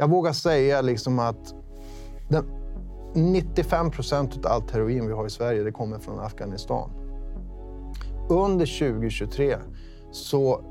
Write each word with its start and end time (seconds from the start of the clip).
Jag 0.00 0.10
vågar 0.10 0.32
säga 0.32 0.80
liksom 0.80 1.18
att 1.18 1.54
den 2.28 2.44
95 3.14 3.90
procent 3.90 4.36
av 4.36 4.52
allt 4.52 4.70
heroin 4.70 5.06
vi 5.06 5.12
har 5.12 5.26
i 5.26 5.30
Sverige 5.30 5.62
det 5.62 5.72
kommer 5.72 5.98
från 5.98 6.20
Afghanistan. 6.20 6.90
Under 8.28 8.78
2023, 8.78 9.56
så 10.10 10.62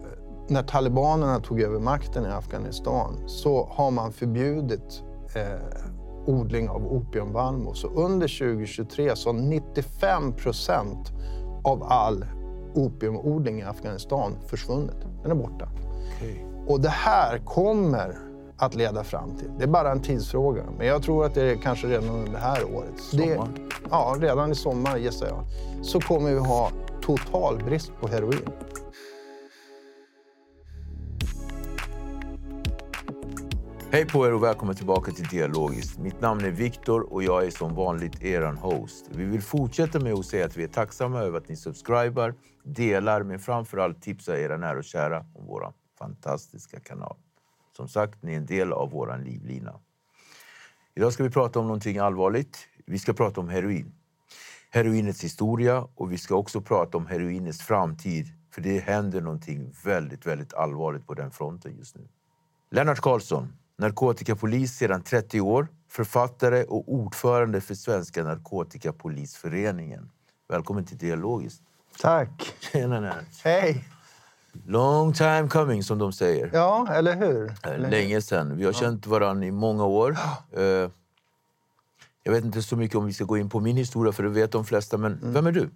när 0.48 0.64
talibanerna 0.64 1.40
tog 1.40 1.62
över 1.62 1.80
makten 1.80 2.26
i 2.26 2.30
Afghanistan, 2.30 3.24
så 3.26 3.70
har 3.72 3.92
man 3.92 4.12
förbjudit 4.12 5.04
eh, 5.36 5.80
odling 6.26 6.70
av 6.70 6.94
opiumvallmo. 6.94 7.74
Så 7.74 7.88
under 7.88 8.28
2023 8.40 9.16
så 9.16 9.30
har 9.30 9.34
95 9.34 10.34
procent 10.34 11.12
av 11.64 11.84
all 11.84 12.26
opiumodling 12.76 13.60
i 13.60 13.64
Afghanistan 13.64 14.36
försvunnit. 14.48 15.06
Den 15.24 15.32
är 15.32 15.36
borta. 15.36 15.70
Okay. 16.18 16.36
Och 16.68 16.82
det 16.82 16.90
här 16.90 17.38
kommer 17.38 18.29
att 18.60 18.76
leda 18.76 19.04
fram 19.04 19.38
till. 19.38 19.50
Det 19.58 19.64
är 19.64 19.68
bara 19.68 19.92
en 19.92 20.02
tidsfråga. 20.02 20.64
Men 20.78 20.88
jag 20.88 21.04
tror 21.04 21.26
att 21.26 21.34
det 21.34 21.44
är 21.44 21.56
kanske 21.56 21.88
redan 21.88 22.10
under 22.10 22.32
det 22.32 22.38
här 22.38 22.64
året. 22.76 23.00
Sommar? 23.00 23.50
Det, 23.56 23.62
ja, 23.90 24.16
redan 24.20 24.52
i 24.52 24.56
sommar 24.56 24.98
gissar 24.98 25.28
jag. 25.28 25.46
Så 25.86 26.00
kommer 26.02 26.34
vi 26.34 26.40
ha 26.40 26.72
total 27.02 27.64
brist 27.64 27.92
på 28.00 28.08
heroin. 28.08 28.50
Hej 33.92 34.06
på 34.06 34.28
er 34.28 34.34
och 34.34 34.44
välkommen 34.44 34.76
tillbaka 34.76 35.12
till 35.12 35.26
Dialogiskt. 35.26 36.00
Mitt 36.00 36.22
namn 36.22 36.46
är 36.46 36.52
Viktor 36.52 37.14
och 37.14 37.24
jag 37.24 37.46
är 37.46 37.50
som 37.50 37.76
vanligt 37.76 38.24
eran 38.24 38.58
host. 38.58 39.06
Vi 39.12 39.26
vill 39.26 39.42
fortsätta 39.42 40.00
med 40.00 40.14
att 40.14 40.26
säga 40.26 40.46
att 40.46 40.58
vi 40.58 40.64
är 40.64 40.68
tacksamma 40.68 41.20
över 41.20 41.38
att 41.38 41.50
ni 41.50 41.56
subscribar, 41.56 42.34
delar 42.64 43.24
men 43.24 43.40
framförallt 43.40 44.02
tipsar 44.02 44.36
era 44.36 44.58
nära 44.58 44.78
och 44.78 44.84
kära 44.84 45.20
om 45.20 45.46
vår 45.48 45.74
fantastiska 46.00 46.80
kanal. 46.80 47.16
Som 47.80 47.88
sagt, 47.88 48.24
ni 48.24 48.34
är 48.34 48.38
en 48.38 48.46
del 48.46 48.74
av 48.74 48.92
vår 48.92 49.22
livlina. 49.26 49.80
Idag 50.96 51.14
ska 51.14 51.24
vi 51.24 51.30
prata 51.30 51.60
om 51.60 51.66
någonting 51.66 51.98
allvarligt. 51.98 52.68
Vi 52.86 53.00
ska 53.00 53.14
prata 53.14 53.42
om 53.42 53.50
heroin. 53.50 53.92
Heroinets 54.70 55.24
historia 55.24 55.88
och 55.96 56.12
vi 56.12 56.18
ska 56.18 56.36
också 56.36 56.62
prata 56.62 56.98
om 56.98 57.08
heroinets 57.08 57.62
framtid. 57.62 58.28
För 58.52 58.62
det 58.62 58.80
händer 58.80 59.22
någonting 59.22 59.76
väldigt, 59.84 60.26
väldigt 60.26 60.54
allvarligt 60.54 61.08
på 61.08 61.14
den 61.14 61.32
fronten 61.32 61.78
just 61.78 61.96
nu. 61.96 62.08
Lennart 62.72 63.00
Karlsson, 63.00 63.54
narkotikapolis 63.78 64.78
sedan 64.78 65.04
30 65.04 65.42
år, 65.42 65.68
författare 65.90 66.64
och 66.64 66.94
ordförande 66.94 67.62
för 67.62 67.76
Svenska 67.76 68.24
narkotikapolisföreningen. 68.24 70.12
Välkommen 70.48 70.86
till 70.86 70.98
Dialogiskt. 70.98 71.62
Tack. 72.00 72.56
Tjena 72.60 73.00
Lennart. 73.00 73.44
Hej. 73.44 73.86
Long 74.66 75.14
time 75.14 75.48
coming, 75.50 75.84
som 75.84 75.98
de 75.98 76.14
säger. 76.14 76.50
Ja, 76.54 76.88
eller 76.92 77.16
hur? 77.16 77.54
Eller 77.64 77.90
Länge 77.90 78.22
sedan. 78.22 78.58
Vi 78.58 78.64
har 78.64 78.74
ja. 78.74 78.80
känt 78.80 79.08
varandra 79.08 79.48
i 79.48 79.52
många 79.52 79.86
år. 79.86 80.18
Uh, 80.58 80.90
jag 82.24 82.32
vet 82.32 82.44
inte 82.46 82.62
så 82.62 82.76
mycket 82.76 82.98
om 82.98 83.06
vi 83.06 83.14
ska 83.14 83.24
gå 83.24 83.38
in 83.38 83.50
på 83.50 83.60
min 83.60 83.78
historia, 83.78 84.14
för 84.14 84.24
det 84.24 84.30
vet 84.30 84.52
de 84.52 84.66
flesta. 84.66 84.98
Men 84.98 85.14
mm. 85.14 85.34
vem 85.34 85.48
är 85.48 85.52
du? 85.52 85.70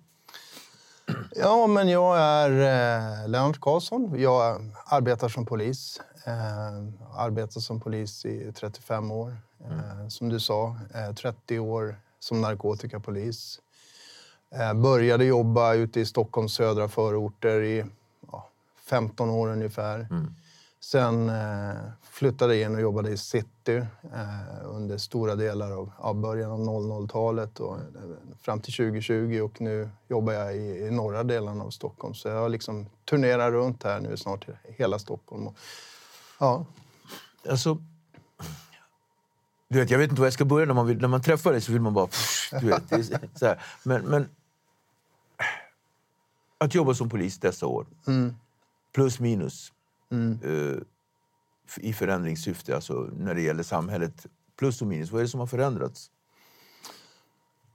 Ja, 1.35 1.67
men 1.67 1.89
jag 1.89 2.17
är 2.17 2.49
eh, 2.49 3.27
Lennart 3.29 3.59
Karlsson. 3.59 4.19
Jag 4.19 4.71
arbetar 4.85 5.29
som 5.29 5.45
polis. 5.45 6.01
Eh, 6.25 7.17
arbetat 7.17 7.63
som 7.63 7.79
polis 7.79 8.25
i 8.25 8.51
35 8.51 9.11
år. 9.11 9.37
Eh, 9.65 9.91
mm. 9.91 10.09
Som 10.09 10.29
du 10.29 10.39
sa, 10.39 10.77
eh, 10.93 11.15
30 11.15 11.59
år 11.59 11.95
som 12.19 12.41
narkotikapolis. 12.41 13.59
Eh, 14.55 14.73
började 14.73 15.25
jobba 15.25 15.73
ute 15.73 15.99
i 15.99 16.05
Stockholms 16.05 16.53
södra 16.53 16.87
förorter 16.87 17.61
i 17.61 17.85
15 18.85 19.29
år 19.29 19.47
ungefär. 19.47 20.07
Mm. 20.11 20.33
Sen 20.79 21.29
eh, 21.29 21.75
flyttade 22.11 22.55
jag 22.55 22.71
in 22.71 22.75
och 22.75 22.81
jobbade 22.81 23.09
i 23.09 23.17
city 23.17 23.75
eh, 24.13 24.65
under 24.65 24.97
stora 24.97 25.35
delar 25.35 25.71
av, 25.71 25.91
av 25.97 26.15
början 26.15 26.51
av 26.51 26.59
00-talet 26.59 27.59
och 27.59 27.75
eh, 27.75 27.81
fram 28.41 28.61
till 28.61 28.73
2020 28.73 29.39
och 29.43 29.61
nu 29.61 29.89
jobbar 30.07 30.33
jag 30.33 30.55
i, 30.55 30.59
i 30.59 30.91
norra 30.91 31.23
delen 31.23 31.61
av 31.61 31.69
Stockholm. 31.69 32.13
Så 32.13 32.27
jag 32.27 32.51
liksom 32.51 32.89
turnerar 33.05 33.51
runt 33.51 33.83
här 33.83 33.99
nu 33.99 34.17
snart 34.17 34.49
i 34.49 34.51
hela 34.63 34.99
Stockholm. 34.99 35.47
Och, 35.47 35.55
ja. 36.39 36.65
Alltså, 37.49 37.77
du 39.67 39.79
vet, 39.79 39.89
jag 39.89 39.97
vet 39.97 40.09
inte 40.09 40.21
var 40.21 40.27
jag 40.27 40.33
ska 40.33 40.45
börja. 40.45 40.65
När 40.65 40.73
man, 40.73 40.87
vill, 40.87 41.01
när 41.01 41.07
man 41.07 41.21
träffar 41.21 41.51
dig 41.51 41.61
så 41.61 41.71
vill 41.71 41.81
man 41.81 41.93
bara... 41.93 42.07
Du 42.61 42.67
vet, 42.67 43.07
så 43.35 43.45
här. 43.45 43.63
Men, 43.83 44.01
men 44.01 44.29
att 46.57 46.75
jobba 46.75 46.93
som 46.93 47.09
polis 47.09 47.39
dessa 47.39 47.65
år. 47.67 47.87
Mm 48.07 48.35
plus 48.93 49.19
minus 49.19 49.71
mm. 50.11 50.39
uh, 50.43 50.77
i 51.77 51.93
förändringssyfte, 51.93 52.75
alltså 52.75 52.93
när 52.93 53.35
det 53.35 53.41
gäller 53.41 53.63
samhället. 53.63 54.25
Plus 54.59 54.81
och 54.81 54.87
minus, 54.87 55.11
vad 55.11 55.19
är 55.19 55.23
det 55.23 55.29
som 55.29 55.39
har 55.39 55.47
förändrats? 55.47 56.11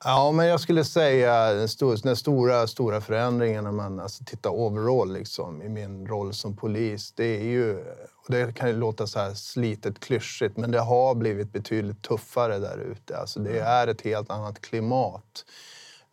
Ja, 0.04 0.32
men 0.32 0.46
jag 0.46 0.60
skulle 0.60 0.84
säga 0.84 1.52
den, 1.52 1.68
stor, 1.68 1.98
den 2.02 2.16
stora, 2.16 2.66
stora 2.66 3.00
förändringen 3.00 3.64
när 3.64 3.72
man 3.72 4.00
alltså, 4.00 4.24
tittar 4.24 4.50
overall 4.50 5.12
liksom, 5.12 5.62
i 5.62 5.68
min 5.68 6.06
roll 6.06 6.34
som 6.34 6.56
polis, 6.56 7.12
det 7.12 7.40
är 7.40 7.44
ju... 7.44 7.84
Det 8.28 8.54
kan 8.56 8.68
ju 8.68 8.76
låta 8.76 9.06
så 9.06 9.18
här 9.18 9.34
slitet 9.34 10.00
klyschigt, 10.00 10.56
men 10.56 10.70
det 10.70 10.80
har 10.80 11.14
blivit 11.14 11.52
betydligt 11.52 12.02
tuffare 12.02 12.58
där 12.58 12.78
ute. 12.78 13.18
Alltså, 13.18 13.40
det 13.40 13.50
mm. 13.50 13.66
är 13.66 13.86
ett 13.86 14.00
helt 14.00 14.30
annat 14.30 14.60
klimat. 14.60 15.44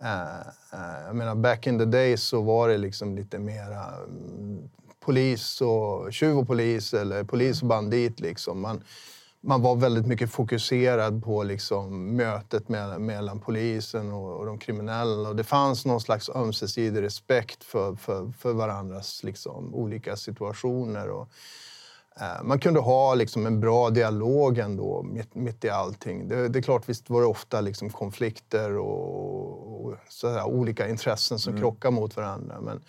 Uh, 0.03 0.79
uh, 0.79 1.05
jag 1.05 1.15
menar, 1.15 1.35
back 1.35 1.67
in 1.67 1.79
the 1.79 1.85
days 1.85 2.23
så 2.23 2.41
var 2.41 2.69
det 2.69 2.77
liksom 2.77 3.15
lite 3.15 3.39
mera 3.39 3.99
um, 4.03 4.69
polis 5.05 5.61
och 5.61 6.13
tjuv 6.13 6.37
och 6.37 6.47
polis 6.47 6.93
eller 6.93 7.23
polis 7.23 7.61
och 7.61 7.67
bandit. 7.67 8.19
Liksom. 8.19 8.61
Man, 8.61 8.83
man 9.41 9.61
var 9.61 9.75
väldigt 9.75 10.07
mycket 10.07 10.31
fokuserad 10.31 11.23
på 11.23 11.43
liksom, 11.43 12.15
mötet 12.15 12.69
mellan, 12.69 13.05
mellan 13.05 13.39
polisen 13.39 14.11
och, 14.11 14.39
och, 14.39 14.45
de 14.45 14.59
kriminella. 14.59 15.29
Och 15.29 15.35
det 15.35 15.43
fanns 15.43 15.85
någon 15.85 16.01
slags 16.01 16.29
ömsesidig 16.29 17.01
respekt 17.01 17.63
för, 17.63 17.95
för, 17.95 18.31
för 18.39 18.53
varandras 18.53 19.23
liksom, 19.23 19.75
olika 19.75 20.15
situationer. 20.15 21.09
Och, 21.09 21.27
eh, 22.21 22.43
man 22.43 22.59
kunde 22.59 22.79
ha 22.79 23.15
liksom, 23.15 23.45
en 23.45 23.59
bra 23.59 23.89
dialog 23.89 24.57
ändå 24.57 25.03
mitt, 25.03 25.35
mitt 25.35 25.65
i 25.65 25.69
allting. 25.69 26.27
Det, 26.27 26.47
det, 26.47 26.59
är 26.59 26.63
klart, 26.63 26.89
visst 26.89 27.09
var 27.09 27.21
det 27.21 27.27
ofta 27.27 27.61
liksom, 27.61 27.89
konflikter 27.89 28.77
och, 28.77 29.85
och 29.85 29.95
sådär, 30.09 30.43
olika 30.43 30.89
intressen 30.89 31.39
som 31.39 31.51
mm. 31.51 31.61
krockar 31.61 31.91
mot 31.91 32.17
varandra. 32.17 32.61
Men, 32.61 32.81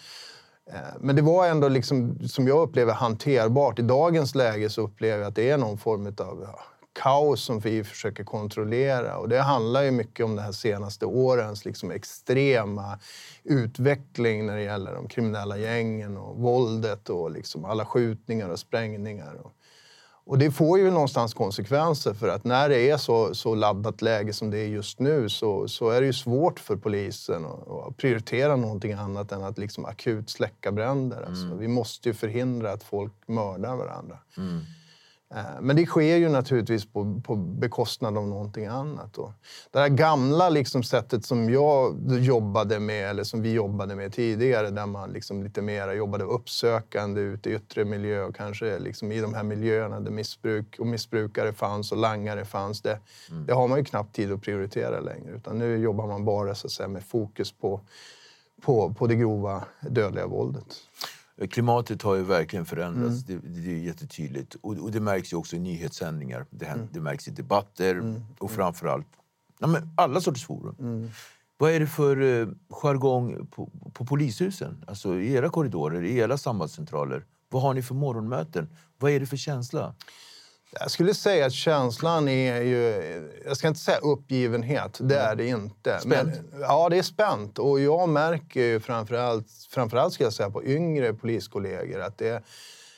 Eh, 0.72 0.78
men 1.00 1.16
det 1.16 1.22
var 1.22 1.46
ändå, 1.46 1.68
liksom, 1.68 2.18
som 2.28 2.48
jag 2.48 2.62
upplever, 2.62 2.92
hanterbart. 2.92 3.78
I 3.78 3.82
dagens 3.82 4.34
läge 4.34 4.70
så 4.70 4.82
upplever 4.82 5.18
jag 5.18 5.28
att 5.28 5.34
det 5.34 5.50
är 5.50 5.58
någon 5.58 5.78
form 5.78 6.06
av 6.06 6.42
ja, 6.42 6.60
kaos 7.02 7.44
som 7.44 7.60
vi 7.60 7.84
försöker 7.84 8.24
kontrollera. 8.24 9.18
Och 9.18 9.28
det 9.28 9.40
handlar 9.40 9.82
ju 9.82 9.90
mycket 9.90 10.24
om 10.24 10.36
de 10.36 10.42
här 10.42 10.52
senaste 10.52 11.06
årens 11.06 11.64
liksom 11.64 11.90
extrema 11.90 12.98
utveckling 13.44 14.46
när 14.46 14.56
det 14.56 14.62
gäller 14.62 14.94
de 14.94 15.08
kriminella 15.08 15.58
gängen 15.58 16.16
och 16.16 16.36
våldet 16.36 17.10
och 17.10 17.30
liksom 17.30 17.64
alla 17.64 17.86
skjutningar 17.86 18.48
och 18.48 18.58
sprängningar. 18.58 19.34
Och, 19.42 19.52
och 20.26 20.38
det 20.38 20.50
får 20.50 20.78
ju 20.78 20.90
någonstans 20.90 21.34
konsekvenser 21.34 22.14
för 22.14 22.28
att 22.28 22.44
när 22.44 22.68
det 22.68 22.90
är 22.90 22.96
så, 22.96 23.34
så 23.34 23.54
laddat 23.54 24.02
läge 24.02 24.32
som 24.32 24.50
det 24.50 24.58
är 24.58 24.66
just 24.66 25.00
nu 25.00 25.28
så, 25.28 25.68
så 25.68 25.90
är 25.90 26.00
det 26.00 26.06
ju 26.06 26.12
svårt 26.12 26.60
för 26.60 26.76
polisen 26.76 27.44
att, 27.44 27.68
att 27.68 27.96
prioritera 27.96 28.56
någonting 28.56 28.92
annat 28.92 29.32
än 29.32 29.44
att 29.44 29.58
liksom 29.58 29.84
akut 29.84 30.30
släcka 30.30 30.72
bränder. 30.72 31.22
Alltså, 31.28 31.54
vi 31.54 31.68
måste 31.68 32.08
ju 32.08 32.14
förhindra 32.14 32.72
att 32.72 32.82
folk 32.82 33.12
mördar 33.26 33.76
varandra. 33.76 34.18
Eh, 34.36 34.42
Men 35.60 35.76
det 35.76 35.86
sker 35.86 36.16
ju 36.16 36.28
naturligtvis 36.28 36.92
på, 36.92 37.20
på 37.24 37.36
bekostnad 37.36 38.18
av 38.18 38.28
någonting 38.28 38.66
annat. 38.66 39.18
Och 39.18 39.32
det 39.70 39.78
här 39.78 39.88
gamla 39.88 40.48
liksom 40.48 40.82
sättet 40.82 41.24
som 41.24 41.50
jag 41.50 41.96
jobbade 42.20 42.80
med, 42.80 43.10
eller 43.10 43.24
som 43.24 43.42
vi 43.42 43.52
jobbade 43.52 43.94
med 43.94 44.12
tidigare, 44.12 44.70
där 44.70 44.86
man 44.86 45.10
liksom 45.10 45.42
lite 45.42 45.62
mer 45.62 45.92
jobbade 45.92 46.24
uppsökande 46.24 47.20
ute 47.20 47.50
i 47.50 47.54
yttre 47.54 47.84
miljö 47.84 48.22
och 48.22 48.36
kanske 48.36 48.78
liksom 48.78 49.12
i 49.12 49.20
de 49.20 49.34
här 49.34 49.42
miljöerna 49.42 50.00
där 50.00 50.10
missbruk 50.10 50.76
och 50.78 50.86
missbrukare 50.86 51.52
fanns 51.52 51.92
och 51.92 51.98
langare 51.98 52.44
fanns. 52.44 52.82
Det, 52.82 52.98
det 53.46 53.52
har 53.52 53.68
man 53.68 53.78
ju 53.78 53.84
knappt 53.84 54.16
tid 54.16 54.32
att 54.32 54.42
prioritera 54.42 55.00
längre. 55.00 55.32
Utan 55.32 55.58
nu 55.58 55.76
jobbar 55.76 56.06
man 56.06 56.24
bara 56.24 56.54
så 56.54 56.68
säga, 56.68 56.88
med 56.88 57.04
fokus 57.04 57.52
på, 57.52 57.80
på, 58.62 58.94
på 58.94 59.06
det 59.06 59.14
grova 59.14 59.64
dödliga 59.80 60.26
våldet. 60.26 60.76
Klimatet 61.50 62.02
har 62.02 62.14
ju 62.14 62.22
verkligen 62.22 62.64
förändrats. 62.66 63.22
Det, 63.24 63.38
det 63.38 63.70
är 63.72 63.78
jättetydligt. 63.78 64.54
Och, 64.60 64.72
och 64.76 64.90
det 64.92 65.00
märks 65.00 65.32
ju 65.32 65.36
också 65.36 65.56
i 65.56 65.58
nyhetssändningar. 65.58 66.46
Det, 66.50 66.64
hän- 66.66 66.88
det 66.92 67.00
märks 67.00 67.28
i 67.28 67.30
debatter 67.30 67.96
och 68.38 68.50
framförallt 68.50 69.06
ja, 69.58 69.66
men 69.66 69.88
alla 69.96 70.20
sorters 70.20 70.46
forum. 70.46 71.10
Vad 71.58 71.70
är 71.70 71.80
det 71.80 71.86
för 71.86 72.20
eh, 72.22 72.48
jargong 72.70 73.46
på, 73.46 73.70
på 73.92 74.04
polishusen? 74.04 74.84
Alltså 74.86 75.14
i 75.20 75.32
era 75.32 75.48
korridorer, 75.48 76.02
i 76.04 76.16
era 76.18 76.38
sambandscentraler. 76.38 77.24
Vad 77.48 77.62
har 77.62 77.74
ni 77.74 77.82
för 77.82 77.94
morgonmöten? 77.94 78.68
Vad 78.98 79.10
är 79.10 79.20
det 79.20 79.26
för 79.26 79.36
känsla? 79.36 79.94
Jag 80.70 80.90
skulle 80.90 81.14
säga 81.14 81.46
att 81.46 81.52
känslan 81.52 82.28
är 82.28 82.62
ju, 82.62 83.02
jag 83.46 83.56
ska 83.56 83.68
inte 83.68 83.80
säga 83.80 83.98
uppgivenhet, 83.98 84.98
det 85.00 85.18
är 85.18 85.36
det 85.36 85.46
inte. 85.46 86.00
Spänt? 86.00 86.34
Men, 86.52 86.60
ja, 86.60 86.88
det 86.88 86.98
är 86.98 87.02
spänt. 87.02 87.58
Och 87.58 87.80
jag 87.80 88.08
märker 88.08 88.60
ju 88.60 88.80
framförallt, 88.80 89.46
framförallt 89.70 90.14
ska 90.14 90.24
jag 90.24 90.32
säga 90.32 90.50
på 90.50 90.64
yngre 90.64 91.14
poliskollegor 91.14 92.00
att 92.00 92.18
det, 92.18 92.42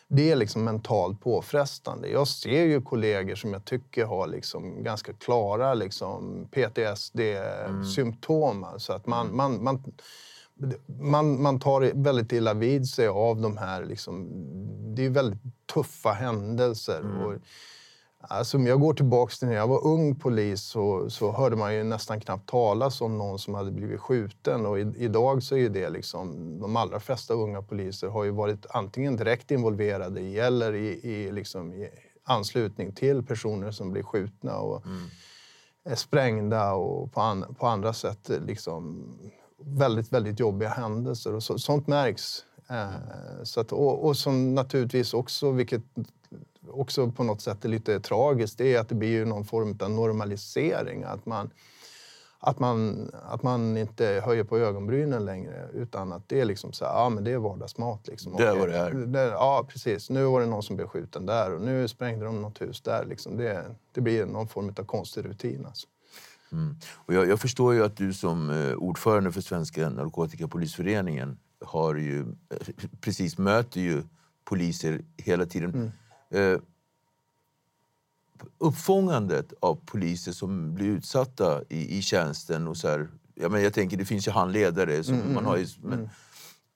det 0.08 0.30
är 0.30 0.36
liksom 0.36 0.64
mentalt 0.64 1.20
påfrestande. 1.20 2.08
Jag 2.08 2.28
ser 2.28 2.64
ju 2.64 2.82
kollegor 2.82 3.34
som 3.34 3.52
jag 3.52 3.64
tycker 3.64 4.04
har 4.04 4.26
liksom 4.26 4.82
ganska 4.82 5.12
klara 5.12 5.74
liksom 5.74 6.48
PTSD-symptom. 6.50 8.64
Alltså 8.64 8.92
att 8.92 9.06
man, 9.06 9.36
man, 9.36 9.64
man, 9.64 9.84
man, 11.00 11.42
man 11.42 11.60
tar 11.60 12.02
väldigt 12.02 12.32
illa 12.32 12.54
vid 12.54 12.86
sig 12.86 13.08
av 13.08 13.40
de 13.40 13.56
här... 13.56 13.84
Liksom, 13.84 14.28
det 14.94 15.06
är 15.06 15.10
väldigt 15.10 15.40
tuffa 15.74 16.10
händelser. 16.12 17.24
Och, 17.24 17.34
alltså, 18.20 18.56
om 18.56 18.66
jag 18.66 18.80
går 18.80 18.94
tillbaka 18.94 19.34
till 19.38 19.48
när 19.48 19.54
jag 19.54 19.68
var 19.68 19.86
ung 19.86 20.14
polis 20.14 20.62
så, 20.62 21.10
så 21.10 21.32
hörde 21.32 21.56
man 21.56 21.74
ju 21.74 21.84
nästan 21.84 22.20
knappt 22.20 22.48
talas 22.48 23.00
om 23.00 23.18
någon 23.18 23.38
som 23.38 23.54
hade 23.54 23.70
blivit 23.70 24.00
skjuten. 24.00 24.66
Och 24.66 24.78
i, 24.78 24.92
idag 24.96 25.42
så 25.42 25.56
är 25.56 25.68
det 25.68 25.90
liksom... 25.90 26.58
De 26.60 26.76
allra 26.76 27.00
flesta 27.00 27.34
unga 27.34 27.62
poliser 27.62 28.08
har 28.08 28.24
ju 28.24 28.30
varit 28.30 28.66
antingen 28.70 29.16
direkt 29.16 29.50
involverade 29.50 30.20
i 30.20 30.38
eller 30.38 30.72
i, 30.72 31.10
i, 31.10 31.32
liksom, 31.32 31.72
i 31.72 31.88
anslutning 32.24 32.92
till 32.92 33.26
personer 33.26 33.70
som 33.70 33.92
blir 33.92 34.02
skjutna. 34.02 34.58
Och, 34.58 34.82
är 35.84 35.94
sprängda 35.94 36.74
och 36.74 37.12
på, 37.12 37.20
an, 37.20 37.54
på 37.58 37.66
andra 37.66 37.92
sätt 37.92 38.30
liksom 38.46 39.04
väldigt, 39.60 40.12
väldigt 40.12 40.40
jobbiga 40.40 40.68
händelser. 40.68 41.34
Och 41.34 41.42
så, 41.42 41.58
sånt 41.58 41.86
märks. 41.86 42.44
Eh, 42.70 43.42
så 43.42 43.60
att, 43.60 43.72
och, 43.72 44.04
och 44.06 44.16
som 44.16 44.54
naturligtvis 44.54 45.14
också, 45.14 45.50
vilket 45.50 45.82
också 46.70 47.10
på 47.10 47.24
något 47.24 47.40
sätt 47.40 47.64
är 47.64 47.68
lite 47.68 48.00
tragiskt, 48.00 48.58
det 48.58 48.74
är 48.74 48.80
att 48.80 48.88
det 48.88 48.94
blir 48.94 49.08
ju 49.08 49.24
någon 49.24 49.44
form 49.44 49.78
av 49.80 49.90
normalisering. 49.90 51.02
Att 51.02 51.26
man, 51.26 51.50
att 52.40 52.58
man, 52.58 53.10
att 53.28 53.42
man 53.42 53.76
inte 53.76 54.22
höjer 54.24 54.44
på 54.44 54.58
ögonbrynen 54.58 55.24
längre 55.24 55.68
utan 55.74 56.12
att 56.12 56.28
det 56.28 56.40
är 56.40 56.44
liksom 56.44 56.72
så 56.72 56.84
här, 56.84 56.92
ja 56.92 57.08
men 57.08 57.24
det 57.24 57.32
är 57.32 57.38
vardagsmat. 57.38 58.06
Liksom. 58.08 58.36
Det 58.36 58.46
är 58.46 58.56
vad 58.58 58.68
det 58.68 58.76
är. 58.76 58.90
det- 58.90 59.22
Ja, 59.24 59.66
precis. 59.68 60.10
Nu 60.10 60.24
var 60.24 60.40
det 60.40 60.46
någon 60.46 60.62
som 60.62 60.76
blev 60.76 60.86
skjuten 60.86 61.26
där 61.26 61.54
och 61.54 61.60
nu 61.60 61.88
sprängde 61.88 62.24
de 62.24 62.42
något 62.42 62.60
hus 62.60 62.80
där. 62.80 63.04
Liksom. 63.04 63.36
Det, 63.36 63.64
det 63.92 64.00
blir 64.00 64.26
någon 64.26 64.48
form 64.48 64.74
av 64.78 64.84
konstig 64.84 65.24
rutin. 65.24 65.66
Alltså. 65.66 65.86
Och 66.94 67.14
jag, 67.14 67.28
jag 67.28 67.40
förstår 67.40 67.74
ju 67.74 67.84
att 67.84 67.96
du 67.96 68.12
som 68.12 68.50
eh, 68.50 68.72
ordförande 68.74 69.32
för 69.32 69.40
Svenska 69.40 69.90
narkotikapolisföreningen 69.90 71.38
har 71.64 71.94
ju, 71.94 72.20
eh, 72.20 72.86
precis 73.00 73.38
möter 73.38 73.80
ju 73.80 74.02
poliser 74.44 75.00
hela 75.16 75.46
tiden. 75.46 75.92
Eh, 76.30 76.60
uppfångandet 78.58 79.52
av 79.60 79.74
poliser 79.86 80.32
som 80.32 80.74
blir 80.74 80.86
utsatta 80.86 81.62
i, 81.68 81.98
i 81.98 82.02
tjänsten 82.02 82.68
och 82.68 82.76
så 82.76 82.88
här, 82.88 83.08
jag, 83.34 83.50
menar, 83.50 83.64
jag 83.64 83.74
tänker 83.74 83.96
det 83.96 84.04
finns 84.04 84.28
ju 84.28 84.32
handledare 84.32 85.04
som 85.04 85.34
man 85.34 85.44
har 85.46 85.56
ju, 85.56 85.66
men 85.82 86.08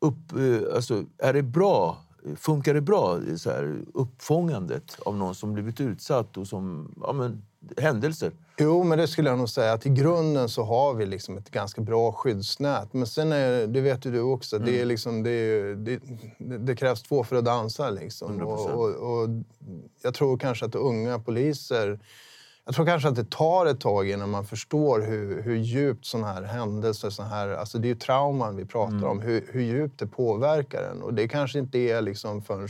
upp, 0.00 0.32
eh, 0.32 0.74
alltså, 0.76 1.04
är 1.18 1.32
det 1.32 1.42
bra? 1.42 1.98
Funkar 2.36 2.74
det 2.74 2.80
bra, 2.80 3.20
så 3.36 3.50
här, 3.50 3.84
uppfångandet 3.94 4.98
av 5.06 5.16
någon 5.16 5.34
som 5.34 5.52
blivit 5.52 5.80
utsatt 5.80 6.36
och 6.36 6.48
som, 6.48 6.94
ja 7.00 7.12
men, 7.12 7.42
händelser? 7.76 8.32
Jo, 8.58 8.84
men 8.84 8.98
det 8.98 9.08
skulle 9.08 9.30
jag 9.30 9.38
nog 9.38 9.48
säga 9.48 9.72
att 9.72 9.86
i 9.86 9.88
grunden 9.88 10.48
så 10.48 10.62
har 10.62 10.94
vi 10.94 11.06
liksom 11.06 11.38
ett 11.38 11.50
ganska 11.50 11.80
bra 11.80 12.12
skyddsnät. 12.12 12.92
Men 12.92 13.06
sen 13.06 13.32
är 13.32 13.66
det 13.66 13.80
vet 13.80 14.06
ju 14.06 14.10
du 14.10 14.20
också, 14.20 14.58
det, 14.58 14.80
är 14.80 14.84
liksom, 14.84 15.22
det, 15.22 15.30
är, 15.30 15.74
det, 15.74 16.00
det, 16.38 16.76
krävs 16.76 17.02
två 17.02 17.24
för 17.24 17.36
att 17.36 17.44
dansa. 17.44 17.90
Liksom. 17.90 18.40
100%. 18.40 18.42
Och, 18.42 18.70
och, 18.70 19.22
och 19.22 19.28
jag 20.02 20.14
tror 20.14 20.38
kanske 20.38 20.66
att 20.66 20.74
unga 20.74 21.18
poliser 21.18 21.98
jag 22.64 22.74
tror 22.74 22.86
kanske 22.86 23.08
att 23.08 23.16
det 23.16 23.30
tar 23.30 23.66
ett 23.66 23.80
tag 23.80 24.10
innan 24.10 24.30
man 24.30 24.46
förstår 24.46 25.00
hur, 25.00 25.42
hur 25.42 25.56
djupt 25.56 26.06
sådana 26.06 26.32
här 26.32 26.42
händelser, 26.42 27.10
såna 27.10 27.28
här, 27.28 27.48
alltså 27.48 27.78
det 27.78 27.86
är 27.86 27.88
ju 27.88 27.94
trauman 27.94 28.56
vi 28.56 28.64
pratar 28.64 29.04
om, 29.04 29.20
hur, 29.20 29.44
hur 29.52 29.62
djupt 29.62 29.98
det 29.98 30.06
påverkar 30.06 30.82
en. 30.82 31.02
Och 31.02 31.14
det 31.14 31.28
kanske 31.28 31.58
inte 31.58 31.78
är 31.78 32.02
liksom 32.02 32.42
förrän 32.42 32.68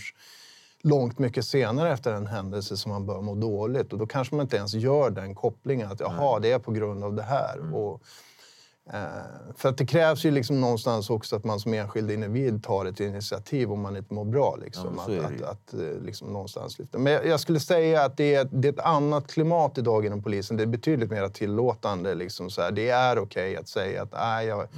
långt 0.83 1.19
mycket 1.19 1.45
senare 1.45 1.93
efter 1.93 2.13
en 2.13 2.27
händelse 2.27 2.77
som 2.77 2.93
man 2.93 3.07
bör 3.07 3.21
må 3.21 3.35
dåligt. 3.35 3.93
Och 3.93 3.99
då 3.99 4.07
kanske 4.07 4.35
man 4.35 4.45
inte 4.45 4.57
ens 4.57 4.75
gör 4.75 5.11
den 5.11 5.35
kopplingen 5.35 5.93
att 5.93 6.01
jaha, 6.01 6.39
det 6.39 6.53
är 6.53 6.59
på 6.59 6.73
grund 6.73 7.05
av 7.05 7.15
det 7.15 7.23
här. 7.23 7.75
Och, 7.75 8.03
eh, 8.93 9.03
för 9.57 9.69
att 9.69 9.79
det 9.79 9.87
krävs 9.87 10.25
ju 10.25 10.31
liksom 10.31 10.61
någonstans 10.61 11.11
också 11.11 11.37
att 11.37 11.45
man 11.45 11.61
som 11.61 11.75
enskild 11.75 12.11
individ 12.11 12.65
tar 12.65 12.87
ett 12.87 13.01
initiativ 13.01 13.73
om 13.73 13.81
man 13.81 13.97
inte 13.97 14.15
mår 14.15 14.25
bra. 14.25 14.57
Liksom, 14.57 15.01
Ja, 15.09 15.21
att, 15.21 15.43
att, 15.43 15.43
att 15.43 15.75
eh, 15.75 16.03
liksom 16.03 16.33
någonstans 16.33 16.79
lyfta. 16.79 16.99
Men 16.99 17.13
jag, 17.13 17.27
jag 17.27 17.41
skulle 17.41 17.61
säga 17.61 18.05
att 18.05 18.17
det 18.17 18.35
är, 18.35 18.49
det 18.53 18.69
är 18.69 18.73
ett 18.73 18.79
annat 18.79 19.33
klimat 19.33 19.79
idag 19.79 20.07
inom 20.07 20.23
polisen. 20.23 20.57
Det 20.57 20.63
är 20.63 20.67
betydligt 20.67 21.11
mer 21.11 21.29
tillåtande. 21.29 22.15
Liksom, 22.15 22.51
så 22.51 22.63
här. 22.63 22.71
Det 22.71 22.89
är 22.89 23.19
okej 23.19 23.57
att 23.57 23.69
säga 23.69 24.03
att 24.03 24.13
Nej, 24.13 24.47
jag, 24.47 24.69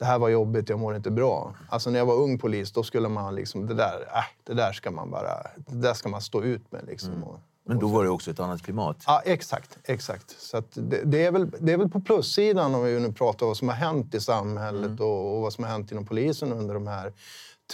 det 0.00 0.06
här 0.06 0.18
var 0.18 0.28
jobbigt, 0.28 0.68
jag 0.68 0.78
mår 0.78 0.96
inte 0.96 1.10
bra. 1.10 1.54
Alltså 1.68 1.90
när 1.90 1.98
jag 1.98 2.06
var 2.06 2.14
ung 2.14 2.38
polis, 2.38 2.72
då 2.72 2.82
skulle 2.82 3.08
man 3.08 3.34
liksom, 3.34 3.66
det 3.66 3.74
där, 3.74 4.00
äh, 4.14 4.24
det 4.44 4.54
där 4.54 4.72
ska 4.72 4.90
man 4.90 5.10
bara, 5.10 5.42
det 5.56 5.76
där 5.76 5.94
ska 5.94 6.08
man 6.08 6.20
stå 6.20 6.42
ut 6.42 6.72
med. 6.72 6.84
Liksom, 6.86 7.24
och, 7.24 7.40
Men 7.64 7.78
då 7.78 7.88
var 7.88 8.04
det 8.04 8.10
också 8.10 8.30
ett 8.30 8.40
annat 8.40 8.62
klimat. 8.62 8.96
Ja, 9.06 9.22
exakt. 9.24 9.78
exakt. 9.84 10.40
Så 10.40 10.62
det, 10.74 11.02
det, 11.04 11.24
är 11.24 11.32
väl, 11.32 11.50
det 11.58 11.72
är 11.72 11.76
väl 11.76 11.88
på 11.88 12.00
plussidan 12.00 12.74
om 12.74 12.84
vi 12.84 13.00
nu 13.00 13.12
pratar 13.12 13.46
vad 13.46 13.56
som 13.56 13.68
har 13.68 13.74
hänt 13.74 14.14
i 14.14 14.20
samhället 14.20 15.00
och, 15.00 15.36
och 15.36 15.42
vad 15.42 15.52
som 15.52 15.64
har 15.64 15.70
hänt 15.70 15.92
inom 15.92 16.06
polisen 16.06 16.52
under 16.52 16.74
de 16.74 16.86
här 16.86 17.12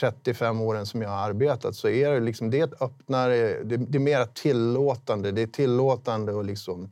35 0.01 0.61
åren 0.61 0.87
som 0.87 1.03
jag 1.03 1.09
har 1.09 1.29
arbetat 1.29 1.77
så 1.77 1.89
är 1.89 2.11
det, 2.11 2.21
liksom, 2.21 2.51
det 2.51 2.61
är 2.61 2.65
ett 2.65 2.83
öppnare, 2.83 3.63
det, 3.65 3.77
det 3.77 3.99
är 3.99 4.01
mer 4.01 4.25
tillåtande. 4.25 5.33
Det 5.33 5.43
är 5.43 5.47
tillåtande 5.47 6.41
att 6.41 6.47
liksom 6.47 6.91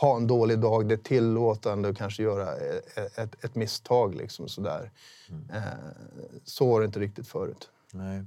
ha 0.00 0.16
en 0.16 0.26
dålig 0.26 0.58
dag. 0.58 0.88
Det 0.88 0.94
är 0.94 0.98
tillåtande 0.98 1.88
att 1.88 1.96
kanske 1.96 2.22
göra 2.22 2.56
ett, 2.56 3.18
ett, 3.18 3.44
ett 3.44 3.54
misstag. 3.54 4.14
Liksom, 4.14 4.48
sådär. 4.48 4.90
Eh, 5.52 5.62
så 6.44 6.70
var 6.70 6.80
det 6.80 6.86
inte 6.86 7.00
riktigt 7.00 7.28
förut. 7.28 7.70
Nej. 7.92 8.24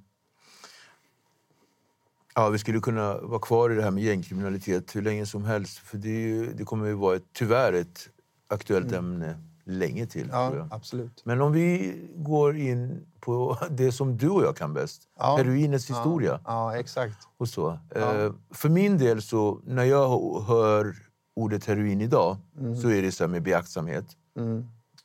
Ja, 2.35 2.49
vi 2.49 2.59
skulle 2.59 2.79
kunna 2.79 3.17
vara 3.17 3.39
kvar 3.39 3.69
i 3.69 3.75
det 3.75 3.83
här 3.83 3.91
med 3.91 4.03
gängkriminalitet 4.03 4.95
hur 4.95 5.01
länge 5.01 5.25
som 5.25 5.45
helst. 5.45 5.77
För 5.77 5.97
det, 5.97 6.09
ju, 6.09 6.53
det 6.53 6.63
kommer 6.63 6.87
ju 6.87 6.93
vara 6.93 7.15
ett, 7.15 7.25
tyvärr 7.33 7.73
ett 7.73 8.09
aktuellt 8.47 8.91
ämne 8.91 9.39
länge 9.63 10.05
till. 10.05 10.29
Ja, 10.31 10.67
absolut. 10.71 11.21
Men 11.25 11.41
om 11.41 11.51
vi 11.51 11.95
går 12.15 12.57
in 12.57 13.05
på 13.19 13.57
det 13.69 13.91
som 13.91 14.17
du 14.17 14.29
och 14.29 14.43
jag 14.43 14.57
kan 14.57 14.73
bäst. 14.73 15.01
Ja. 15.17 15.37
Heroinets 15.37 15.89
historia. 15.89 16.39
Ja, 16.45 16.77
exakt. 16.77 17.27
Och 17.37 17.49
så. 17.49 17.79
Eh, 17.95 18.31
för 18.51 18.69
min 18.69 18.97
del, 18.97 19.21
så 19.21 19.61
när 19.63 19.83
jag 19.83 20.39
hör 20.41 21.08
ordet 21.39 21.65
heroin 21.65 22.01
idag 22.01 22.37
så 22.81 22.89
är 22.89 23.01
det 23.01 23.11
så 23.11 23.27
med 23.27 23.43
beaktsamhet. 23.43 24.05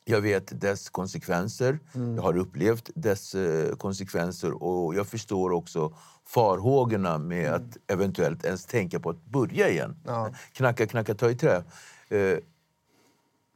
Jag 0.05 0.21
vet 0.21 0.61
dess 0.61 0.91
konsekvenser. 0.91 1.79
Jag 2.17 2.23
har 2.23 2.37
upplevt 2.37 2.91
dess 2.95 3.35
eh, 3.35 3.77
konsekvenser 3.77 4.63
och 4.63 4.95
jag 4.95 5.07
förstår 5.07 5.53
också 5.53 5.93
farhågorna 6.27 7.19
med 7.19 7.53
att 7.53 7.77
eventuellt 7.87 8.45
ens 8.45 8.65
tänka 8.67 9.01
på 9.01 9.11
att 9.11 9.25
börja 9.25 9.69
igen. 9.69 9.97
Ja. 10.07 10.31
Knacka, 10.53 10.87
knacka, 10.87 11.15
ta 11.15 11.31
i 11.31 11.35
trä. 11.35 11.63
Eh, 12.09 12.39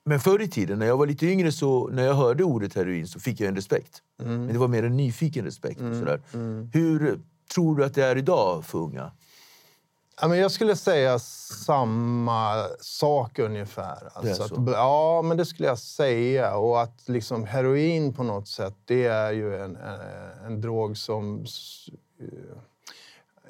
men 0.04 0.20
förr 0.20 0.42
i 0.42 0.48
tiden, 0.48 0.78
när 0.78 0.86
jag 0.86 0.96
var 0.96 1.06
lite 1.06 1.26
yngre, 1.26 1.52
så 1.52 1.88
när 1.88 2.04
jag 2.04 2.14
hörde 2.14 2.44
ordet 2.44 2.74
heroin 2.74 3.06
så 3.06 3.20
fick 3.20 3.40
jag 3.40 3.48
en 3.48 3.56
respekt. 3.56 4.02
Men 4.16 4.46
det 4.46 4.58
var 4.58 4.68
mer 4.68 4.82
en 4.82 4.96
nyfiken 4.96 5.44
respekt. 5.44 5.80
Och 5.80 5.96
sådär. 5.96 6.20
Hur 6.72 7.20
tror 7.54 7.76
du 7.76 7.84
att 7.84 7.94
det 7.94 8.04
är 8.04 8.16
idag 8.16 8.64
för 8.64 8.78
unga? 8.78 9.10
Ja, 10.20 10.28
men 10.28 10.38
jag 10.38 10.50
skulle 10.50 10.76
säga 10.76 11.18
samma 11.18 12.66
sak 12.80 13.38
ungefär. 13.38 14.08
Alltså 14.12 14.48
så? 14.48 14.54
att, 14.54 14.70
ja, 14.72 15.22
men 15.22 15.36
det 15.36 15.46
skulle 15.46 15.68
jag 15.68 15.78
säga. 15.78 16.56
Och 16.56 16.82
att 16.82 17.08
liksom 17.08 17.44
heroin 17.44 18.14
på 18.14 18.22
något 18.22 18.48
sätt, 18.48 18.74
det 18.84 19.04
är 19.06 19.32
ju 19.32 19.56
en, 19.56 19.76
en, 19.76 20.00
en 20.46 20.60
drog 20.60 20.96
som... 20.96 21.44
eh, 22.20 22.26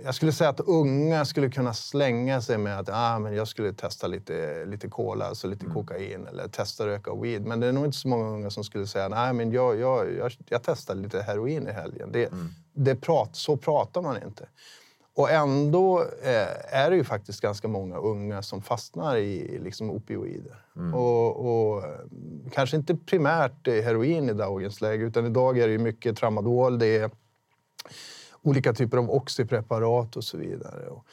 Jag 0.05 0.15
skulle 0.15 0.33
säga 0.33 0.51
att 0.51 0.61
unga 0.61 1.25
skulle 1.25 1.51
kunna 1.51 1.75
slänga 1.75 2.41
sig 2.43 2.59
med 2.59 2.79
att 2.79 2.89
ah, 2.93 3.19
men 3.19 3.35
jag 3.35 3.49
skulle 3.49 3.73
testa 3.73 4.07
lite, 4.07 4.65
lite 4.65 4.89
cola, 4.89 5.25
alltså 5.25 5.47
lite 5.49 5.67
kokain 5.67 6.27
eller 6.27 6.49
testa 6.49 6.87
röka 6.87 7.15
weed. 7.15 7.43
Men 7.47 7.61
det 7.61 7.67
är 7.67 7.73
nog 7.73 7.85
inte 7.85 7.99
så 7.99 8.09
många 8.09 8.29
unga 8.29 8.51
som 8.51 8.65
skulle 8.65 8.87
säga 8.87 9.09
nej 9.09 9.33
men 9.33 9.53
jag, 9.53 9.79
jag, 9.81 10.13
jag, 10.15 10.33
jag 10.49 10.63
testade 10.63 11.01
lite 11.01 11.23
heroin 11.23 11.69
i 11.69 11.73
helgen. 11.73 12.13
Det, 12.13 12.29
det 12.73 12.95
prat, 12.97 13.37
så 13.37 13.57
pratar 13.57 14.03
man 14.03 14.23
inte. 14.23 14.49
Och 15.19 15.31
ändå 15.31 16.01
eh, 16.23 16.75
är 16.75 16.91
det 16.91 16.97
ju 16.97 17.05
faktiskt 17.05 17.41
ganska 17.41 17.69
många 17.69 17.97
unga 17.97 18.43
som 18.43 18.63
fastnar 18.63 19.17
i 19.17 19.59
liksom, 19.65 19.91
opioider. 19.91 20.65
Och, 20.95 21.37
och 21.47 21.85
eh, 21.85 21.91
kanske 22.53 22.77
inte 22.77 22.97
primärt 22.97 23.67
heroin 23.67 24.29
i 24.29 24.33
dagens 24.33 24.81
läge, 24.81 25.05
utan 25.05 25.27
idag 25.27 25.59
är 25.59 25.69
det 25.69 25.79
mycket 25.79 26.17
tramadol, 26.17 26.79
det 26.79 26.97
är 26.97 27.11
olika 28.43 28.73
typer 28.73 28.99
av 28.99 29.11
oxypreparat 29.11 30.17
och 30.17 30.25
så 30.25 30.37
vidare. 30.37 30.87
Och, 30.87 31.05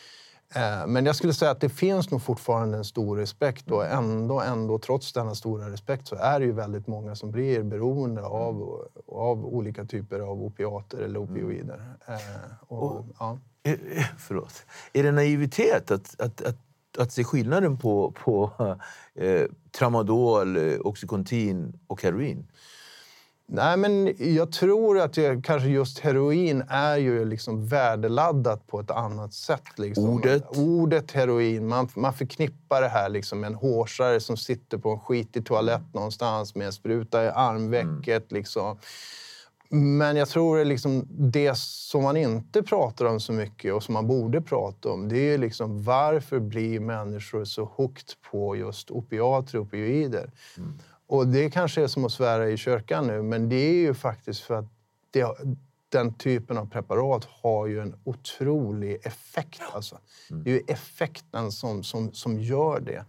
eh, 0.55 0.87
men 0.87 1.05
jag 1.05 1.15
skulle 1.15 1.33
säga 1.33 1.51
att 1.51 1.61
det 1.61 1.69
finns 1.69 2.11
nog 2.11 2.21
fortfarande 2.21 2.77
en 2.77 2.85
stor 2.85 3.17
respekt 3.17 3.71
och 3.71 3.85
ändå, 3.85 4.41
ändå 4.41 4.79
trots 4.79 5.13
denna 5.13 5.35
stora 5.35 5.69
respekt 5.71 6.07
så 6.07 6.15
är 6.15 6.39
det 6.39 6.45
ju 6.45 6.51
väldigt 6.51 6.87
många 6.87 7.15
som 7.15 7.31
blir 7.31 7.63
beroende 7.63 8.21
av, 8.23 8.87
av 9.07 9.45
olika 9.45 9.85
typer 9.85 10.19
av 10.19 10.43
opiater 10.43 10.97
eller 10.97 11.19
opioider. 11.19 11.81
Eh, 12.07 12.15
och, 12.67 13.05
ja. 13.19 13.37
Eh, 13.65 13.73
eh, 13.73 14.05
Förlåt. 14.17 14.65
Är 14.93 15.03
det 15.03 15.11
naivitet 15.11 15.91
att, 15.91 16.21
att, 16.21 16.41
att, 16.41 16.57
att 16.97 17.11
se 17.11 17.23
skillnaden 17.23 17.77
på, 17.77 18.11
på 18.11 18.51
eh, 19.15 19.43
tramadol, 19.71 20.57
eh, 20.57 20.79
Oxycontin 20.79 21.79
och 21.87 22.03
heroin? 22.03 22.47
Nej, 23.47 23.77
men 23.77 24.13
jag 24.35 24.51
tror 24.51 24.99
att 24.99 25.13
det, 25.13 25.43
kanske 25.43 25.69
just 25.69 25.99
heroin 25.99 26.63
är 26.69 26.97
ju 26.97 27.25
liksom 27.25 27.67
värdeladdat 27.67 28.67
på 28.67 28.79
ett 28.79 28.91
annat 28.91 29.33
sätt. 29.33 29.79
Liksom. 29.79 30.09
Ordet? 30.09 30.57
Ordet 30.57 31.11
heroin. 31.11 31.67
Man, 31.67 31.89
man 31.95 32.13
förknippar 32.13 32.81
det 32.81 32.87
här 32.87 33.09
liksom 33.09 33.39
med 33.39 33.47
en 33.47 33.55
hårsare 33.55 34.19
som 34.19 34.37
sitter 34.37 34.77
på 34.77 34.89
en 34.89 34.99
skitig 34.99 35.45
toalett 35.45 35.93
någonstans 35.93 36.55
med 36.55 36.67
en 36.67 36.73
spruta 36.73 37.25
i 37.25 37.27
armvecket. 37.27 38.31
Liksom. 38.31 38.77
Men 39.69 40.15
jag 40.15 40.29
tror 40.29 40.61
att 40.61 40.67
liksom 40.67 41.07
det 41.09 41.57
som 41.57 42.03
man 42.03 42.17
inte 42.17 42.63
pratar 42.63 43.05
om 43.05 43.19
så 43.19 43.33
mycket 43.33 43.73
och 43.73 43.83
som 43.83 43.93
man 43.93 44.07
borde 44.07 44.41
prata 44.41 44.89
om 44.89 45.09
det 45.09 45.33
är 45.33 45.37
liksom 45.37 45.83
varför 45.83 46.39
blir 46.39 46.79
människor 46.79 47.45
så 47.45 47.63
hooked 47.63 48.09
på 48.31 48.55
just 48.55 48.91
opiater 48.91 49.57
och 49.57 49.65
opioider? 49.65 50.31
Och 51.07 51.27
det 51.27 51.49
kanske 51.49 51.83
är 51.83 51.87
som 51.87 52.05
att 52.05 52.11
svära 52.11 52.49
i 52.49 52.57
kyrkan 52.57 53.07
nu, 53.07 53.21
men 53.21 53.49
det 53.49 53.55
är 53.55 53.73
ju 53.73 53.93
faktiskt 53.93 54.41
för 54.41 54.53
att 54.53 54.65
det, 55.11 55.27
den 55.89 56.13
typen 56.13 56.57
av 56.57 56.69
preparat 56.69 57.27
har 57.41 57.67
ju 57.67 57.79
en 57.79 57.95
otrolig 58.03 58.97
effekt. 59.03 59.61
Alltså. 59.71 59.97
Det 60.29 60.49
är 60.49 60.53
ju 60.53 60.63
effekten 60.67 61.51
som, 61.51 61.83
som, 61.83 62.13
som 62.13 62.39
gör 62.39 62.79
det. 62.79 63.05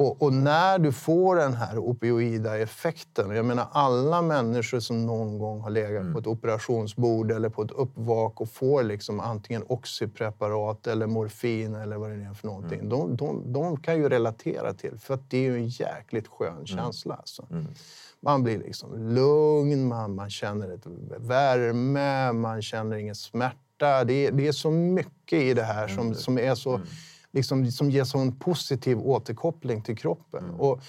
Och, 0.00 0.22
och 0.22 0.32
när 0.32 0.78
du 0.78 0.92
får 0.92 1.36
den 1.36 1.54
här 1.54 1.78
opioida 1.78 2.58
effekten, 2.58 3.30
jag 3.30 3.44
menar 3.44 3.66
alla 3.72 4.22
människor 4.22 4.80
som 4.80 5.06
någon 5.06 5.38
gång 5.38 5.60
har 5.60 5.70
legat 5.70 6.12
på 6.12 6.18
ett 6.18 6.26
operationsbord 6.26 7.30
eller 7.30 7.48
på 7.48 7.62
ett 7.62 7.70
uppvak 7.70 8.40
och 8.40 8.50
får 8.50 8.82
liksom 8.82 9.20
antingen 9.20 9.64
oxypreparat 9.68 10.86
eller 10.86 11.06
morfin 11.06 11.74
eller 11.74 11.96
vad 11.96 12.10
det 12.10 12.24
är 12.24 12.34
för 12.34 12.46
någonting. 12.46 12.88
De, 12.88 13.16
de, 13.16 13.52
de 13.52 13.76
kan 13.76 13.96
ju 13.96 14.08
relatera 14.08 14.74
till, 14.74 14.98
för 14.98 15.14
att 15.14 15.30
det 15.30 15.38
är 15.38 15.42
ju 15.42 15.56
en 15.56 15.68
jäkligt 15.68 16.28
skön 16.28 16.66
känsla. 16.66 17.14
Alltså. 17.14 17.46
Man 18.20 18.42
blir 18.42 18.58
liksom 18.58 19.14
lugn, 19.14 19.88
man, 19.88 20.14
man 20.14 20.30
känner 20.30 20.70
ett 20.70 20.86
värme, 21.18 22.32
man 22.32 22.62
känner 22.62 22.96
ingen 22.96 23.14
smärta. 23.14 24.04
Det 24.04 24.30
det 24.30 24.46
är 24.46 24.52
så 24.52 24.70
mycket 24.70 25.42
i 25.42 25.54
det 25.54 25.62
här 25.62 25.88
som, 25.88 26.14
som 26.14 26.38
är 26.38 26.54
så 26.54 26.80
liksom, 27.38 27.70
som 27.70 27.90
ger 27.90 28.04
sån 28.04 28.38
positiv 28.38 28.98
återkoppling 28.98 29.82
till 29.82 29.96
kroppen. 29.96 30.50
Och 30.50 30.80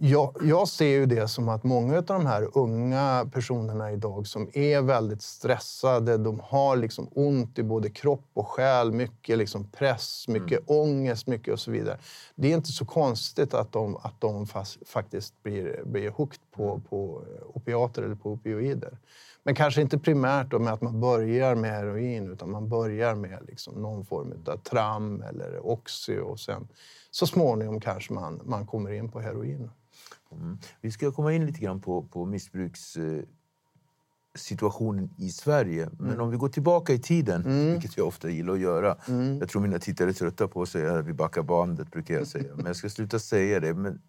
jag, 0.00 0.36
jag 0.42 0.68
ser 0.68 0.86
ju 0.86 1.06
det 1.06 1.28
som 1.28 1.48
att 1.48 1.64
många 1.64 1.96
av 1.98 2.04
de 2.04 2.26
här 2.26 2.58
unga 2.58 3.30
personerna 3.32 3.92
idag 3.92 4.26
som 4.26 4.48
är 4.52 4.82
väldigt 4.82 5.22
stressade, 5.22 6.16
de 6.16 6.40
har 6.44 6.76
liksom 6.76 7.08
ont 7.14 7.58
i 7.58 7.62
både 7.62 7.90
kropp 7.90 8.30
och 8.34 8.48
själ, 8.48 8.92
mycket 8.92 9.38
liksom 9.38 9.70
press, 9.70 10.24
mycket 10.28 10.60
ångest, 10.66 11.26
mycket 11.26 11.52
och 11.52 11.60
så 11.60 11.70
vidare. 11.70 11.98
Det 12.34 12.52
är 12.52 12.54
inte 12.54 12.72
så 12.72 12.84
konstigt 12.84 13.54
att 13.54 13.72
de, 13.72 13.96
att 13.96 14.20
de 14.20 14.46
fas, 14.46 14.78
faktiskt 14.86 15.42
blir, 15.42 15.82
blir 15.84 16.10
hooked 16.10 16.40
på, 16.56 16.80
på 16.88 17.22
opiater 17.54 18.02
eller 18.02 18.14
på 18.14 18.30
opioider. 18.30 18.98
Men 19.48 19.54
kanske 19.54 19.80
inte 19.80 19.98
primärt 19.98 20.50
då 20.50 20.58
med 20.58 20.72
att 20.72 20.82
man 20.82 21.00
börjar 21.00 21.54
med 21.54 21.70
heroin 21.70 22.32
utan 22.32 22.50
man 22.50 22.68
börjar 22.68 23.14
med 23.14 23.38
liksom 23.46 23.74
någon 23.74 24.06
form 24.06 24.32
av 24.46 24.56
tram 24.56 25.22
eller 25.22 25.66
oxy 25.66 26.18
och 26.18 26.40
sen 26.40 26.68
så 27.10 27.26
småningom 27.26 27.80
kanske 27.80 28.12
man, 28.12 28.40
man 28.44 28.66
kommer 28.66 28.92
in 28.92 29.10
på 29.10 29.20
heroin. 29.20 29.70
Mm. 30.32 30.58
Vi 30.80 30.90
ska 30.90 31.12
komma 31.12 31.32
in 31.32 31.46
lite 31.46 31.60
grann 31.60 31.80
på, 31.80 32.02
på 32.02 32.24
missbrukssituationen 32.24 33.26
situationen 34.34 35.10
i 35.18 35.30
Sverige. 35.30 35.90
Men 35.98 36.20
om 36.20 36.30
vi 36.30 36.36
går 36.36 36.48
tillbaka 36.48 36.92
i 36.92 36.98
tiden, 36.98 37.70
vilket 37.72 37.96
jag 37.96 38.06
ofta 38.06 38.30
gillar 38.30 38.52
att 38.52 38.60
göra. 38.60 38.96
Jag 39.40 39.48
tror 39.48 39.62
mina 39.62 39.78
tittare 39.78 40.08
är 40.08 40.12
trötta 40.12 40.48
på 40.48 40.62
att 40.62 40.68
säga 40.68 40.98
att 40.98 41.06
vi 41.06 41.12
backar 41.12 41.42
bandet, 41.42 41.90
brukar 41.90 42.14
jag 42.14 42.26
säga. 42.26 42.54
Men 42.56 42.66
jag 42.66 42.76
ska 42.76 42.88
sluta 42.88 43.18
säga 43.18 43.60
det. 43.60 43.74
Men... 43.74 44.00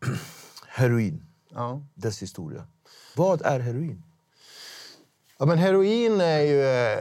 heroin, 0.66 1.26
Ja. 1.48 1.82
dess 1.94 2.22
historia. 2.22 2.66
Vad 3.16 3.42
är 3.42 3.60
heroin? 3.60 4.02
Ja, 5.42 5.46
men 5.46 5.58
heroin 5.58 6.20
är 6.20 6.40
ju, 6.40 6.62
eh, 6.62 6.98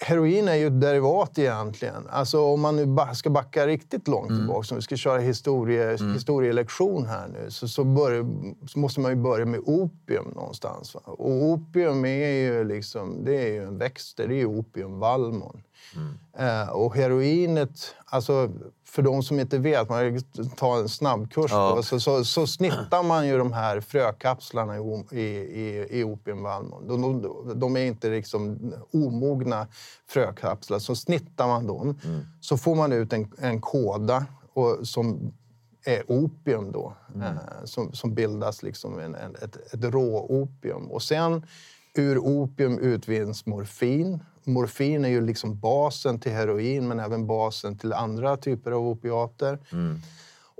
heroin 0.00 0.48
är 0.48 0.54
ju 0.54 0.66
ett 0.66 0.80
derivat 0.80 1.38
egentligen. 1.38 2.06
Alltså 2.10 2.40
om 2.40 2.60
man 2.60 2.76
nu 2.76 2.96
ska 3.14 3.30
backa 3.30 3.66
riktigt 3.66 4.08
långt 4.08 4.28
tillbaka, 4.28 4.74
om 4.74 4.76
vi 4.76 4.82
ska 4.82 4.96
köra 4.96 5.18
historie, 5.18 5.96
historielektion 6.14 7.06
här 7.06 7.28
nu, 7.28 7.50
så, 7.50 7.68
så, 7.68 7.84
börja, 7.84 8.24
så 8.68 8.78
måste 8.78 9.00
man 9.00 9.10
ju 9.10 9.16
börja 9.16 9.46
med 9.46 9.60
opium 9.60 10.32
någonstans. 10.34 10.94
Va? 10.94 11.00
Och 11.04 11.42
opium 11.42 12.04
är 12.04 12.32
ju 12.32 12.64
liksom, 12.64 13.24
det 13.24 13.36
är 13.36 13.52
ju 13.52 13.64
en 13.64 13.78
växt, 13.78 14.16
det 14.16 14.22
är 14.22 14.28
ju 14.28 14.46
opiumvallmon. 14.46 15.62
Eh, 16.38 16.68
och 16.68 16.94
heroinet, 16.94 17.94
alltså 18.04 18.50
för 18.84 19.02
de 19.02 19.22
som 19.22 19.40
inte 19.40 19.58
vet, 19.58 19.88
man 19.88 20.20
tar 20.56 20.78
en 20.78 20.88
snabbkurs 20.88 21.50
Ja. 21.50 21.72
då, 21.76 21.82
så, 21.82 22.00
så, 22.00 22.24
så 22.24 22.46
snittar 22.46 23.02
man 23.02 23.26
ju 23.28 23.38
de 23.38 23.52
här 23.52 23.80
frökapslarna 23.80 24.76
i, 24.76 24.80
i, 25.10 25.20
i, 25.60 25.86
i 26.00 26.04
opiumvallmon. 26.04 26.88
De, 26.88 27.22
de, 27.22 27.58
de 27.60 27.76
är 27.76 27.84
inte 27.84 28.10
liksom 28.10 28.72
omogna 28.92 29.66
frökapslar. 30.08 30.78
Så 30.78 30.96
snittar 30.96 31.46
man 31.46 31.66
dem 31.66 31.98
så 32.40 32.56
får 32.56 32.74
man 32.74 32.92
ut 32.92 33.12
en, 33.12 33.32
en 33.38 33.60
kåda 33.60 34.26
och, 34.52 34.88
som 34.88 35.32
är 35.84 36.02
opium 36.10 36.72
då. 36.72 36.94
Eh, 37.16 37.64
som, 37.64 37.92
som 37.92 38.14
bildas 38.14 38.62
liksom 38.62 38.98
en, 38.98 39.14
en, 39.14 39.34
ett, 39.34 39.74
ett 39.74 39.84
råopium. 39.84 40.90
Och 40.90 41.02
sen 41.02 41.46
ur 41.94 42.18
opium 42.18 42.78
utvinns 42.78 43.46
morfin. 43.46 44.20
Morfin 44.44 45.04
är 45.04 45.08
ju 45.08 45.20
liksom 45.20 45.58
basen 45.58 46.20
till 46.20 46.32
heroin 46.32 46.88
men 46.88 47.00
även 47.00 47.26
basen 47.26 47.78
till 47.78 47.92
andra 47.92 48.36
typer 48.36 48.70
av 48.72 48.86
opiater. 48.88 49.58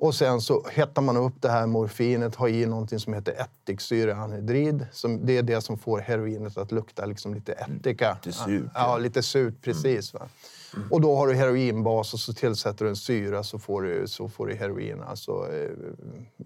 Och 0.03 0.15
sen 0.15 0.41
så 0.41 0.67
hettar 0.73 1.03
man 1.03 1.17
upp 1.17 1.35
det 1.41 1.49
här 1.51 1.67
morfinet, 1.67 2.35
har 2.35 2.49
i 2.49 2.67
någonting 2.67 2.99
som 2.99 3.15
heter 3.15 3.33
ättiksyreanhydrid. 3.33 4.87
Som, 4.93 5.27
det 5.27 5.39
är 5.39 5.43
det 5.43 5.61
som 5.61 5.79
får 5.79 5.99
heroinet 5.99 6.59
att 6.59 6.73
lukta 6.73 7.07
liksom 7.07 7.35
lite 7.35 7.53
ättika. 7.53 8.19
Lite 8.25 8.39
surt, 8.39 8.71
Ja, 8.75 8.99
lite 8.99 9.23
surt, 9.23 9.55
precis. 9.63 10.13
Va? 10.75 10.83
Och 10.91 11.01
då 11.01 11.17
har 11.17 11.27
du 11.27 11.35
heroinbas 11.35 12.15
och 12.15 12.21
så 12.21 12.33
tillsätter 12.33 12.85
du 12.85 12.89
en 12.89 12.97
syra 12.97 13.43
så 13.43 13.59
får 13.59 13.83
du, 13.83 14.07
så 14.07 14.29
får 14.29 14.47
du 14.47 14.55
heroin, 14.55 15.03
alltså 15.03 15.33
eh, 15.53 15.71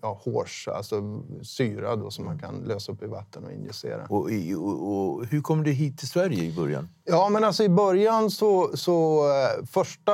ja, 0.02 0.20
hårs, 0.24 0.68
alltså 0.68 1.22
syra 1.42 1.96
då, 1.96 2.10
som 2.10 2.24
man 2.24 2.38
kan 2.38 2.54
lösa 2.54 2.92
upp 2.92 3.02
i 3.02 3.06
vatten 3.06 3.44
och 3.44 3.52
injicera. 3.52 4.06
Och, 4.08 4.30
och, 4.56 4.92
och 4.92 5.26
hur 5.26 5.40
kom 5.40 5.62
det 5.62 5.70
hit 5.70 5.98
till 5.98 6.08
Sverige 6.08 6.44
i 6.44 6.56
början? 6.56 6.88
Ja, 7.04 7.28
men 7.28 7.44
alltså 7.44 7.62
i 7.62 7.68
början 7.68 8.30
så... 8.30 8.70
så 8.74 9.26
eh, 9.28 9.66
första... 9.66 10.12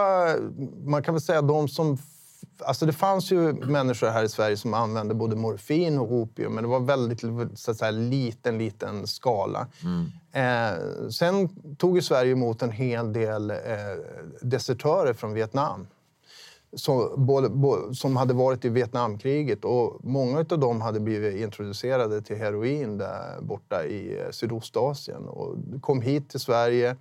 Man 0.85 1.03
kan 1.03 1.15
väl 1.15 1.21
säga 1.21 1.43
de 1.43 1.69
som 1.69 1.99
Alltså 2.63 2.87
det 2.87 2.93
fanns 2.93 3.33
ju 3.33 3.53
människor 3.53 4.07
här 4.07 4.25
i 4.25 4.29
Sverige 4.29 4.57
som 4.57 4.75
använde 4.75 5.15
både 5.15 5.37
morfin 5.37 5.99
och 5.99 6.13
opium, 6.13 6.55
men 6.55 6.65
det 6.65 6.71
var 6.71 6.81
väldigt 6.81 7.21
så 7.55 7.71
att 7.71 7.77
säga, 7.77 7.91
liten, 7.91 8.59
liten 8.59 9.07
skala. 9.07 9.67
Eh, 10.33 11.09
sen 11.11 11.49
tog 11.77 11.97
ju 11.97 12.03
Sverige 12.03 12.33
emot 12.33 12.63
en 12.63 12.71
hel 12.71 13.13
del 13.13 13.51
eh, 13.51 13.57
desertörer 14.43 15.13
från 15.13 15.35
Vietnam 15.35 15.87
som, 16.73 17.27
både, 17.27 17.49
både, 17.49 17.95
som 17.95 18.17
hade 18.17 18.35
varit 18.35 18.65
i 18.65 18.69
Vietnamkriget. 18.69 19.65
Och 19.65 20.05
många 20.05 20.39
av 20.39 20.59
dem 20.59 20.81
hade 20.81 21.01
blivit 21.01 21.41
introducerade 21.41 22.23
till 22.23 22.37
heroin 22.37 22.99
där 22.99 23.41
borta 23.41 23.85
i 23.85 24.19
eh, 24.21 24.31
Sydostasien 24.31 25.25
och 25.29 25.57
kom 25.81 26.01
hit 26.01 26.31
till 26.31 26.41
Sverige 26.41 26.97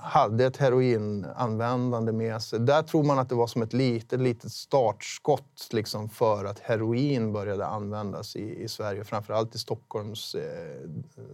hade 0.00 0.46
ett 0.46 0.56
heroinanvändande 0.56 2.12
med 2.12 2.42
sig. 2.42 2.60
Där 2.60 2.82
tror 2.82 3.02
man 3.02 3.18
att 3.18 3.28
det 3.28 3.34
var 3.34 3.46
som 3.46 3.62
ett 3.62 3.72
litet, 3.72 4.20
litet 4.20 4.52
startskott 4.52 5.68
liksom, 5.70 6.08
för 6.08 6.44
att 6.44 6.58
heroin 6.58 7.32
började 7.32 7.66
användas 7.66 8.36
i, 8.36 8.62
i 8.62 8.68
Sverige, 8.68 9.04
framförallt 9.04 9.54
i 9.54 9.58
Stockholms, 9.58 10.34
eh, 10.34 10.42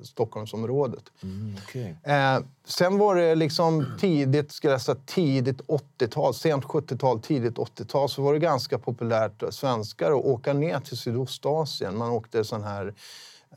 Stockholmsområdet. 0.03 1.05
Mm, 1.23 1.57
okay. 1.65 1.95
eh, 2.03 2.41
sen 2.65 2.99
var 2.99 3.15
det 3.17 3.35
liksom 3.35 3.87
tidigt, 4.01 4.53
ska 4.53 4.71
jag 4.71 4.81
säga, 4.81 4.99
tidigt 5.07 5.61
80-tal, 5.61 6.35
sent 6.35 6.65
70-tal, 6.65 7.21
tidigt 7.21 7.57
80-tal, 7.57 8.09
så 8.09 8.23
var 8.23 8.33
det 8.33 8.39
ganska 8.39 8.79
populärt 8.79 9.43
svenskar 9.51 10.11
att 10.11 10.25
åka 10.25 10.53
ner 10.53 10.81
till 10.81 10.97
Sydostasien. 10.97 11.97
Man 11.97 12.11
åkte 12.11 12.45
sån 12.45 12.65
här 12.65 12.95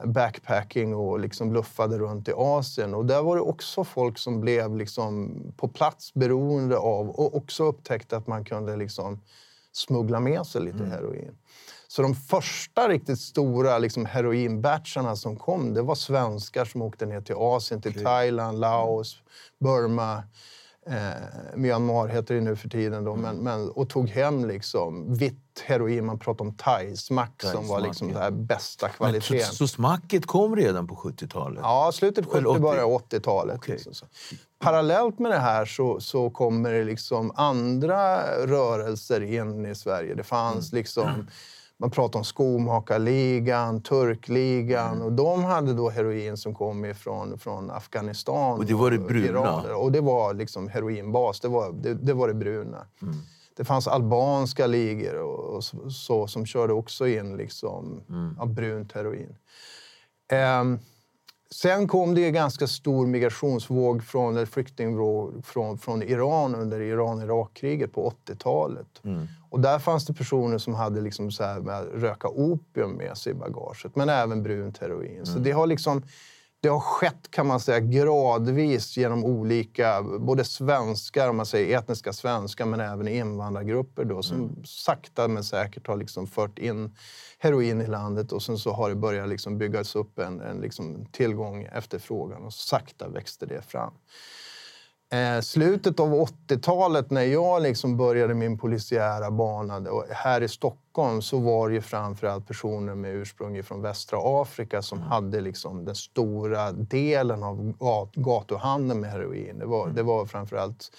backpacking 0.05 0.95
och 0.95 1.19
liksom 1.19 1.53
luffade 1.53 1.97
runt 1.97 2.27
i 2.27 2.33
Asien. 2.35 2.93
Och 2.93 3.05
där 3.05 3.21
var 3.21 3.35
det 3.35 3.41
också 3.41 3.83
folk 3.83 4.17
som 4.17 4.41
blev 4.41 4.75
liksom 4.77 5.37
på 5.57 5.67
plats 5.67 6.13
beroende 6.13 6.77
av 6.77 7.09
och 7.09 7.35
också 7.35 7.63
upptäckte 7.63 8.17
att 8.17 8.27
man 8.27 8.45
kunde 8.45 8.75
liksom 8.75 9.21
smuggla 9.71 10.19
med 10.19 10.45
sig 10.45 10.61
lite 10.61 10.77
mm. 10.77 10.91
heroin. 10.91 11.37
Så 11.87 12.01
de 12.01 12.15
första 12.15 12.89
riktigt 12.89 13.19
stora 13.19 13.77
liksom, 13.77 14.05
heroinbatcharna 14.05 15.15
som 15.15 15.35
kom, 15.35 15.73
det 15.73 15.81
var 15.81 15.95
svenskar 15.95 16.65
som 16.65 16.81
åkte 16.81 17.05
ner 17.05 17.21
till 17.21 17.35
Asien, 17.37 17.81
till 17.81 17.91
okay. 17.91 18.03
Thailand, 18.03 18.59
Laos, 18.59 19.17
Burma 19.59 20.23
eh, 20.87 21.55
Myanmar 21.55 22.07
heter 22.07 22.35
det 22.35 22.41
nu 22.41 22.55
för 22.55 22.69
tiden, 22.69 23.03
då, 23.03 23.15
men, 23.15 23.37
men, 23.37 23.69
och 23.69 23.89
tog 23.89 24.09
hem 24.09 24.45
liksom 24.45 25.15
vitt 25.15 25.63
heroin. 25.63 26.05
Man 26.05 26.19
pratar 26.19 26.45
om 26.45 26.53
thai-smack 26.53 27.43
som 27.43 27.67
var 27.67 27.79
liksom 27.79 28.09
ja. 28.09 28.31
bästa 28.31 28.89
kvaliteten. 28.89 29.37
Men, 29.37 29.45
så, 29.45 29.55
så 29.55 29.67
smacket 29.67 30.25
kom 30.25 30.55
redan 30.55 30.87
på 30.87 30.95
70-talet? 30.95 31.59
Ja, 31.63 31.91
slutet 31.93 32.25
70, 32.25 32.45
80. 32.45 32.61
början 32.61 32.85
80-talet. 32.85 33.57
Okay. 33.57 33.75
Liksom 33.75 34.07
Parallellt 34.59 35.19
med 35.19 35.31
det 35.31 35.39
här 35.39 35.65
så, 35.65 35.99
så 35.99 36.29
kommer 36.29 36.73
det 36.73 36.83
liksom 36.83 37.31
andra 37.35 38.23
rörelser 38.45 39.21
in 39.21 39.65
i 39.65 39.75
Sverige. 39.75 40.15
Det 40.15 40.23
fanns 40.23 40.71
mm. 40.71 40.79
liksom 40.79 41.27
man 41.81 41.91
pratar 41.91 42.19
om 42.19 42.25
skomakarligan, 42.25 43.81
turkligan 43.81 44.93
mm. 44.93 45.05
och 45.05 45.11
de 45.11 45.43
hade 45.43 45.73
då 45.73 45.89
heroin 45.89 46.37
som 46.37 46.55
kom 46.55 46.85
ifrån 46.85 47.39
från 47.39 47.71
Afghanistan. 47.71 48.59
Och 48.59 48.65
det 48.65 48.73
var 48.73 48.91
det 48.91 48.97
bruna? 48.97 49.27
Iran. 49.27 49.75
Och 49.75 49.91
det 49.91 50.01
var 50.01 50.33
liksom 50.33 50.67
heroinbas, 50.67 51.39
det 51.39 51.47
var 51.47 51.71
det, 51.71 51.93
det, 51.93 52.13
var 52.13 52.27
det 52.27 52.33
bruna. 52.33 52.87
Mm. 53.01 53.15
Det 53.55 53.63
fanns 53.63 53.87
albanska 53.87 54.67
ligor 54.67 55.15
och, 55.21 55.55
och 55.55 55.63
så, 55.63 55.89
så, 55.89 56.27
som 56.27 56.45
körde 56.45 56.73
också 56.73 57.07
in 57.07 57.37
liksom, 57.37 58.01
mm. 58.09 58.35
ja, 58.39 58.45
brunt 58.45 58.91
heroin. 58.91 59.35
Um, 60.61 60.79
Sen 61.53 61.87
kom 61.87 62.15
det 62.15 62.25
en 62.25 62.33
ganska 62.33 62.67
stor 62.67 63.07
migrationsvåg 63.07 64.03
från, 64.03 64.35
eller 64.35 64.45
flyktingvåg 64.45 65.45
från, 65.45 65.77
från 65.77 66.03
Iran 66.03 66.55
under 66.55 66.81
Iran-Irak-kriget 66.81 67.93
på 67.93 68.13
80-talet. 68.25 69.01
Mm. 69.03 69.27
Och 69.51 69.59
där 69.59 69.79
fanns 69.79 70.05
det 70.05 70.13
personer 70.13 70.57
som 70.57 70.73
hade 70.73 71.01
liksom 71.01 71.31
så 71.31 71.43
här 71.43 71.59
med 71.59 72.01
röka 72.01 72.27
opium 72.27 72.91
med 72.91 73.17
sig 73.17 73.31
i 73.31 73.35
bagaget, 73.35 73.95
men 73.95 74.09
även 74.09 74.43
brunt 74.43 74.77
heroin. 74.77 75.11
Mm. 75.11 75.25
Så 75.25 75.39
det 75.39 75.51
har 75.51 75.67
liksom 75.67 76.03
det 76.61 76.69
har 76.69 76.79
skett 76.79 77.31
kan 77.31 77.47
man 77.47 77.59
säga 77.59 77.79
gradvis 77.79 78.97
genom 78.97 79.25
olika, 79.25 80.03
både 80.19 80.43
svenskar, 80.43 81.29
om 81.29 81.37
man 81.37 81.45
säger 81.45 81.77
etniska 81.77 82.13
svenskar, 82.13 82.65
men 82.65 82.79
även 82.79 83.07
invandrargrupper 83.07 84.05
då, 84.05 84.23
som 84.23 84.37
mm. 84.37 84.65
sakta 84.65 85.27
men 85.27 85.43
säkert 85.43 85.87
har 85.87 85.97
liksom 85.97 86.27
fört 86.27 86.59
in 86.59 86.95
heroin 87.39 87.81
i 87.81 87.87
landet 87.87 88.31
och 88.31 88.43
sen 88.43 88.57
så 88.57 88.71
har 88.71 88.89
det 88.89 88.95
börjat 88.95 89.29
liksom 89.29 89.57
byggas 89.57 89.95
upp 89.95 90.19
en, 90.19 90.41
en 90.41 90.61
liksom 90.61 91.05
tillgång, 91.11 91.63
efterfrågan 91.63 92.43
och 92.43 92.53
sakta 92.53 93.09
växte 93.09 93.45
det 93.45 93.61
fram. 93.61 93.93
Eh, 95.13 95.41
slutet 95.41 95.99
av 95.99 96.13
80-talet 96.13 97.11
när 97.11 97.21
jag 97.21 97.61
liksom 97.61 97.97
började 97.97 98.33
min 98.33 98.57
polisiära 98.57 99.31
bana 99.31 99.85
här 100.09 100.41
i 100.41 100.47
Stockholm 100.47 101.21
så 101.21 101.39
var 101.39 101.69
det 101.69 101.75
ju 101.75 101.81
framförallt 101.81 102.47
personer 102.47 102.95
med 102.95 103.15
ursprung 103.15 103.63
från 103.63 103.81
västra 103.81 104.19
Afrika 104.41 104.81
som 104.81 104.97
mm. 104.97 105.09
hade 105.09 105.41
liksom 105.41 105.85
den 105.85 105.95
stora 105.95 106.71
delen 106.71 107.43
av 107.43 108.09
gatuhandeln 108.13 108.99
med 108.99 109.11
heroin. 109.11 109.59
Det 109.59 109.65
var, 109.65 109.83
mm. 109.83 109.95
det 109.95 110.03
var 110.03 110.25
framförallt 110.25 110.91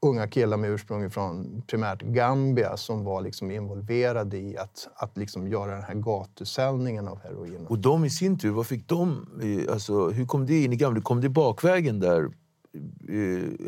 unga 0.00 0.28
killar 0.28 0.56
med 0.56 0.70
ursprung 0.70 1.10
från 1.10 1.62
primärt 1.66 2.02
Gambia 2.02 2.76
som 2.76 3.04
var 3.04 3.20
liksom 3.20 3.50
involverade 3.50 4.36
i 4.38 4.58
att, 4.58 4.88
att 4.94 5.16
liksom 5.16 5.48
göra 5.48 5.70
den 5.70 5.82
här 5.82 5.94
gatusäljningen 5.94 7.08
av 7.08 7.20
heroin. 7.22 7.66
Och 7.68 7.78
de 7.78 8.04
i 8.04 8.10
sin 8.10 8.38
tur, 8.38 8.50
vad 8.50 8.66
fick 8.66 8.88
de? 8.88 9.26
Alltså, 9.70 10.08
hur 10.08 10.26
kom 10.26 10.46
det 10.46 10.64
in 10.64 10.72
i 10.72 10.76
Gambia? 10.76 11.02
Kom 11.02 11.20
det 11.20 11.28
bakvägen 11.28 12.00
där, 12.00 12.30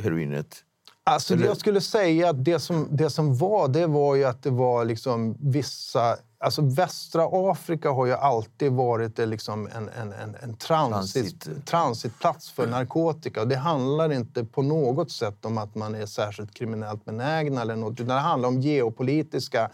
heroinet? 0.03 0.65
Alltså, 1.05 1.37
jag 1.37 1.57
skulle 1.57 1.81
säga 1.81 2.31
att 2.31 2.45
det 2.45 2.61
som, 2.61 2.89
det 2.91 3.11
som 3.11 3.37
var, 3.37 3.69
det 3.69 3.87
var 3.87 4.15
ju 4.15 4.25
att 4.25 4.43
det 4.43 4.51
var 4.51 4.85
liksom 4.85 5.37
vissa 5.41 6.17
Alltså 6.43 6.63
västra 6.63 7.29
Afrika 7.33 7.91
har 7.91 8.07
ju 8.07 8.13
alltid 8.13 8.73
varit 8.73 9.19
liksom 9.19 9.69
en, 9.77 9.89
en, 9.89 10.13
en, 10.13 10.37
en 10.43 10.55
transit, 10.57 11.41
transit. 11.41 11.67
transitplats 11.67 12.51
för 12.51 12.67
narkotika. 12.67 13.41
Och 13.41 13.49
det 13.49 13.57
handlar 13.57 14.13
inte 14.13 14.45
på 14.45 14.63
något 14.63 15.11
sätt 15.11 15.45
om 15.45 15.59
att 15.59 15.75
man 15.75 15.95
är 15.95 16.07
särskilt 16.07 16.55
kriminellt 16.55 17.05
benägna 17.05 17.63
eller 17.63 17.77
något, 17.77 17.93
utan 17.93 18.07
det 18.07 18.15
handlar 18.15 18.49
om 18.49 18.61
geopolitiska 18.61 19.71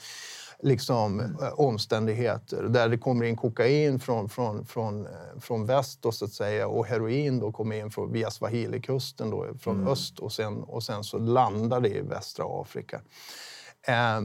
liksom, 0.62 1.20
mm. 1.20 1.36
omständigheter 1.56 2.62
där 2.62 2.88
det 2.88 2.98
kommer 2.98 3.24
in 3.24 3.36
kokain 3.36 4.00
från, 4.00 4.28
från, 4.28 4.66
från, 4.66 5.06
eh, 5.06 5.40
från 5.40 5.66
väst 5.66 6.02
då, 6.02 6.12
så 6.12 6.24
att 6.24 6.32
säga, 6.32 6.68
och 6.68 6.86
heroin 6.86 7.40
då 7.40 7.52
kommer 7.52 7.76
in 7.76 7.90
från, 7.90 8.12
via 8.12 8.30
Swahilikusten 8.30 9.30
då, 9.30 9.46
från 9.60 9.76
mm. 9.76 9.88
öst 9.88 10.18
och 10.18 10.32
sen, 10.32 10.62
och 10.62 10.82
sen 10.82 11.04
så 11.04 11.18
landar 11.18 11.80
det 11.80 11.88
i 11.88 12.00
västra 12.00 12.44
Afrika. 12.48 13.00
Eh, 13.88 14.20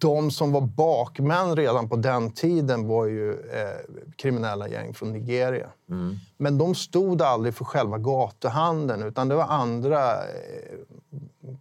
de 0.00 0.30
som 0.30 0.52
var 0.52 0.60
bakmän 0.60 1.56
redan 1.56 1.88
på 1.88 1.96
den 1.96 2.30
tiden 2.30 2.86
var 2.86 3.06
ju 3.06 3.32
eh, 3.32 3.96
kriminella 4.16 4.68
gäng 4.68 4.94
från 4.94 5.12
Nigeria. 5.12 5.68
Mm. 5.90 6.16
Men 6.36 6.58
de 6.58 6.74
stod 6.74 7.22
aldrig 7.22 7.54
för 7.54 7.64
själva 7.64 7.98
gatuhandeln 7.98 9.02
utan 9.02 9.28
det 9.28 9.34
var 9.34 9.44
andra 9.44 10.12
eh, 10.12 10.78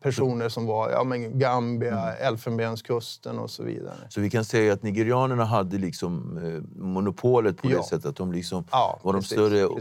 personer 0.01 0.49
som 0.49 0.65
var 0.65 0.89
ja, 0.89 1.03
men 1.03 1.39
Gambia, 1.39 1.99
mm. 1.99 2.27
Elfenbenskusten 2.27 3.39
och 3.39 3.49
så 3.49 3.63
vidare. 3.63 3.95
Så 4.09 4.21
vi 4.21 4.29
kan 4.29 4.45
säga 4.45 4.73
att 4.73 4.83
nigerianerna 4.83 5.45
hade 5.45 5.77
liksom 5.77 6.37
eh, 6.37 6.81
monopolet 6.83 7.61
på 7.61 7.71
ja. 7.71 7.77
det 7.77 7.83
sättet 7.83 8.05
att 8.05 8.15
de 8.15 8.31
liksom 8.31 8.63
ja, 8.71 8.99
var 9.03 9.13
precis, 9.13 9.29
de 9.29 9.35
större? 9.35 9.65
Och, 9.65 9.77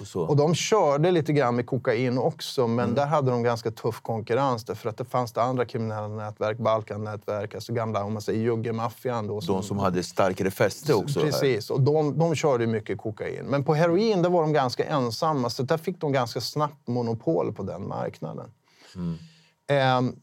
och, 0.00 0.06
så. 0.06 0.20
och 0.20 0.36
de 0.36 0.54
körde 0.54 1.10
lite 1.10 1.32
grann 1.32 1.56
med 1.56 1.66
kokain 1.66 2.18
också 2.18 2.66
men 2.66 2.84
mm. 2.84 2.94
där 2.94 3.06
hade 3.06 3.30
de 3.30 3.42
ganska 3.42 3.70
tuff 3.70 4.00
konkurrens 4.00 4.64
därför 4.64 4.88
att 4.88 4.96
det 4.96 5.04
fanns 5.04 5.32
det 5.32 5.42
andra 5.42 5.64
kriminella 5.64 6.08
nätverk, 6.08 6.58
Balkan-nätverk, 6.58 7.54
alltså 7.54 7.72
gamla 7.72 8.04
om 8.04 8.12
man 8.12 8.22
säger 8.22 8.40
juggemaffian. 8.40 9.26
De 9.26 9.62
som 9.62 9.78
hade 9.78 10.02
starkare 10.02 10.50
fäste 10.50 10.94
också? 10.94 11.20
Precis, 11.20 11.68
här. 11.68 11.76
och 11.76 11.82
de, 11.82 12.18
de 12.18 12.34
körde 12.34 12.66
mycket 12.66 12.98
kokain. 12.98 13.44
Men 13.46 13.64
på 13.64 13.74
heroin 13.74 14.15
där 14.22 14.30
var 14.30 14.42
de 14.42 14.52
ganska 14.52 14.84
ensamma 14.84 15.50
så 15.50 15.62
där 15.62 15.78
fick 15.78 16.00
de 16.00 16.12
ganska 16.12 16.40
snabbt 16.40 16.88
monopol 16.88 17.52
på 17.52 17.62
den 17.62 17.88
marknaden. 17.88 18.50
Mm. 18.94 19.18
Eh, 19.68 20.14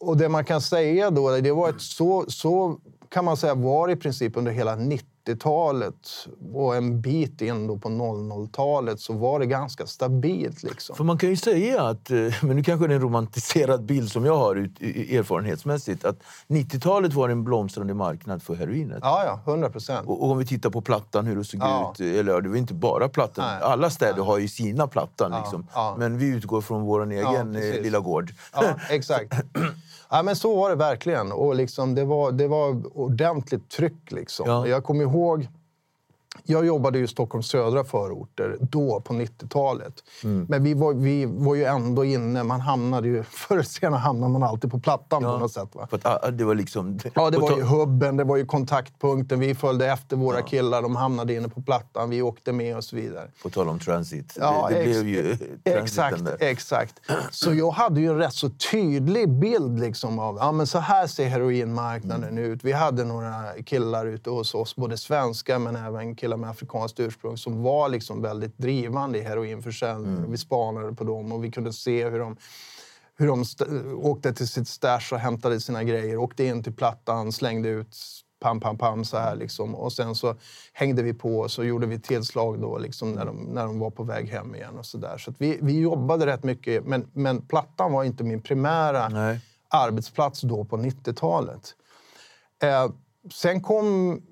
och 0.00 0.16
det 0.16 0.28
man 0.28 0.44
kan 0.44 0.60
säga 0.60 1.10
då, 1.10 1.30
det 1.40 1.52
var 1.52 1.68
ett 1.68 1.82
så, 1.82 2.24
så 2.28 2.80
kan 3.08 3.24
man 3.24 3.36
säga 3.36 3.54
var 3.54 3.90
i 3.90 3.96
princip 3.96 4.36
under 4.36 4.52
hela 4.52 4.76
90 4.76 5.06
90-talet 5.26 6.28
och 6.52 6.76
en 6.76 7.00
bit 7.00 7.42
in 7.42 7.66
då 7.66 7.78
på 7.78 7.88
00-talet 7.88 9.00
så 9.00 9.12
var 9.12 9.38
det 9.38 9.46
ganska 9.46 9.86
stabilt. 9.86 10.62
Liksom. 10.62 10.96
För 10.96 11.04
man 11.04 11.18
kan 11.18 11.30
ju 11.30 11.36
säga 11.36 11.82
att, 11.82 12.10
eh, 12.10 12.16
men 12.42 12.56
nu 12.56 12.62
kanske 12.62 12.86
det 12.86 12.92
är 12.92 12.96
en 12.96 13.02
romantiserad 13.02 13.84
bild 13.84 14.12
som 14.12 14.24
jag 14.24 14.36
har 14.36 14.56
erfarenhetsmässigt, 14.56 16.04
att 16.04 16.18
90-talet 16.48 17.14
var 17.14 17.28
en 17.28 17.44
blomstrande 17.44 17.94
marknad 17.94 18.42
för 18.42 18.54
heroinet. 18.54 18.98
Ja, 19.02 19.24
ja, 19.24 19.52
100 19.52 19.70
procent. 19.70 20.08
Och, 20.08 20.22
och, 20.22 20.30
om 20.30 20.38
vi 20.38 20.46
tittar 20.46 20.70
på 20.70 20.80
Plattan, 20.80 21.26
hur 21.26 21.36
det 21.36 21.44
såg 21.44 21.60
ja. 21.60 21.92
ut. 21.94 22.00
Eller 22.00 22.40
det 22.40 22.48
var 22.48 22.56
inte 22.56 22.74
bara 22.74 23.08
Plattan. 23.08 23.44
Nej. 23.44 23.62
Alla 23.62 23.90
städer 23.90 24.16
Nej. 24.16 24.26
har 24.26 24.38
ju 24.38 24.48
sina 24.48 24.86
Plattan. 24.86 25.34
Liksom. 25.40 25.66
Ja, 25.74 25.96
Men 25.98 26.18
vi 26.18 26.26
utgår 26.26 26.60
från 26.60 26.82
vår 26.82 27.12
egen 27.12 27.56
eh, 27.56 27.82
lilla 27.82 27.98
gård. 27.98 28.32
Ja, 28.54 28.62
exakt. 28.90 29.34
Ja, 30.10 30.22
men 30.22 30.36
så 30.36 30.56
var 30.56 30.70
det 30.70 30.76
verkligen. 30.76 31.32
Och 31.32 31.54
liksom, 31.54 31.94
det, 31.94 32.04
var, 32.04 32.32
det 32.32 32.48
var 32.48 32.96
ordentligt 32.98 33.70
tryck. 33.70 34.12
Liksom. 34.12 34.48
Ja. 34.48 34.66
Jag 34.66 34.84
kommer 34.84 35.02
ihåg 35.02 35.48
jag 36.44 36.66
jobbade 36.66 36.98
ju 36.98 37.04
i 37.04 37.08
Stockholms 37.08 37.46
södra 37.48 37.84
förorter 37.84 38.56
då, 38.60 39.00
på 39.00 39.14
90-talet. 39.14 39.94
Men 40.48 40.62
vi 40.64 40.74
var, 40.74 40.94
vi 40.94 41.26
var 41.26 41.54
ju 41.54 41.64
ändå 41.64 42.04
inne. 42.04 42.42
Man 42.42 42.60
hamnade 42.60 43.08
ju, 43.08 43.22
förr 43.30 43.54
eller 43.54 43.64
senare 43.64 43.98
hamnade 43.98 44.32
man 44.32 44.42
alltid 44.42 44.70
på 44.70 44.80
Plattan 44.80 45.22
på 45.22 45.38
något 45.38 45.52
sätt. 45.52 45.68
Va? 45.72 45.88
Att, 46.02 46.38
det 46.38 46.44
var 46.44 46.54
liksom... 46.54 46.98
Ja, 47.14 47.30
det 47.30 47.38
var 47.38 47.56
ju 47.56 47.62
hubben, 47.62 48.16
det 48.16 48.24
var 48.24 48.36
ju 48.36 48.46
kontaktpunkten. 48.46 49.40
Vi 49.40 49.54
följde 49.54 49.86
efter 49.92 50.16
våra 50.16 50.42
killar. 50.42 50.82
De 50.82 50.96
hamnade 50.96 51.34
inne 51.34 51.48
på 51.48 51.62
Plattan. 51.62 52.10
Vi 52.10 52.22
åkte 52.22 52.52
med 52.52 52.76
och 52.76 52.84
så 52.84 52.96
vidare. 52.96 53.28
På 53.42 53.50
tal 53.50 53.68
om 53.68 53.78
transit. 53.78 54.36
Ja, 54.40 54.66
det, 54.70 54.78
det 54.78 54.84
blev 54.84 55.08
ju 55.08 55.36
Exakt, 55.64 56.22
exakt. 56.40 56.94
Så 57.30 57.54
jag 57.54 57.70
hade 57.70 58.00
ju 58.00 58.08
en 58.10 58.18
rätt 58.18 58.32
så 58.34 58.50
tydlig 58.70 59.28
bild 59.28 59.80
liksom 59.80 60.18
av 60.18 60.36
ja, 60.40 60.52
men 60.52 60.66
så 60.66 60.78
här 60.78 61.06
ser 61.06 61.26
heroinmarknaden 61.28 62.16
Mm. 62.26 62.44
ut. 62.44 62.64
Vi 62.64 62.72
hade 62.72 63.04
några 63.04 63.44
killar 63.66 64.06
ute 64.06 64.30
hos 64.30 64.54
oss, 64.54 64.76
både 64.76 64.96
svenska 64.96 65.58
men 65.58 65.76
även 65.76 66.14
killar 66.16 66.25
med 66.36 66.50
afrikanskt 66.50 67.00
ursprung 67.00 67.36
som 67.36 67.62
var 67.62 67.88
liksom 67.88 68.22
väldigt 68.22 68.58
drivande 68.58 69.18
i 69.18 69.22
heroinförsäljning. 69.22 70.16
Mm. 70.16 70.30
Vi 70.30 70.38
spanade 70.38 70.92
på 70.92 71.04
dem 71.04 71.32
och 71.32 71.44
vi 71.44 71.50
kunde 71.50 71.72
se 71.72 72.08
hur 72.08 72.18
de 72.18 72.36
hur 73.18 73.26
de 73.26 73.44
åkte 74.02 74.32
till 74.32 74.48
sitt 74.48 74.68
stash 74.68 75.12
och 75.12 75.18
hämtade 75.18 75.60
sina 75.60 75.84
grejer, 75.84 76.16
åkte 76.16 76.44
in 76.44 76.62
till 76.62 76.74
plattan, 76.74 77.32
slängde 77.32 77.68
ut 77.68 77.96
pam, 78.40 78.60
pam, 78.60 78.78
pam 78.78 79.04
så 79.04 79.18
här 79.18 79.36
liksom. 79.36 79.74
Och 79.74 79.92
sen 79.92 80.14
så 80.14 80.34
hängde 80.72 81.02
vi 81.02 81.14
på 81.14 81.38
och 81.38 81.50
så 81.50 81.64
gjorde 81.64 81.86
vi 81.86 82.00
tillslag 82.00 82.60
då 82.60 82.78
liksom 82.78 83.12
när 83.12 83.24
de, 83.24 83.36
när 83.36 83.66
de 83.66 83.78
var 83.78 83.90
på 83.90 84.02
väg 84.02 84.28
hem 84.28 84.54
igen 84.54 84.78
och 84.78 84.86
så 84.86 84.98
där. 84.98 85.18
Så 85.18 85.34
vi, 85.38 85.58
vi 85.62 85.80
jobbade 85.80 86.26
rätt 86.26 86.44
mycket, 86.44 86.86
men, 86.86 87.10
men 87.12 87.46
plattan 87.46 87.92
var 87.92 88.04
inte 88.04 88.24
min 88.24 88.42
primära 88.42 89.08
Nej. 89.08 89.40
arbetsplats 89.68 90.40
då 90.40 90.64
på 90.64 90.76
90-talet. 90.76 91.74
Eh, 92.62 92.90
sen 93.32 93.60
kom 93.60 94.22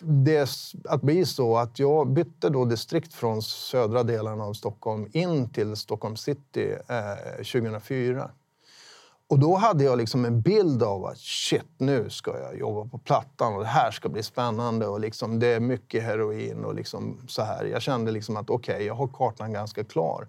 det 0.00 0.48
att 0.84 1.02
bli 1.02 1.26
så 1.26 1.56
att 1.56 1.78
jag 1.78 2.08
bytte 2.08 2.48
då 2.48 2.64
distrikt 2.64 3.14
från 3.14 3.42
södra 3.42 4.02
delen 4.02 4.40
av 4.40 4.52
Stockholm 4.52 5.08
in 5.12 5.52
till 5.52 5.76
Stockholm 5.76 6.16
city 6.16 6.76
eh, 6.88 7.36
2004. 7.36 8.30
Och 9.28 9.38
då 9.38 9.56
hade 9.56 9.84
jag 9.84 9.98
liksom 9.98 10.24
en 10.24 10.40
bild 10.40 10.82
av 10.82 11.04
att 11.04 11.18
shit, 11.18 11.70
nu 11.78 12.10
ska 12.10 12.38
jag 12.38 12.58
jobba 12.58 12.90
på 12.90 12.98
Plattan 12.98 13.54
och 13.54 13.60
det 13.60 13.66
här 13.66 13.90
ska 13.90 14.08
bli 14.08 14.22
spännande. 14.22 14.86
Och 14.86 15.00
liksom, 15.00 15.38
det 15.38 15.46
är 15.46 15.60
mycket 15.60 16.02
heroin 16.02 16.64
och 16.64 16.74
liksom 16.74 17.18
så 17.28 17.42
här. 17.42 17.64
Jag 17.64 17.82
kände 17.82 18.12
liksom 18.12 18.36
att 18.36 18.50
okej, 18.50 18.84
jag 18.86 18.94
har 18.94 19.08
kartan 19.08 19.52
ganska 19.52 19.84
klar. 19.84 20.28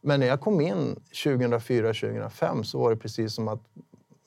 Men 0.00 0.20
när 0.20 0.26
jag 0.26 0.40
kom 0.40 0.60
in 0.60 0.96
2004-2005 1.12 2.62
så 2.62 2.78
var 2.78 2.90
det 2.90 2.96
precis 2.96 3.34
som 3.34 3.48
att 3.48 3.62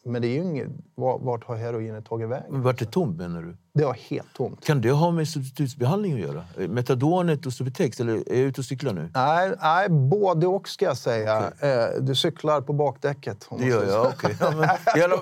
men 0.07 0.21
det 0.21 0.27
är 0.27 0.33
ju 0.33 0.43
inget, 0.43 0.67
vart 0.95 1.43
har 1.43 1.55
heroinet 1.55 2.05
tagit 2.05 2.29
vägen? 2.29 2.61
Vart 2.63 2.79
det 2.79 2.85
tomt 2.85 3.17
menar 3.17 3.41
du? 3.41 3.57
Det 3.73 3.85
var 3.85 3.93
helt 3.93 4.33
tomt. 4.33 4.65
Kan 4.65 4.81
det 4.81 4.91
ha 4.91 5.11
med 5.11 5.27
substitutsbehandling 5.27 6.13
att 6.13 6.19
göra? 6.19 6.43
Metadonet 6.67 7.45
och 7.45 7.53
Subutex? 7.53 7.99
Eller 7.99 8.13
är 8.13 8.17
jag 8.27 8.37
ute 8.47 8.61
och 8.61 8.65
cyklar 8.65 8.93
nu? 8.93 9.09
Nej, 9.13 9.51
nej 9.61 9.89
både 9.89 10.47
och 10.47 10.69
ska 10.69 10.85
jag 10.85 10.97
säga. 10.97 11.51
Eh, 11.59 12.01
Du 12.01 12.15
cyklar 12.15 12.61
på 12.61 12.73
bakdäcket. 12.73 13.47
Det 13.59 13.65
gör 13.65 13.85
jag, 13.87 14.05
okej. 14.05 14.37
Ja, 14.39 14.51
men 14.51 14.69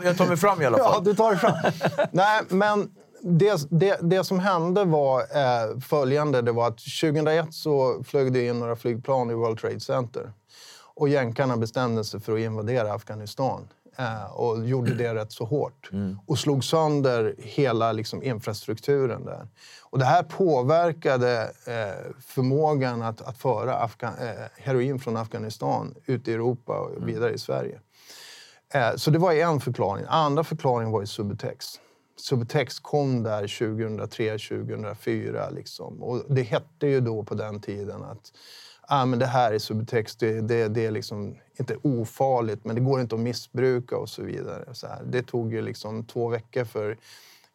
jag, 0.04 0.18
tar 0.18 0.28
mig 0.28 0.38
fram 0.38 0.62
i 0.62 0.66
alla 0.66 0.78
Ja, 0.84 0.94
fall. 0.94 1.04
du 1.04 1.14
tar 1.16 1.32
det 1.32 1.38
fram. 1.38 1.54
Nej, 2.12 2.42
men 2.50 2.90
det, 3.22 3.68
det, 3.70 3.98
det 4.02 4.24
som 4.24 4.40
hände 4.40 4.84
var 4.84 5.20
eh, 5.20 5.80
följande. 5.80 6.42
Det 6.42 6.52
var 6.52 6.68
att 6.68 6.78
2001 7.02 7.54
så 7.54 8.04
flög 8.04 8.34
det 8.34 8.48
in 8.48 8.60
några 8.60 8.76
flygplan 8.76 9.32
i 9.32 9.34
World 9.34 9.60
Trade 9.60 9.80
Center. 9.80 10.32
Och 10.98 11.10
jänkarna 11.10 11.58
bestämde 11.58 12.04
sig 12.04 12.20
för 12.20 12.34
att 12.34 12.40
invadera 12.40 12.94
Afghanistan. 12.94 13.68
Eh, 13.98 14.26
och 14.26 14.66
gjorde 14.66 14.94
det 14.94 15.16
rätt 15.16 15.32
så 15.32 15.46
hårt. 15.46 15.90
Och 16.28 16.40
slog 16.40 16.64
sönder 16.64 17.36
hela 17.38 17.92
liksom, 17.92 18.24
infrastrukturen 18.24 19.26
där. 19.26 19.48
Och 19.84 20.00
det 20.00 20.06
här 20.06 20.24
påverkade 20.24 21.42
eh, 21.68 22.12
förmågan 22.22 23.02
att, 23.02 23.22
att 23.22 23.38
föra 23.38 23.74
Afga- 23.88 24.30
eh, 24.30 24.48
heroin 24.58 25.00
från 25.00 25.18
Afghanistan 25.18 25.96
ut 26.06 26.28
i 26.28 26.34
Europa 26.34 26.80
och 26.80 27.08
vidare 27.08 27.34
i 27.34 27.38
Sverige. 27.38 27.80
Eh, 28.74 28.96
Så 28.96 29.12
det 29.12 29.20
var 29.20 29.34
en 29.34 29.60
förklaring. 29.62 30.06
Andra 30.08 30.44
förklaringen 30.44 30.92
var 30.92 31.02
ju 31.02 31.08
Subutex. 31.08 31.66
Subutex 32.18 32.80
kom 32.80 33.24
där 33.24 33.48
2003, 33.48 34.38
2004. 34.38 35.50
Liksom. 35.50 36.04
Och 36.04 36.24
det 36.30 36.42
hette 36.42 36.88
ju 36.88 37.00
då 37.02 37.24
på 37.24 37.36
den 37.36 37.62
tiden 37.62 38.04
att 38.04 38.32
ah, 38.88 39.06
men 39.06 39.20
det 39.20 39.26
här 39.26 39.52
är 39.54 39.60
Subutex, 39.60 40.16
det, 40.16 40.42
det, 40.42 40.68
det 40.68 40.86
är 40.86 40.92
liksom 40.92 41.36
inte 41.60 41.78
ofarligt 41.82 42.66
men 42.66 42.76
det 42.76 42.82
går 42.82 43.02
inte 43.02 43.16
att 43.16 43.22
missbruka 43.22 43.98
och 43.98 44.10
så 44.10 44.24
vidare. 44.24 44.76
Så 44.76 44.88
här. 44.88 45.04
Det 45.06 45.22
tog 45.22 45.54
ju 45.54 45.62
liksom 45.62 46.04
två 46.04 46.28
veckor 46.28 46.64
för 46.64 46.98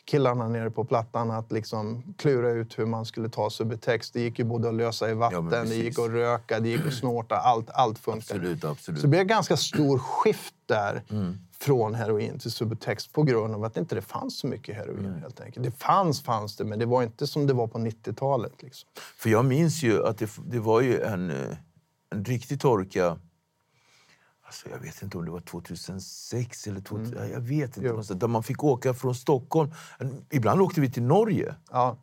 killarna 0.04 0.48
nere 0.48 0.70
på 0.70 0.84
Plattan 0.84 1.30
att 1.30 1.52
liksom 1.52 2.02
klura 2.18 2.50
ut 2.50 2.78
hur 2.78 2.86
man 2.86 3.06
skulle 3.06 3.28
ta 3.28 3.50
Subutex. 3.50 4.10
Det 4.10 4.20
gick 4.20 4.38
ju 4.38 4.44
både 4.44 4.68
att 4.68 4.74
lösa 4.74 5.10
i 5.10 5.14
vatten, 5.14 5.44
det 5.44 5.60
precis. 5.62 5.76
gick 5.76 5.98
att 5.98 6.10
röka, 6.10 6.60
det 6.60 6.68
gick 6.68 6.86
att 6.86 6.94
snorta. 6.94 7.36
Allt, 7.36 7.70
allt 7.70 7.98
funkar. 7.98 8.34
Absolut, 8.34 8.64
absolut. 8.64 9.00
Så 9.00 9.06
det 9.06 9.10
blev 9.10 9.24
ganska 9.24 9.56
stor 9.56 9.98
skift 9.98 10.54
där 10.66 11.02
från 11.60 11.94
heroin 11.94 12.38
till 12.38 12.50
Subutex 12.50 13.06
på 13.06 13.22
grund 13.22 13.54
av 13.54 13.64
att 13.64 13.74
det 13.74 13.80
inte 13.80 14.02
fanns 14.02 14.38
så 14.38 14.46
mycket 14.46 14.76
heroin. 14.76 15.14
helt 15.22 15.40
enkelt. 15.40 15.64
Det 15.64 15.70
fanns, 15.70 16.22
fanns 16.22 16.56
det, 16.56 16.64
men 16.64 16.78
det 16.78 16.86
var 16.86 17.02
inte 17.02 17.26
som 17.26 17.46
det 17.46 17.52
var 17.52 17.66
på 17.66 17.78
90-talet. 17.78 18.62
Liksom. 18.62 18.88
För 19.16 19.30
jag 19.30 19.44
minns 19.44 19.82
ju 19.82 20.06
att 20.06 20.18
det, 20.18 20.30
det 20.46 20.58
var 20.58 20.80
ju 20.80 21.00
en, 21.00 21.30
eh, 21.30 21.56
en 22.10 22.24
riktig 22.24 22.60
torka. 22.60 23.18
Alltså 24.50 24.68
jag 24.68 24.78
vet 24.78 25.02
inte 25.02 25.18
om 25.18 25.24
det 25.24 25.30
var 25.30 25.40
2006 25.40 26.66
eller 26.66 26.80
2000, 26.80 27.16
Mm. 27.18 27.30
jag 27.32 27.40
vet 27.40 27.76
inte. 27.76 27.88
någonstans, 27.88 28.20
Där 28.20 28.28
man 28.28 28.42
fick 28.42 28.64
åka 28.64 28.94
från 28.94 29.14
Stockholm. 29.14 29.70
Ibland 30.30 30.60
åkte 30.60 30.80
vi 30.80 30.90
till 30.90 31.02
Norge. 31.02 31.54
Ja, 31.70 31.96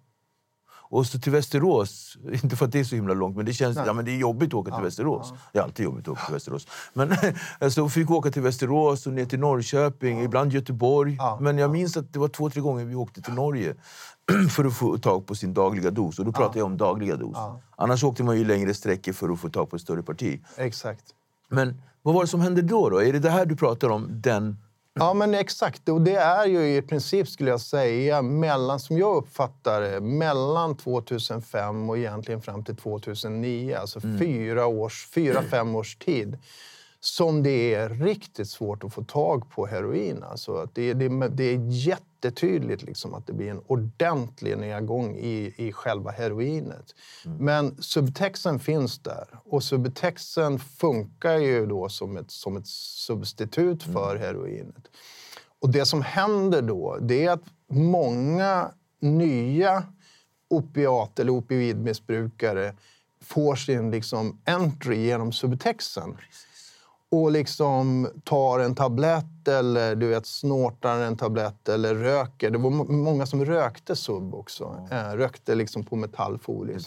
Och 0.90 1.06
så 1.06 1.20
till 1.20 1.32
Västerås. 1.32 2.18
Inte 2.44 2.56
för 2.56 2.66
att 2.66 2.72
det 2.72 2.80
är 2.80 2.84
så 2.84 2.96
himla 2.96 3.14
långt, 3.14 3.36
men 3.36 3.46
det 3.46 3.54
känns 3.54 3.78
ja, 3.86 3.94
men 3.94 4.06
det 4.06 4.12
är 4.12 4.18
jobbigt 4.18 4.48
att 4.48 4.54
åka 4.54 4.76
till 4.76 4.84
Västerås. 4.84 5.34
Det 5.54 5.60
är 5.60 5.64
alltid 5.64 5.84
jobbigt 5.86 6.08
att 6.08 6.12
åka 6.12 6.22
till 6.26 6.34
Västerås. 6.34 6.68
Men 6.94 7.16
alltså, 7.60 7.84
vi 7.84 7.90
fick 7.90 8.12
åka 8.12 8.32
till 8.32 8.42
Västerås 8.42 9.08
och 9.08 9.14
ner 9.14 9.26
till 9.26 9.40
Norrköping, 9.40 10.22
ibland 10.22 10.52
Göteborg. 10.54 11.16
Ja. 11.20 11.38
Men 11.42 11.58
jag 11.58 11.72
minns 11.72 11.98
att 11.98 12.14
det 12.14 12.20
var 12.20 12.28
två, 12.28 12.50
tre 12.50 12.62
gånger 12.62 12.86
vi 12.86 12.96
åkte 12.96 13.22
till 13.22 13.34
Norge 13.34 13.76
för 14.52 14.66
att 14.66 14.74
få 14.74 14.98
tag 14.98 15.26
på 15.28 15.36
sin 15.36 15.54
dagliga 15.54 15.92
dos. 15.92 16.20
Och 16.20 16.26
då 16.26 16.32
pratar 16.32 16.58
jag 16.60 16.66
om 16.66 16.78
dagliga 16.78 17.16
dos. 17.16 17.38
Annars 17.76 18.04
åkte 18.04 18.24
man 18.24 18.38
ju 18.38 18.46
längre 18.46 18.74
sträckor 18.74 19.14
för 19.14 19.30
att 19.30 19.40
få 19.40 19.50
tag 19.50 19.70
på 19.70 19.76
ett 19.76 19.82
större 19.82 20.04
parti. 20.04 20.42
exakt. 20.58 21.04
Men 21.48 21.82
vad 22.02 22.16
var 22.16 22.22
det 22.22 22.28
som 22.28 22.42
hände 22.42 22.62
då? 22.62 22.90
då? 22.90 23.02
Är 23.02 23.14
det 23.14 23.20
det 23.20 23.30
här 23.30 23.46
du 23.46 23.56
pratar 23.56 23.90
om? 23.90 24.22
Den... 24.22 24.58
Ja, 24.94 25.14
men 25.14 25.34
exakt. 25.34 25.90
Och 25.90 26.02
det 26.02 26.16
är 26.16 26.46
ju 26.46 26.76
i 26.76 26.82
princip, 26.82 27.30
skulle 27.30 27.50
jag 27.50 27.62
säga, 27.62 28.22
mellan, 28.22 28.80
som 28.80 28.98
jag 28.98 29.16
uppfattar 29.16 29.82
det, 29.82 30.02
mellan 30.02 30.78
2005 30.78 31.90
och 31.90 31.98
egentligen 31.98 32.42
fram 32.42 32.64
till 32.64 32.76
2009. 32.76 33.76
Alltså 33.76 34.00
fyra, 34.20 34.66
års, 34.66 35.08
fyra, 35.08 35.44
fem 35.44 35.76
års 35.76 35.96
tid. 35.96 36.38
Som 37.00 37.44
det 37.44 37.74
är 37.74 37.90
riktigt 37.90 38.50
svårt 38.50 38.84
att 38.84 38.94
få 38.94 39.04
tag 39.04 39.50
på 39.50 39.66
heroin. 39.66 40.24
Alltså 40.24 40.70
det, 40.74 40.94
det, 40.94 41.28
det 41.28 41.44
är 41.44 41.58
jättetydligt 42.18 42.84
liksom 42.84 43.14
att 43.14 43.28
det 43.28 43.34
blir 43.34 43.52
en 43.52 43.62
ordentlig 43.68 44.58
nedgång 44.58 45.16
i, 45.16 45.54
i 45.58 45.72
själva 45.72 46.12
heroinet. 46.12 46.96
Men 47.40 47.84
subtexten 47.84 48.60
finns 48.60 49.00
där. 49.00 49.28
Och 49.46 49.64
subtexten 49.64 50.60
funkar 50.60 51.38
ju 51.38 51.66
då 51.66 51.90
som 51.90 52.18
ett, 52.18 52.32
som 52.32 52.58
ett 52.58 52.68
substitut 52.68 53.84
för 53.84 54.16
heroinet. 54.16 54.88
Och 55.60 55.70
det 55.70 55.86
som 55.86 56.02
händer 56.02 56.62
då, 56.62 56.98
det 57.02 57.26
är 57.26 57.32
att 57.32 57.44
många 57.70 58.72
nya 59.00 59.84
opiat 60.50 61.20
eller 61.20 61.32
opioidmissbrukare 61.32 62.76
får 63.22 63.56
sin 63.56 63.92
liksom 63.92 64.42
entry 64.46 65.06
genom 65.06 65.32
subtexten. 65.32 66.18
Och 67.12 67.32
liksom 67.32 68.10
tar 68.24 68.60
en 68.60 68.76
tablett 68.76 69.48
eller 69.48 69.96
du 69.96 70.08
vet, 70.08 70.26
snortar 70.26 71.00
en 71.00 71.18
tablett 71.18 71.70
eller 71.70 71.96
röker. 71.96 72.50
Det 72.50 72.58
var 72.58 72.70
må- 72.70 72.84
många 72.92 73.26
som 73.26 73.46
rökte 73.46 73.96
sub 73.96 74.36
också. 74.36 74.88
Eh, 74.92 75.10
rökte 75.16 75.56
liksom 75.56 75.84
på 75.84 75.96
metallfolie. 75.96 76.80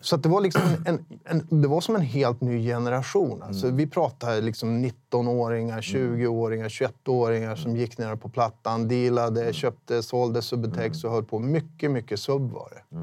Så 0.00 0.16
det, 0.16 0.28
var 0.28 0.40
liksom 0.40 0.62
en, 0.86 1.04
en, 1.24 1.62
det 1.62 1.68
var 1.68 1.80
som 1.80 1.94
en 1.96 2.00
helt 2.02 2.40
ny 2.40 2.66
generation. 2.66 3.42
Alltså, 3.42 3.66
Mm. 3.66 3.76
Vi 3.76 3.86
pratar 3.86 4.40
liksom 4.40 4.84
19-åringar, 4.84 5.80
20-åringar, 5.80 6.68
21-åringar 6.68 7.56
som 7.56 7.76
gick 7.76 7.98
ner 7.98 8.16
på 8.16 8.28
Plattan, 8.28 8.88
dealade, 8.88 9.40
Mm. 9.40 9.52
köpte, 9.52 10.02
sålde 10.02 10.42
Subutex 10.42 11.04
och 11.04 11.10
höll 11.10 11.24
på. 11.24 11.38
Mycket, 11.38 11.90
mycket 11.90 12.20
sub 12.20 12.50
var 12.50 12.70
det. 12.70 12.96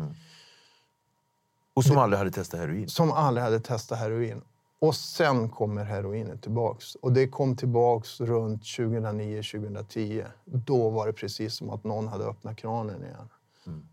Och 1.73 1.83
som 1.83 1.97
aldrig 1.97 2.17
hade 2.17 2.31
testat 2.31 2.59
heroin. 2.59 2.89
Som 2.89 3.11
aldrig 3.11 3.43
hade 3.43 3.59
testat 3.59 3.99
heroin. 3.99 4.41
Och 4.85 4.95
sen 4.95 5.49
kommer 5.49 5.83
heroinet 5.83 6.41
tillbaks. 6.41 6.95
Och 6.95 7.13
det 7.13 7.27
kom 7.27 7.55
tillbaks 7.55 8.21
runt 8.21 8.61
2009-2010. 8.61 10.25
Då 10.45 10.89
var 10.89 11.07
det 11.07 11.13
precis 11.13 11.55
som 11.55 11.69
att 11.69 11.83
någon 11.83 12.07
hade 12.07 12.25
öppnat 12.25 12.57
kranen 12.57 13.03
igen. 13.03 13.29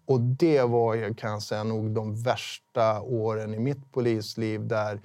Och 0.06 0.20
det 0.20 0.62
var, 0.62 0.94
jag 0.94 1.18
kan 1.18 1.40
säga, 1.40 1.64
nog 1.64 1.90
de 1.90 2.22
värsta 2.22 3.00
åren 3.00 3.54
i 3.54 3.58
mitt 3.58 3.92
polisliv 3.92 4.66
där 4.66 5.00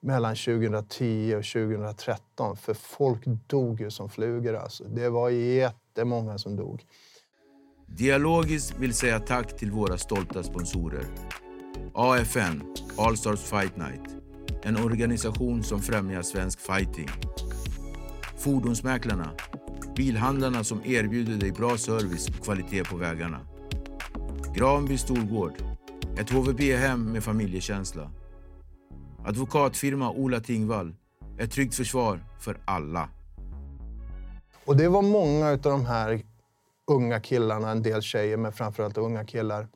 mellan 0.00 0.36
2010 0.36 1.34
och 1.38 1.44
2013. 1.44 2.56
För 2.56 2.74
folk 2.74 3.26
dog 3.46 3.80
ju 3.80 3.90
som 3.90 4.08
flugor. 4.08 4.54
Alltså. 4.54 4.84
Det 4.84 5.08
var 5.08 5.30
jättemånga 5.30 6.38
som 6.38 6.56
dog. 6.56 6.84
Dialogiskt 7.86 8.78
vill 8.78 8.94
säga 8.94 9.20
tack 9.20 9.56
till 9.56 9.70
våra 9.70 9.98
stolta 9.98 10.42
sponsorer. 10.42 11.06
AFN, 11.94 12.74
All 12.98 13.16
Stars 13.16 13.40
Fight 13.40 13.76
Night. 13.76 14.21
En 14.64 14.76
organisation 14.76 15.62
som 15.62 15.82
främjar 15.82 16.22
svensk 16.22 16.60
fighting. 16.60 17.08
Fordonsmäklarna, 18.36 19.30
bilhandlarna 19.96 20.64
som 20.64 20.80
erbjuder 20.84 21.36
dig 21.36 21.52
bra 21.52 21.76
service 21.76 22.28
och 22.28 22.44
kvalitet 22.44 22.84
på 22.84 22.96
vägarna. 22.96 23.40
Granby 24.56 24.98
Storgård, 24.98 25.52
ett 26.18 26.30
HVB-hem 26.30 27.12
med 27.12 27.24
familjekänsla. 27.24 28.10
Advokatfirma 29.26 30.10
Ola 30.10 30.40
Tingvall, 30.40 30.94
ett 31.38 31.50
tryggt 31.50 31.74
försvar 31.74 32.24
för 32.40 32.56
alla. 32.64 33.08
Och 34.64 34.76
det 34.76 34.88
var 34.88 35.02
många 35.02 35.48
av 35.48 35.60
de 35.60 35.86
här 35.86 36.22
unga 36.86 37.20
killarna, 37.20 37.70
en 37.70 37.82
del 37.82 38.02
tjejer, 38.02 38.36
men 38.36 38.52
framförallt 38.52 38.98
unga 38.98 39.24
killar 39.24 39.68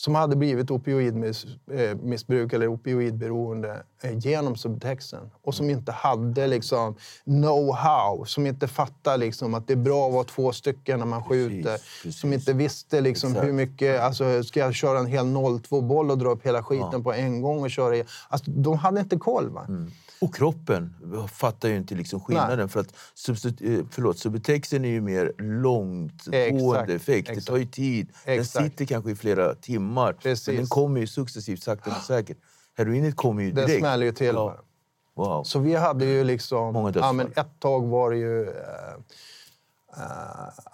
som 0.00 0.14
hade 0.14 0.36
blivit 0.36 0.70
opioidmissbruk 0.70 2.52
eller 2.52 2.66
opioidberoende 2.66 3.82
eh, 4.02 4.18
genom 4.18 4.56
subtexten 4.56 5.30
och 5.42 5.54
som 5.54 5.70
inte 5.70 5.92
hade 5.92 6.46
liksom 6.46 6.96
know-how, 7.24 8.24
som 8.24 8.46
inte 8.46 8.68
fattade 8.68 9.16
liksom 9.16 9.54
att 9.54 9.66
det 9.66 9.72
är 9.72 9.76
bra 9.76 10.06
att 10.06 10.12
vara 10.12 10.24
två 10.24 10.52
stycken 10.52 10.98
när 10.98 11.06
man 11.06 11.24
skjuter. 11.24 11.72
Precis, 11.72 12.20
Som 12.20 12.32
inte 12.32 12.52
visste 12.52 13.00
liksom 13.00 13.34
hur 13.34 13.52
mycket... 13.52 14.00
Alltså, 14.00 14.42
ska 14.42 14.60
jag 14.60 14.74
köra 14.74 14.98
en 14.98 15.06
hel 15.06 15.24
0-2-boll 15.24 16.10
och 16.10 16.18
dra 16.18 16.30
upp 16.30 16.46
hela 16.46 16.62
skiten 16.62 16.88
ja. 16.92 17.02
på 17.02 17.12
en 17.12 17.42
gång 17.42 17.62
och 17.62 17.70
köra 17.70 17.96
i? 17.96 18.04
Alltså, 18.28 18.50
de 18.50 18.78
hade 18.78 19.00
inte 19.00 19.16
koll. 19.16 19.50
Va? 19.50 19.64
Mm. 19.68 19.90
Och 20.20 20.34
kroppen 20.34 20.94
fattar 21.32 21.68
ju 21.68 21.76
inte 21.76 21.94
liksom 21.94 22.20
skillnaden. 22.20 22.58
Nej. 22.58 22.68
För 22.68 22.80
att 22.80 22.88
eh, 23.60 23.86
förlåt, 23.90 24.18
subtexten 24.18 24.84
är 24.84 24.88
ju 24.88 25.00
mer 25.00 25.32
långtgående 25.38 26.94
effekt. 26.94 27.28
Exakt. 27.28 27.46
Det 27.46 27.52
tar 27.52 27.56
ju 27.56 27.66
tid. 27.66 28.08
Exakt. 28.24 28.54
Den 28.54 28.70
sitter 28.70 28.84
kanske 28.84 29.10
i 29.10 29.16
flera 29.16 29.54
timmar. 29.54 30.12
Precis. 30.12 30.46
Men 30.46 30.56
den 30.56 30.66
kommer 30.66 31.00
ju 31.00 31.06
successivt, 31.06 31.62
sakta 31.62 31.90
men 31.90 32.00
säkert. 32.00 32.38
Heroinet 32.76 33.16
kommer 33.16 33.42
ju 33.42 33.52
direkt. 33.52 33.68
Det 33.68 33.78
smäller 33.78 34.06
ju 34.06 34.12
till. 34.12 34.26
Ja. 34.26 34.58
Wow. 35.14 35.44
Så 35.44 35.58
vi 35.58 35.74
hade 35.74 36.04
ju 36.04 36.24
liksom... 36.24 36.72
Många 36.72 36.92
ja, 36.94 37.12
men 37.12 37.26
ett 37.26 37.60
tag 37.60 37.86
var 37.86 38.10
det 38.10 38.16
ju... 38.16 38.42
Eh, 38.42 38.54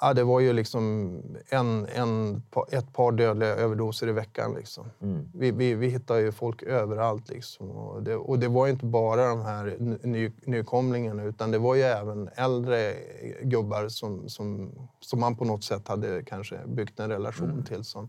ja, 0.01 0.15
det 0.15 0.25
var 0.25 0.41
ju 0.41 0.53
liksom 0.53 1.13
en, 1.49 1.87
en, 1.87 2.43
ett 2.71 2.93
par 2.93 3.13
dödliga 3.13 3.49
överdoser 3.49 4.09
i 4.09 4.13
veckan. 4.13 4.55
Liksom. 4.55 4.91
Mm. 5.03 5.29
Vi, 5.35 5.51
vi, 5.51 5.75
vi 5.75 5.89
hittade 5.89 6.21
ju 6.21 6.33
folk 6.33 6.63
överallt. 6.63 7.29
Liksom. 7.29 7.71
Och, 7.71 8.03
det, 8.03 8.17
och 8.17 8.39
det 8.39 8.49
var 8.49 8.69
inte 8.69 8.87
bara 8.87 9.29
de 9.29 9.41
här 9.41 9.77
ny, 10.07 10.33
nykomlingarna 10.45 11.25
utan 11.25 11.51
det 11.51 11.59
var 11.59 11.75
ju 11.75 11.83
även 11.83 12.29
äldre 12.37 12.95
gubbar 13.43 13.89
som, 13.89 14.29
som, 14.29 14.73
som 15.01 15.21
man 15.21 15.37
på 15.37 15.45
något 15.45 15.65
sätt 15.65 15.89
hade 15.89 16.23
kanske 16.23 16.59
byggt 16.67 17.01
en 17.01 17.11
relation 17.11 17.51
mm. 17.51 17.65
till. 17.65 17.85
Som. 17.85 18.09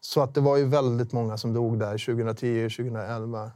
Så 0.00 0.20
att 0.20 0.34
det 0.34 0.40
var 0.40 0.56
ju 0.56 0.64
väldigt 0.64 1.12
många 1.12 1.36
som 1.38 1.54
dog 1.54 1.78
där 1.78 2.06
2010 2.06 2.68
2011. 2.68 3.44
Uh, 3.44 3.52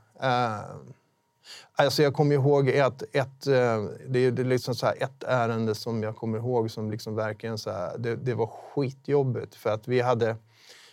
Alltså 1.75 2.03
jag 2.03 2.15
kommer 2.15 2.35
ihåg 2.35 2.69
ett, 2.69 3.03
ett, 3.13 3.47
eh, 3.47 3.85
det 4.09 4.19
är 4.19 4.45
liksom 4.45 4.75
så 4.75 4.87
ett 4.87 5.25
ärende 5.25 5.75
som 5.75 6.03
jag 6.03 6.17
kommer 6.17 6.39
ihåg 6.39 6.71
som 6.71 6.91
liksom 6.91 7.15
verkligen 7.15 7.59
så 7.59 7.71
här, 7.71 7.99
det, 7.99 8.17
det, 8.17 8.35
var 8.35 8.47
skitjobbigt. 8.47 9.55
För 9.55 9.71
att 9.71 9.89
vi 9.89 10.01
hade, 10.01 10.37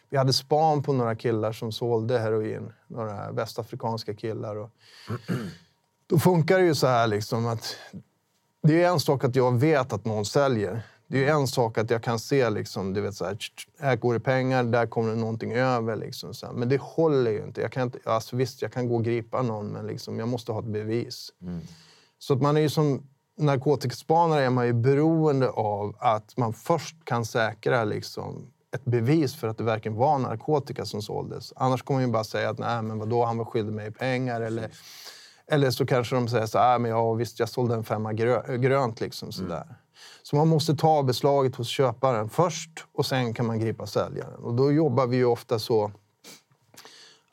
vi 0.10 0.18
hade 0.18 0.34
span 0.34 0.84
på 0.84 0.94
några 0.94 1.16
killar 1.16 1.52
som 1.52 1.72
sålde 1.72 2.20
heroin. 2.20 2.74
Några 2.88 3.32
västafrikanska 3.32 4.14
killar. 4.14 4.56
Och 4.56 4.70
då 6.08 6.20
funkar 6.20 6.60
det 6.60 6.66
ju 6.66 6.76
så 6.76 6.88
här 6.88 7.08
liksom 7.08 7.48
att 7.48 7.76
det 8.64 8.84
är 8.84 8.90
en 8.90 9.00
sak 9.00 9.24
att 9.24 9.36
jag 9.36 9.60
vet 9.60 9.94
att 9.94 10.06
någon 10.06 10.26
säljer. 10.26 10.82
Det 11.14 11.26
är 11.26 11.34
en 11.34 11.48
sak 11.48 11.78
att 11.78 11.90
jag 11.90 12.04
kan 12.04 12.20
se 12.20 12.50
liksom, 12.50 12.94
du 12.94 13.02
vet, 13.02 13.16
så 13.16 13.26
här, 13.26 13.38
här 13.80 13.96
går 13.96 14.14
det 14.14 14.20
pengar, 14.20 14.64
där 14.64 14.86
kommer 14.86 15.10
det 15.10 15.16
någonting 15.16 15.54
över. 15.54 15.96
Liksom, 15.96 16.34
så 16.34 16.46
här. 16.46 16.54
Men 16.54 16.70
det 16.70 16.82
håller 16.82 17.32
ju 17.32 17.44
inte. 17.44 17.62
Jag 17.62 17.72
kan 17.72 17.84
inte 17.84 18.00
alltså, 18.06 18.36
visst, 18.36 18.62
jag 18.62 18.74
kan 18.74 18.88
gå 18.88 18.96
och 18.96 19.04
gripa 19.04 19.42
någon, 19.42 19.68
men 19.68 19.88
liksom, 19.88 20.20
jag 20.20 20.28
måste 20.28 20.52
ha 20.52 20.60
ett 20.60 20.66
bevis. 20.66 21.30
Mm. 21.42 21.62
Så 22.20 22.34
att 22.34 22.42
man 22.42 22.58
är 22.58 22.62
ju 22.62 22.70
som 22.70 23.08
narkotikaspanare 23.38 24.44
är 24.44 24.50
man 24.50 24.66
ju 24.66 24.74
beroende 24.74 25.50
av 25.50 25.96
att 26.00 26.38
man 26.38 26.54
först 26.54 27.06
kan 27.06 27.26
säkra 27.26 27.84
liksom, 27.84 28.48
ett 28.76 28.86
bevis 28.86 29.36
för 29.36 29.48
att 29.48 29.58
det 29.58 29.64
verkligen 29.64 29.98
var 29.98 30.20
narkotika 30.20 30.86
som 30.86 31.02
såldes. 31.02 31.54
Annars 31.56 31.82
kommer 31.82 32.00
man 32.00 32.08
ju 32.08 32.14
bara 32.14 32.24
säga 32.24 32.50
att 32.50 32.60
nej, 32.60 32.82
men 32.82 33.00
vadå, 33.00 33.26
han 33.26 33.38
var 33.38 33.46
skyldig 33.46 33.74
mig 33.74 33.92
pengar. 33.92 34.42
Eller, 34.42 34.70
eller 35.48 35.72
så 35.72 35.86
kanske 35.86 36.16
de 36.16 36.28
säger 36.28 36.46
så 36.46 36.58
här, 36.58 36.80
men 36.80 36.92
ja, 36.92 37.14
visst, 37.14 37.40
jag 37.40 37.50
sålde 37.50 37.76
en 37.76 37.84
femma 37.84 38.14
grönt. 38.14 39.02
Liksom, 39.02 39.32
så 39.32 39.44
mm. 39.44 39.58
Så 40.24 40.36
man 40.36 40.48
måste 40.48 40.76
ta 40.76 41.04
beslaget 41.04 41.56
hos 41.56 41.68
köparen 41.68 42.30
först 42.30 42.86
och 42.94 43.06
sen 43.06 43.34
kan 43.34 43.46
man 43.46 43.60
gripa 43.60 43.88
säljaren. 43.88 44.44
Och 44.44 44.54
då 44.54 44.72
jobbar 44.72 45.08
vi 45.08 45.18
ju 45.18 45.26
ofta 45.26 45.60
så 45.60 45.92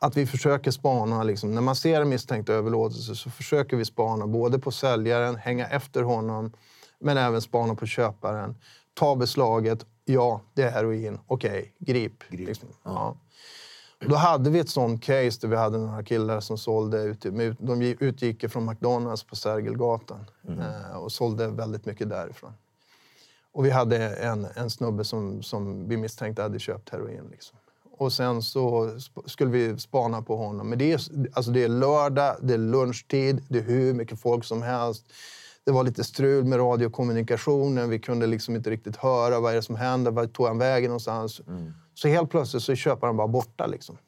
att 0.00 0.16
vi 0.16 0.26
försöker 0.26 0.70
spana. 0.70 1.22
Liksom, 1.22 1.54
när 1.54 1.62
man 1.62 1.76
ser 1.76 2.00
en 2.00 2.09
misstänkt 2.09 2.48
överlåtelse 2.48 3.14
så 3.14 3.30
försöker 3.30 3.76
vi 3.76 3.85
spana 3.85 4.26
både 4.26 4.59
på 4.59 4.70
säljaren, 4.70 5.37
hänga 5.37 5.66
efter 5.66 6.02
honom, 6.02 6.52
men 7.00 7.16
även 7.16 7.42
spana 7.42 7.74
på 7.74 7.87
köparen. 7.87 8.56
Ta 8.94 9.16
beslaget. 9.16 9.87
Ja, 10.04 10.40
det 10.54 10.62
är 10.62 10.70
heroin. 10.70 11.18
Okej, 11.26 11.50
okay, 11.50 11.94
grip. 11.94 12.22
grip. 12.30 12.48
Liksom. 12.48 12.68
Ja. 12.83 13.16
Då 14.06 14.14
hade 14.14 14.50
vi 14.50 14.58
ett 14.58 14.68
sånt 14.68 15.02
case 15.02 15.38
där 15.40 15.48
vi 15.48 15.56
hade 15.56 15.78
några 15.78 16.02
killar 16.02 16.40
som 16.40 16.58
sålde 16.58 17.02
ut, 17.02 17.20
de 17.58 17.82
utgick 17.82 18.50
från 18.50 18.66
McDonalds 18.66 19.24
på 19.24 19.36
Sergelgatan 19.36 20.24
mm. 20.48 20.60
Eh, 20.60 20.96
och 20.96 21.12
sålde 21.12 21.48
väldigt 21.48 21.86
mycket 21.86 22.08
därifrån. 22.08 22.52
Och 23.52 23.64
vi 23.64 23.70
hade 23.70 24.16
en, 24.16 24.46
en 24.54 24.70
snubbe 24.70 25.04
som, 25.04 25.42
som 25.42 25.88
vi 25.88 25.96
misstänkte 25.96 26.42
hade 26.42 26.58
köpt 26.58 26.90
heroin. 26.90 27.28
Liksom. 27.30 27.58
Och 27.98 28.12
sen 28.12 28.42
så 28.42 28.90
skulle 29.26 29.50
vi 29.50 29.78
spana 29.78 30.22
på 30.22 30.36
honom. 30.36 30.68
Men 30.68 30.78
det 30.78 30.92
är, 30.92 31.00
alltså 31.32 31.50
det 31.50 31.64
är 31.64 31.68
lördag, 31.68 32.36
det 32.42 32.54
är 32.54 32.58
lunchtid, 32.58 33.44
det 33.48 33.58
är 33.58 33.62
hur 33.62 33.94
mycket 33.94 34.20
folk 34.20 34.44
som 34.44 34.62
helst. 34.62 35.04
Det 35.64 35.70
var 35.70 35.84
lite 35.84 36.04
strul 36.04 36.44
med 36.44 36.58
radiokommunikationen. 36.58 37.90
Vi 37.90 37.98
kunde 37.98 38.26
liksom 38.26 38.56
inte 38.56 38.70
riktigt 38.70 38.96
höra 38.96 39.40
vad 39.40 39.52
är 39.52 39.56
det 39.56 39.62
som 39.62 39.76
händer. 39.76 40.10
Var 40.10 40.26
tog 40.26 40.46
han 40.46 40.58
vägen 40.58 40.88
någonstans? 40.88 41.40
Mm. 41.46 41.72
Så 42.02 42.08
helt 42.08 42.30
plötsligt 42.30 42.62
så 42.62 42.72
är 42.72 42.76
köparen 42.76 43.16
bara 43.16 43.26
borta. 43.26 43.66
Liksom. 43.66 43.98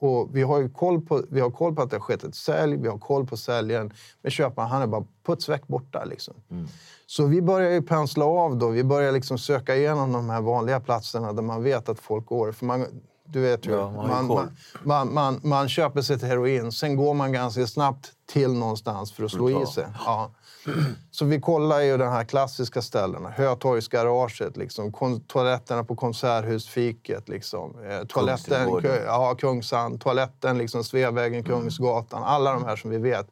Och 0.00 0.36
vi 0.36 0.42
har 0.42 0.58
ju 0.58 0.68
koll 0.68 1.00
på, 1.00 1.22
vi 1.30 1.40
har 1.40 1.50
koll 1.50 1.74
på 1.74 1.82
att 1.82 1.90
det 1.90 1.96
har 1.96 2.00
skett 2.00 2.24
ett 2.24 2.34
sälj, 2.34 2.76
vi 2.76 2.88
har 2.88 2.98
koll 2.98 3.26
på 3.26 3.36
säljaren. 3.36 3.92
Men 4.22 4.30
köparen 4.30 4.68
han 4.68 4.82
är 4.82 4.86
bara 4.86 5.04
putsväck 5.26 5.68
borta. 5.68 6.04
Liksom. 6.04 6.34
Mm. 6.50 6.68
Så 7.06 7.26
vi 7.26 7.42
börjar 7.42 7.70
ju 7.70 7.82
pensla 7.82 8.24
av 8.24 8.56
då. 8.56 8.68
Vi 8.68 8.84
börjar 8.84 9.12
liksom 9.12 9.38
söka 9.38 9.76
igenom 9.76 10.12
de 10.12 10.30
här 10.30 10.40
vanliga 10.40 10.80
platserna 10.80 11.32
där 11.32 11.42
man 11.42 11.62
vet 11.62 11.88
att 11.88 12.00
folk 12.00 12.26
går. 12.26 12.52
För 12.52 12.66
man, 12.66 12.86
du 13.24 13.40
vet 13.40 13.66
ju, 13.66 13.70
ja, 13.70 13.90
man, 13.90 14.26
man, 14.26 14.50
man, 14.82 15.14
man, 15.14 15.40
man, 15.42 15.68
köper 15.68 16.02
till 16.02 16.28
heroin. 16.28 16.72
Sen 16.72 16.96
går 16.96 17.14
man 17.14 17.32
ganska 17.32 17.66
snabbt 17.66 18.12
till 18.26 18.52
någonstans 18.52 19.12
för 19.12 19.24
att 19.24 19.30
slå 19.30 19.62
i 19.62 19.66
sig. 19.66 19.86
Ja. 20.04 20.30
Så 21.10 21.24
vi 21.24 21.40
kollar 21.40 21.80
ju 21.80 21.96
de 21.96 22.08
här 22.08 22.24
klassiska 22.24 22.82
ställena. 22.82 23.30
Hötorgsgaraget, 23.30 24.56
liksom. 24.56 24.92
toaletterna 25.26 25.84
på 25.84 25.96
Konserthusfiket. 25.96 27.28
Liksom. 27.28 27.84
Eh, 27.84 28.06
toaletten, 28.06 28.68
ja, 29.06 29.34
Kungsan, 29.34 29.98
toaletten, 29.98 30.58
liksom, 30.58 30.84
Sveavägen, 30.84 31.44
Kungsgatan. 31.44 32.22
Alla 32.22 32.52
de 32.52 32.64
här 32.64 32.76
som 32.76 32.90
vi 32.90 32.98
vet. 32.98 33.26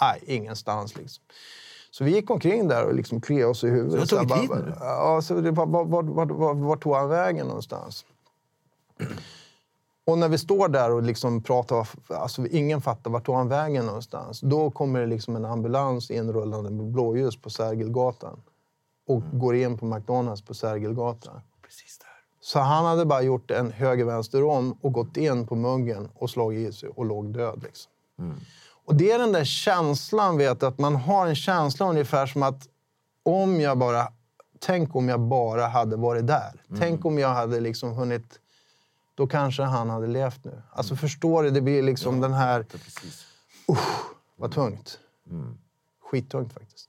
Nej, 0.00 0.22
ingenstans. 0.26 0.96
Liksom. 0.96 1.24
Så 1.90 2.04
vi 2.04 2.10
gick 2.10 2.30
omkring 2.30 2.68
där 2.68 2.84
och 2.84 2.94
liksom 2.94 3.20
kliade 3.20 3.50
oss 3.50 3.64
i 3.64 3.68
huvudet. 3.68 4.08
Så 4.08 4.14
det 4.14 4.20
har 4.20 4.28
tagit 4.28 4.50
tid 4.50 4.50
nu? 4.50 4.74
Ja, 4.80 5.22
så 5.22 5.34
det, 5.34 5.50
var, 5.50 5.66
var, 5.66 5.84
var, 5.84 6.24
var, 6.26 6.54
var 6.54 6.76
tog 6.76 6.94
han 6.94 7.08
vägen 7.08 7.46
någonstans? 7.46 8.04
Och 10.06 10.18
när 10.18 10.28
vi 10.28 10.38
står 10.38 10.68
där 10.68 10.92
och 10.92 11.02
liksom 11.02 11.42
pratar, 11.42 11.88
alltså 12.08 12.46
ingen 12.46 12.80
fattar 12.80 13.10
vart 13.10 13.26
tog 13.26 13.34
han 13.34 13.48
vägen 13.48 13.86
någonstans. 13.86 14.40
Då 14.40 14.70
kommer 14.70 15.00
det 15.00 15.06
liksom 15.06 15.36
en 15.36 15.44
ambulans 15.44 16.10
inrullande 16.10 16.70
med 16.70 16.86
blåljus 16.86 17.36
på 17.36 17.50
Sergelgatan 17.50 18.42
och 19.06 19.22
mm. 19.22 19.38
går 19.38 19.56
in 19.56 19.78
på 19.78 19.86
McDonalds 19.86 20.42
på 20.42 20.54
Sergelgatan. 20.54 21.40
Precis 21.62 21.98
där. 21.98 22.08
Så 22.40 22.58
han 22.58 22.84
hade 22.84 23.04
bara 23.04 23.22
gjort 23.22 23.50
en 23.50 23.72
höger-vänster 23.72 24.44
om 24.44 24.78
och 24.80 24.92
gått 24.92 25.16
in 25.16 25.46
på 25.46 25.56
muggen 25.56 26.08
och 26.14 26.30
slagit 26.30 26.68
i 26.68 26.72
sig 26.72 26.88
och 26.88 27.04
låg 27.04 27.32
död. 27.32 27.62
Liksom. 27.62 27.92
Mm. 28.18 28.36
Och 28.84 28.94
det 28.94 29.12
är 29.12 29.18
den 29.18 29.32
där 29.32 29.44
känslan, 29.44 30.38
vet 30.38 30.62
att 30.62 30.78
man 30.78 30.96
har 30.96 31.26
en 31.26 31.34
känsla 31.34 31.88
ungefär 31.88 32.26
som 32.26 32.42
att 32.42 32.68
om 33.22 33.60
jag 33.60 33.78
bara... 33.78 34.08
Tänk 34.58 34.96
om 34.96 35.08
jag 35.08 35.20
bara 35.20 35.66
hade 35.66 35.96
varit 35.96 36.26
där. 36.26 36.52
Mm. 36.68 36.80
Tänk 36.80 37.04
om 37.04 37.18
jag 37.18 37.28
hade 37.28 37.60
liksom 37.60 37.92
hunnit... 37.92 38.38
Då 39.14 39.26
kanske 39.26 39.62
han 39.62 39.90
hade 39.90 40.06
levt 40.06 40.44
nu. 40.44 40.62
Alltså 40.70 40.92
mm. 40.92 40.98
förstår 40.98 41.42
du? 41.42 41.50
Det 41.50 41.60
blir 41.60 41.82
liksom 41.82 42.14
ja, 42.14 42.22
den 42.22 42.32
här... 42.32 42.66
Usch, 43.70 44.04
vad 44.36 44.52
tungt. 44.52 44.98
Mm. 45.30 45.58
Skittungt 46.10 46.52
faktiskt. 46.52 46.88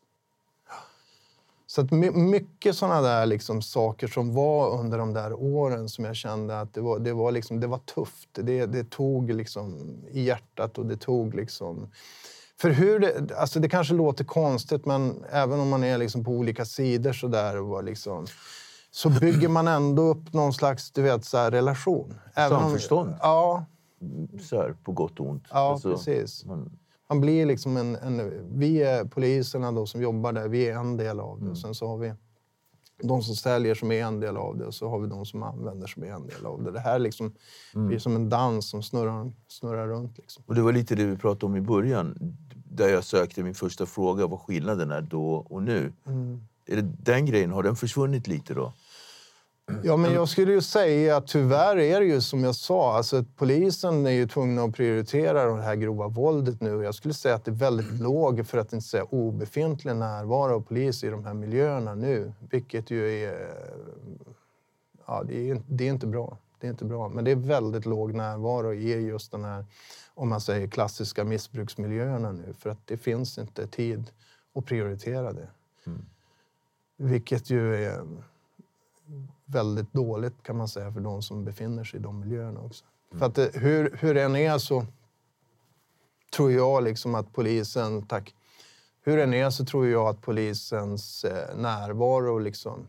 Så 1.68 1.82
att 1.82 1.92
mycket 1.92 2.76
sådana 2.76 3.02
där 3.02 3.26
liksom 3.26 3.62
saker 3.62 4.08
som 4.08 4.34
var 4.34 4.80
under 4.80 4.98
de 4.98 5.14
där 5.14 5.34
åren 5.34 5.90
som 5.90 6.06
jag 6.06 6.16
kände 6.16 6.60
att 6.60 6.74
det 6.74 6.82
var, 6.82 7.00
det 7.00 7.14
var, 7.14 7.32
liksom, 7.32 7.60
det 7.60 7.68
var 7.68 7.78
tufft. 7.78 8.30
Det, 8.34 8.66
det 8.66 8.90
tog 8.90 9.32
liksom 9.32 9.96
i 10.12 10.24
hjärtat 10.24 10.78
och 10.78 10.86
det 10.86 10.98
tog 10.98 11.36
liksom... 11.36 11.92
För 12.58 12.70
hur 12.70 13.00
det, 13.00 13.36
alltså 13.38 13.60
det 13.60 13.70
kanske 13.70 13.94
låter 13.94 14.24
konstigt, 14.24 14.86
men 14.86 15.26
även 15.32 15.60
om 15.60 15.70
man 15.70 15.84
är 15.84 15.98
liksom 15.98 16.24
på 16.24 16.32
olika 16.32 16.66
sidor 16.66 17.14
så 17.14 17.28
där 17.28 17.58
och 17.62 17.68
var 17.68 17.84
liksom... 17.84 18.28
så 18.96 19.10
bygger 19.10 19.48
man 19.50 19.68
ändå 19.68 20.02
upp 20.02 20.34
någon 20.34 20.54
slags 20.54 20.92
du 20.92 21.02
vet, 21.02 21.26
så 21.26 21.38
här, 21.38 21.52
relation. 21.52 22.14
Även 22.36 22.58
om- 22.58 22.64
Samförstånd. 22.64 23.16
Ja, 23.20 23.66
Så 24.42 24.58
här, 24.58 24.76
på 24.84 24.92
gott 24.92 25.20
och 25.20 25.30
ont. 25.30 25.44
ja 25.50 25.58
Alltså, 25.72 25.92
precis. 25.92 26.46
Man, 26.46 26.78
Man 27.10 27.22
blir 27.22 27.46
liksom 27.46 27.78
en, 27.78 27.96
en... 27.96 28.32
Vi 28.60 28.84
är 28.84 29.06
poliserna 29.06 29.72
då 29.72 29.86
som 29.86 30.02
jobbar 30.02 30.34
där, 30.34 30.48
vi 30.48 30.68
är 30.70 30.76
en 30.78 30.98
del 30.98 31.20
av 31.20 31.34
Mm. 31.38 31.46
det. 31.46 31.52
Och 31.52 31.58
sen 31.58 31.76
så 31.76 31.88
har 31.88 31.98
vi 31.98 32.14
de 33.04 33.22
som 33.24 33.36
säljer 33.36 33.76
som 33.76 33.92
är 33.92 34.04
en 34.04 34.20
del 34.20 34.38
av 34.38 34.58
det 34.58 34.66
och 34.66 34.74
så 34.74 34.90
har 34.90 35.00
vi 35.00 35.08
de 35.08 35.26
som 35.26 35.44
använder 35.44 35.88
som 35.88 36.04
är 36.04 36.08
en 36.08 36.28
del 36.28 36.46
av 36.46 36.64
det. 36.64 36.72
Det 36.72 36.80
här 36.80 37.00
liksom 37.00 37.34
Mm. 37.76 37.88
blir 37.88 38.00
som 38.00 38.16
en 38.16 38.30
dans 38.30 38.70
som 38.70 38.84
snurrar, 38.84 39.32
snurrar 39.48 39.88
runt. 39.88 40.18
Liksom. 40.18 40.44
och 40.48 40.56
det 40.56 40.62
var 40.62 40.72
lite 40.72 40.96
det 40.96 41.06
vi 41.06 41.18
pratade 41.18 41.46
om 41.46 41.56
i 41.56 41.62
början. 41.62 42.18
Där 42.70 42.88
jag 42.90 43.04
sökte 43.04 43.44
min 43.44 43.56
första 43.56 43.86
fråga 43.86 44.28
vad 44.28 44.40
skillnaden 44.40 44.92
är 44.92 45.02
då 45.02 45.34
och 45.34 45.64
nu. 45.64 45.94
Mm. 46.08 46.42
Är 46.66 46.76
det 46.76 46.82
den 46.82 47.26
grejen, 47.26 47.52
har 47.52 47.64
den 47.64 47.76
försvunnit 47.76 48.28
lite 48.28 48.54
då? 48.54 48.74
Ja, 49.84 49.98
men 49.98 50.14
jag 50.14 50.30
skulle 50.30 50.52
ju 50.52 50.62
säga 50.62 51.18
att 51.18 51.28
tyvärr 51.28 51.78
är 51.78 52.00
det 52.00 52.06
ju 52.06 52.22
som 52.22 52.44
jag 52.44 52.56
sa. 52.56 52.98
Alltså, 52.98 53.18
att 53.18 53.36
polisen 53.36 54.06
är 54.06 54.12
ju 54.12 54.28
tvungna 54.28 54.64
att 54.64 54.76
prioritera 54.76 55.56
det 55.56 55.62
här 55.62 55.76
grova 55.76 56.08
våldet 56.08 56.62
nu. 56.62 56.84
Jag 56.84 56.96
skulle 56.96 57.14
säga 57.14 57.36
att 57.36 57.46
det 57.46 57.52
är 57.52 57.56
väldigt 57.56 58.00
låg, 58.00 58.48
för 58.48 58.58
att 58.58 58.74
inte 58.74 58.88
säga 58.88 59.04
obefintlig 59.04 59.96
närvaro 59.96 60.56
av 60.56 60.62
polis 60.62 61.04
i 61.04 61.10
de 61.10 61.26
här 61.26 61.34
miljöerna 61.34 61.96
nu. 61.96 62.34
Vilket 62.50 62.92
ju 62.92 63.24
är... 63.24 63.50
Ja, 65.06 65.24
det 65.28 65.50
är, 65.50 65.62
det 65.68 65.88
är 65.88 65.90
inte 65.90 66.08
bra. 66.08 66.38
Det 66.60 66.68
är 66.68 66.72
inte 66.72 66.86
bra. 66.86 67.10
Men 67.10 67.24
det 67.24 67.32
är 67.32 67.36
väldigt 67.36 67.86
låg 67.86 68.14
närvaro 68.14 68.74
i 68.74 69.08
just 69.08 69.32
den 69.32 69.44
här, 69.44 69.66
om 70.14 70.30
man 70.30 70.42
säger 70.42 70.68
klassiska 70.68 71.24
missbruksmiljöerna 71.24 72.32
nu. 72.32 72.54
För 72.60 72.70
att 72.70 72.88
det 72.88 72.98
finns 72.98 73.38
inte 73.38 73.68
tid 73.68 74.12
att 74.56 74.66
prioritera 74.66 75.34
det. 75.34 75.48
Vilket 76.98 77.50
ju 77.50 77.86
är 77.86 78.04
väldigt 79.46 79.94
dåligt 79.94 80.44
kan 80.44 80.58
man 80.58 80.68
säga 80.68 80.92
för 80.92 81.00
de 81.00 81.22
som 81.22 81.46
befinner 81.46 81.84
sig 81.84 82.00
i 82.00 82.04
de 82.04 82.20
miljöerna 82.20 82.60
också. 82.60 82.86
För 83.20 83.26
att 83.26 83.36
det, 83.36 83.52
hur, 83.54 83.98
hur 84.00 84.14
det 84.14 84.24
än 84.24 84.36
är 84.36 84.58
så 84.58 84.86
tror 86.36 86.52
jag 86.52 86.84
liksom 86.84 87.16
att 87.16 87.34
polisen, 87.34 88.02
tack, 88.08 88.36
hur 89.02 89.18
det 89.18 89.24
än 89.24 89.34
är 89.34 89.50
så 89.50 89.66
tror 89.66 89.88
jag 89.88 90.08
att 90.08 90.22
polisens 90.22 91.24
eh, 91.24 91.58
närvaro 91.58 92.40
liksom 92.40 92.88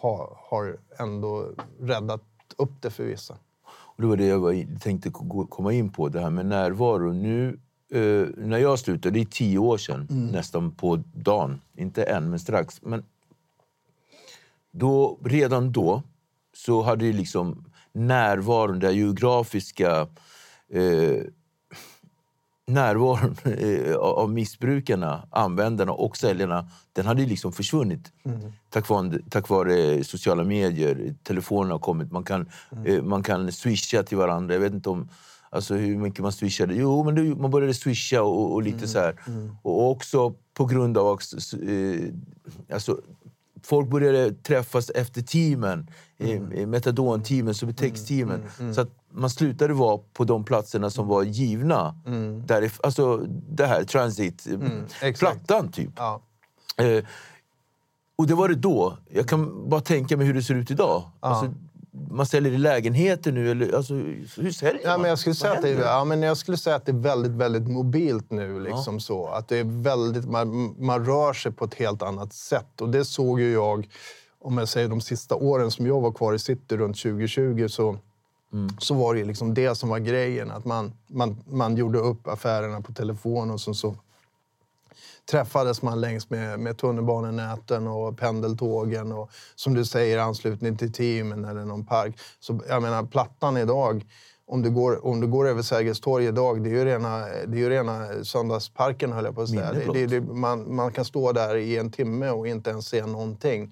har, 0.00 0.38
har 0.40 0.76
ändå 0.98 1.50
räddat 1.80 2.22
upp 2.56 2.72
det 2.80 2.90
för 2.90 3.04
vissa. 3.04 3.38
Och 3.66 4.02
det 4.02 4.06
var 4.06 4.16
det 4.16 4.26
jag 4.26 4.38
var, 4.38 4.78
tänkte 4.78 5.10
komma 5.48 5.72
in 5.72 5.92
på, 5.92 6.08
det 6.08 6.20
här 6.20 6.30
med 6.30 6.46
närvaro. 6.46 7.12
Nu, 7.12 7.58
eh, 7.90 8.28
när 8.36 8.58
jag 8.58 8.78
slutade, 8.78 9.10
det 9.14 9.20
är 9.20 9.24
tio 9.24 9.58
år 9.58 9.78
sedan, 9.78 10.06
nästan 10.32 10.70
på 10.70 11.02
dagen. 11.14 11.60
Inte 11.76 12.04
än, 12.04 12.30
men 12.30 12.38
strax. 12.38 12.82
Men 12.82 13.04
då, 14.74 15.18
redan 15.24 15.72
då 15.72 16.02
så 16.56 16.82
hade 16.82 17.04
ju 17.04 17.12
liksom 17.12 17.64
närvaron, 17.92 18.78
den 18.78 18.96
geografiska 18.96 20.08
eh, 20.72 21.22
närvaron 22.66 23.36
eh, 23.44 23.96
av 23.96 24.30
missbrukarna, 24.30 25.28
användarna 25.30 25.92
och 25.92 26.16
säljarna, 26.16 26.68
den 26.92 27.06
hade 27.06 27.22
ju 27.22 27.28
liksom 27.28 27.52
försvunnit. 27.52 28.12
Tack, 28.70 28.88
vare, 28.88 29.18
tack 29.30 29.48
vare 29.48 30.04
sociala 30.04 30.44
medier, 30.44 31.14
telefonen 31.22 31.70
har 31.70 31.78
kommit, 31.78 32.12
man 32.12 32.24
kan, 32.24 32.48
eh, 32.84 33.02
man 33.02 33.22
kan 33.22 33.52
swisha 33.52 34.02
till 34.02 34.16
varandra. 34.18 34.54
Jag 34.54 34.60
vet 34.60 34.72
inte 34.72 34.88
om 34.90 35.08
alltså 35.50 35.74
hur 35.74 35.98
mycket 35.98 36.20
man 36.20 36.32
swishade. 36.32 36.74
Jo, 36.74 37.04
men 37.04 37.14
det, 37.14 37.22
man 37.22 37.50
började 37.50 37.74
swisha 37.74 38.22
och, 38.22 38.52
och 38.52 38.62
lite 38.62 38.88
så 38.88 38.98
här. 38.98 39.16
Och 39.62 39.90
också 39.90 40.34
på 40.54 40.64
grund 40.64 40.98
av 40.98 41.06
också, 41.06 41.56
eh, 41.62 42.00
alltså, 42.72 43.00
folk 43.64 43.88
började 43.88 44.32
träffas 44.32 44.90
efter 44.90 45.22
teamen, 45.22 45.90
mm. 46.18 46.70
metadonteamen, 46.70 47.54
subtexteamen. 47.54 48.42
Så 48.74 48.80
att 48.80 48.90
man 49.12 49.30
slutade 49.30 49.74
vara 49.74 50.00
på 50.12 50.24
de 50.24 50.44
platserna 50.44 50.90
som 50.90 51.06
var 51.08 51.22
givna. 51.22 51.94
Där 52.46 52.60
det, 52.60 52.72
alltså 52.82 53.16
det 53.50 53.66
här, 53.66 53.84
transit, 53.84 54.46
exakt. 55.02 55.18
plattan 55.18 55.72
typ. 55.72 55.90
Ja. 55.96 56.20
Eh, 56.76 57.04
och 58.16 58.26
det 58.26 58.34
var 58.34 58.48
det 58.48 58.54
då. 58.54 58.98
Jag 59.10 59.28
kan 59.28 59.68
bara 59.68 59.80
tänka 59.80 60.16
mig 60.16 60.26
hur 60.26 60.34
det 60.34 60.42
ser 60.42 60.54
ut 60.54 60.70
idag. 60.70 61.02
Alltså, 61.20 61.54
man 62.10 62.26
säljer 62.26 62.52
i 62.52 62.58
lägenheter 62.58 63.32
nu, 63.32 63.50
eller 63.50 63.76
alltså, 63.76 63.94
hur 63.94 64.50
säljer 64.50 64.82
Ja, 64.84 64.90
man? 64.90 65.00
men 65.00 65.08
jag, 65.08 65.18
skulle 65.18 65.34
säga 65.34 65.52
att 65.52 65.62
det, 65.62 65.70
ja, 65.70 66.04
men 66.04 66.22
jag 66.22 66.36
skulle 66.36 66.56
säga 66.56 66.76
att 66.76 66.86
det 66.86 66.92
är 66.92 66.96
väldigt, 66.96 67.32
väldigt 67.32 67.68
mobilt 67.68 68.30
nu. 68.30 68.60
Liksom 68.60 69.00
så. 69.00 69.26
Att 69.26 69.48
det 69.48 69.58
är 69.58 69.64
väldigt, 69.82 70.24
man, 70.24 70.74
man 70.78 71.06
rör 71.06 71.32
sig 71.32 71.52
på 71.52 71.64
ett 71.64 71.74
helt 71.74 72.02
annat 72.02 72.32
sätt. 72.32 72.80
Och 72.80 72.88
det 72.88 73.04
såg 73.04 73.40
ju 73.40 73.52
jag, 73.52 73.88
om 74.38 74.58
jag 74.58 74.68
säger 74.68 74.88
de 74.88 75.00
sista 75.00 75.34
åren 75.34 75.70
som 75.70 75.86
jag 75.86 76.00
var 76.00 76.12
kvar 76.12 76.32
i 76.34 76.38
city 76.38 76.76
runt 76.76 77.02
2020, 77.02 77.66
så, 77.68 77.98
så 78.78 78.94
var 78.94 79.14
det 79.14 79.24
liksom 79.24 79.54
det 79.54 79.74
som 79.74 79.88
var 79.88 79.98
grejen. 79.98 80.50
Att 80.50 80.64
man, 80.64 80.92
man, 81.06 81.42
man 81.46 81.76
gjorde 81.76 81.98
upp 81.98 82.28
affärerna 82.28 82.80
på 82.80 82.92
telefon 82.92 83.50
och 83.50 83.60
så, 83.60 83.74
så 83.74 83.96
träffades 85.30 85.82
man 85.82 86.00
längs 86.00 86.30
med, 86.30 86.60
med 86.60 86.78
tunnelbanenäten 86.78 87.86
och 87.86 88.18
pendeltågen 88.18 89.12
och 89.12 89.30
som 89.54 89.74
du 89.74 89.84
säger 89.84 90.18
anslutning 90.18 90.76
till 90.76 90.92
teamen 90.92 91.44
eller 91.44 91.64
någon 91.64 91.86
park. 91.86 92.18
Så 92.40 92.60
jag 92.68 92.82
menar 92.82 93.02
plattan 93.04 93.56
idag, 93.56 94.04
om 94.46 94.62
du 94.62 94.70
går, 94.70 95.06
om 95.06 95.20
du 95.20 95.26
går 95.26 95.48
över 95.48 95.62
Sergels 95.62 96.00
torg 96.00 96.26
idag, 96.26 96.64
det 96.64 96.70
är 96.70 96.74
ju 96.74 96.84
rena, 96.84 97.18
det 97.46 97.56
är 97.56 97.60
ju 97.60 97.70
rena 97.70 98.24
söndagsparken 98.24 99.12
höll 99.12 99.24
jag 99.24 99.34
på 99.34 99.42
att 99.42 99.48
säga. 99.48 99.72
Det, 99.92 100.06
det, 100.06 100.20
man, 100.20 100.74
man 100.74 100.92
kan 100.92 101.04
stå 101.04 101.32
där 101.32 101.56
i 101.56 101.76
en 101.76 101.90
timme 101.90 102.30
och 102.30 102.48
inte 102.48 102.70
ens 102.70 102.86
se 102.86 103.06
någonting. 103.06 103.70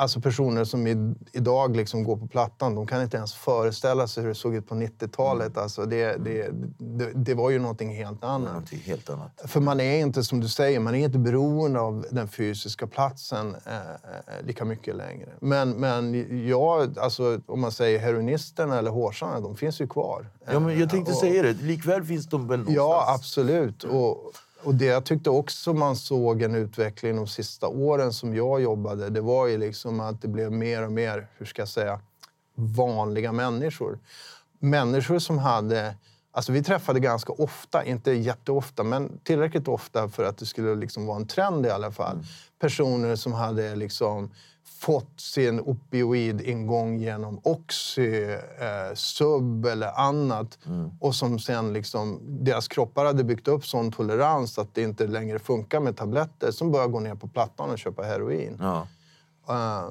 Alltså 0.00 0.20
personer 0.20 0.64
som 0.64 0.86
i, 0.86 1.14
idag 1.32 1.76
liksom 1.76 2.04
går 2.04 2.16
på 2.16 2.26
Plattan, 2.26 2.74
de 2.74 2.86
kan 2.86 3.02
inte 3.02 3.16
ens 3.16 3.34
föreställa 3.34 4.06
sig 4.06 4.22
hur 4.22 4.28
det 4.28 4.34
såg 4.34 4.54
ut 4.54 4.68
på 4.68 4.74
90-talet. 4.74 5.58
Alltså 5.58 5.84
det, 5.84 6.16
det, 6.24 6.50
det, 6.78 7.10
det 7.14 7.34
var 7.34 7.50
ju 7.50 7.58
någonting 7.58 7.94
helt 7.96 8.24
annat. 8.24 8.48
Någonting 8.48 8.78
helt 8.84 9.10
annat. 9.10 9.40
För 9.44 9.60
man 9.60 9.80
är 9.80 9.98
inte, 10.00 10.24
som 10.24 10.40
du 10.40 10.48
säger, 10.48 10.80
man 10.80 10.94
är 10.94 11.04
inte 11.04 11.18
beroende 11.18 11.80
av 11.80 12.06
den 12.10 12.28
fysiska 12.28 12.86
platsen 12.86 13.56
eh, 13.66 13.76
eh, 13.76 14.46
lika 14.46 14.64
mycket 14.64 14.96
längre. 14.96 15.28
Men, 15.40 15.70
men 15.70 16.26
jag, 16.48 16.98
alltså, 16.98 17.40
om 17.46 17.60
man 17.60 17.72
säger 17.72 17.98
heroinisterna 17.98 18.78
eller 18.78 18.90
hårsarna, 18.90 19.40
de 19.40 19.56
finns 19.56 19.80
ju 19.80 19.86
kvar. 19.88 20.26
Ja, 20.52 20.60
men 20.60 20.78
jag 20.80 20.90
tänkte 20.90 21.10
Eh, 21.12 21.14
och- 21.16 21.20
säga 21.20 21.42
det. 21.42 21.52
Likväl 21.52 22.04
finns 22.04 22.26
de 22.26 22.48
väl 22.48 22.58
någonstans? 22.58 22.76
Ja, 22.76 23.14
absolut. 23.14 23.84
Och, 23.84 24.32
och 24.62 24.74
det 24.74 24.84
jag 24.84 25.04
tyckte 25.04 25.30
också 25.30 25.72
man 25.72 25.96
såg 25.96 26.42
en 26.42 26.54
utveckling 26.54 27.16
de 27.16 27.26
sista 27.26 27.68
åren 27.68 28.12
som 28.12 28.34
jag 28.34 28.62
jobbade, 28.62 29.10
det 29.10 29.20
var 29.20 29.46
ju 29.46 29.58
liksom 29.58 30.00
att 30.00 30.22
det 30.22 30.28
blev 30.28 30.52
mer 30.52 30.82
och 30.84 30.92
mer, 30.92 31.26
hur 31.38 31.46
ska 31.46 31.62
jag 31.62 31.68
säga, 31.68 32.00
vanliga 32.54 33.32
människor. 33.32 33.98
Människor 34.58 35.18
som 35.18 35.38
hade... 35.38 35.94
Alltså 36.32 36.52
vi 36.52 36.62
träffade 36.62 37.00
ganska 37.00 37.32
ofta, 37.32 37.84
inte 37.84 38.12
jätteofta, 38.12 38.82
men 38.82 39.18
tillräckligt 39.24 39.68
ofta 39.68 40.08
för 40.08 40.24
att 40.24 40.38
det 40.38 40.46
skulle 40.46 40.74
liksom 40.74 41.06
vara 41.06 41.16
en 41.16 41.26
trend 41.26 41.66
i 41.66 41.70
alla 41.70 41.92
fall. 41.92 42.18
Personer 42.58 43.16
som 43.16 43.32
hade 43.32 43.76
liksom 43.76 44.30
fått 44.80 45.20
sin 45.20 45.60
opioidingång 45.60 46.98
genom 46.98 47.40
Oxy, 47.42 48.24
eh, 48.24 48.94
Sub 48.94 49.66
eller 49.66 50.00
annat. 50.00 50.58
Och 51.00 51.14
som 51.14 51.38
sen 51.38 51.72
liksom, 51.72 52.20
deras 52.44 52.68
kroppar 52.68 53.04
hade 53.04 53.24
byggt 53.24 53.48
upp 53.48 53.66
sån 53.66 53.92
tolerans 53.92 54.58
att 54.58 54.74
det 54.74 54.82
inte 54.82 55.06
längre 55.06 55.38
funkar 55.38 55.80
med 55.80 55.96
tabletter. 55.96 56.50
Som 56.50 56.72
började 56.72 56.92
gå 56.92 57.00
ner 57.00 57.14
på 57.14 57.28
plattan 57.28 57.70
och 57.70 57.78
köpa 57.78 58.02
heroin. 58.02 58.56
Ja. 58.60 58.86
Eh, 59.48 59.88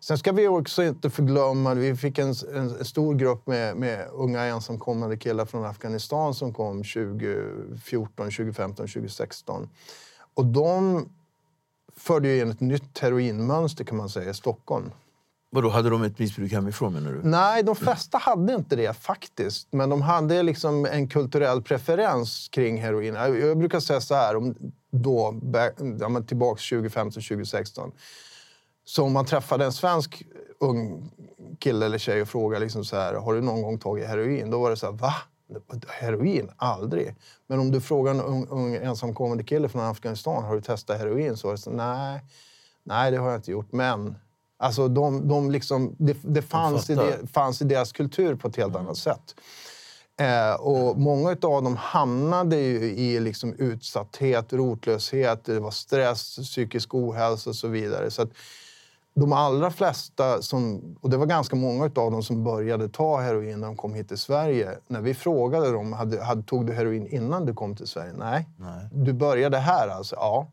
sen 0.00 0.18
ska 0.18 0.32
vi 0.32 0.48
också 0.48 0.82
inte 0.82 1.10
förglömma, 1.10 1.74
vi 1.74 1.96
fick 1.96 2.18
en, 2.18 2.34
en, 2.54 2.76
en 2.78 2.84
stor 2.84 3.14
grupp 3.14 3.46
med, 3.46 3.76
med 3.76 4.08
unga 4.12 4.44
ensamkommande 4.44 5.16
killar 5.16 5.44
från 5.44 5.64
Afghanistan 5.64 6.34
som 6.34 6.54
kom 6.54 6.76
2014, 6.76 8.26
2015, 8.30 8.86
2016. 8.86 9.68
Och 10.34 10.46
de 10.46 11.06
förde 12.00 12.28
ju 12.28 12.40
in 12.40 12.50
ett 12.50 12.60
nytt 12.60 12.98
heroinmönster 12.98 13.84
kan 13.84 13.96
man 13.96 14.08
säga 14.08 14.30
i 14.30 14.34
Stockholm. 14.34 14.90
Vadå, 15.52 15.68
hade 15.68 15.90
de 15.90 16.02
ett 16.02 16.18
missbruk 16.18 16.52
hemifrån 16.52 16.92
menar 16.92 17.12
du? 17.12 17.20
Nej, 17.22 17.62
de 17.62 17.76
flesta 17.76 18.18
hade 18.18 18.54
inte 18.54 18.76
det 18.76 18.96
faktiskt. 18.96 19.68
Men 19.72 19.90
de 19.90 20.02
hade 20.02 20.42
liksom 20.42 20.84
en 20.86 21.08
kulturell 21.08 21.62
preferens 21.62 22.48
kring 22.48 22.82
heroin. 22.82 23.14
Jag 23.14 23.58
brukar 23.58 23.80
säga 23.80 24.00
så 24.00 24.14
här, 24.14 24.36
om 24.36 24.54
då, 24.90 25.40
ja, 26.00 26.08
men 26.08 26.26
tillbaks 26.26 26.68
2015, 26.68 27.22
2016. 27.22 27.92
Så 28.84 29.04
om 29.04 29.12
man 29.12 29.24
träffade 29.24 29.64
en 29.64 29.72
svensk 29.72 30.22
ung 30.60 31.10
kille 31.58 31.86
eller 31.86 31.98
tjej 31.98 32.22
och 32.22 32.28
frågade 32.28 32.64
liksom 32.64 32.84
så 32.84 32.96
här, 32.96 33.14
har 33.14 33.34
du 33.34 33.40
någon 33.40 33.62
gång 33.62 33.78
tagit 33.78 34.06
heroin? 34.06 34.50
Då 34.50 34.60
var 34.60 34.70
det 34.70 34.76
så 34.76 34.86
här, 34.86 34.92
va? 34.92 35.14
Heroin? 35.88 36.50
Aldrig. 36.56 37.16
Men 37.46 37.60
om 37.60 37.70
du 37.70 37.80
frågar 37.80 38.14
en 38.14 38.20
ung, 38.20 38.46
ung 38.50 38.74
ensamkommande 38.74 39.44
kille 39.44 39.68
från 39.68 39.82
Afghanistan, 39.82 40.44
har 40.44 40.54
du 40.54 40.60
testat 40.60 40.98
heroin? 40.98 41.36
Så 41.36 41.56
så 41.56 41.70
nej, 41.70 42.20
nej 42.84 43.10
det 43.10 43.16
har 43.16 43.30
jag 43.30 43.38
inte 43.38 43.50
gjort. 43.50 43.72
Men 43.72 44.16
alltså 44.58 44.88
de, 44.88 45.28
de 45.28 45.50
liksom, 45.50 45.96
det, 45.98 46.16
det 46.22 46.42
fanns, 46.42 46.90
i 46.90 46.94
det, 46.94 47.32
fanns 47.32 47.62
i 47.62 47.64
deras 47.64 47.92
kultur 47.92 48.34
på 48.34 48.48
ett 48.48 48.56
helt 48.56 48.76
annat 48.76 48.96
sätt. 48.96 49.34
Eh, 50.20 50.60
och 50.60 50.98
många 50.98 51.30
av 51.30 51.62
dem 51.62 51.76
hamnade 51.76 52.56
i 52.56 53.20
liksom 53.20 53.54
utsatthet, 53.54 54.52
rotlöshet, 54.52 55.44
det 55.44 55.60
var 55.60 55.70
stress, 55.70 56.36
psykisk 56.36 56.94
ohälsa 56.94 57.50
och 57.50 57.56
så 57.56 57.68
vidare. 57.68 58.10
Så 58.10 58.22
att 58.22 58.30
de 59.20 59.32
allra 59.32 59.70
flesta, 59.70 60.42
som, 60.42 60.80
och 61.00 61.10
det 61.10 61.16
var 61.16 61.26
ganska 61.26 61.56
många 61.56 61.84
av 61.84 62.10
dem 62.10 62.22
som 62.22 62.44
började 62.44 62.88
ta 62.88 63.20
heroin 63.20 63.60
när 63.60 63.66
de 63.66 63.76
kom 63.76 63.94
hit 63.94 64.08
till 64.08 64.18
Sverige. 64.18 64.70
När 64.88 65.00
vi 65.00 65.14
frågade 65.14 65.72
dem, 65.72 65.92
hade, 65.92 66.22
hade, 66.22 66.42
tog 66.42 66.66
du 66.66 66.72
heroin 66.72 67.06
innan 67.06 67.46
du 67.46 67.54
kom 67.54 67.76
till 67.76 67.86
Sverige? 67.86 68.12
Nej. 68.18 68.48
Nej. 68.56 68.88
Du 68.92 69.12
började 69.12 69.58
här 69.58 69.88
alltså? 69.88 70.16
Ja. 70.16 70.46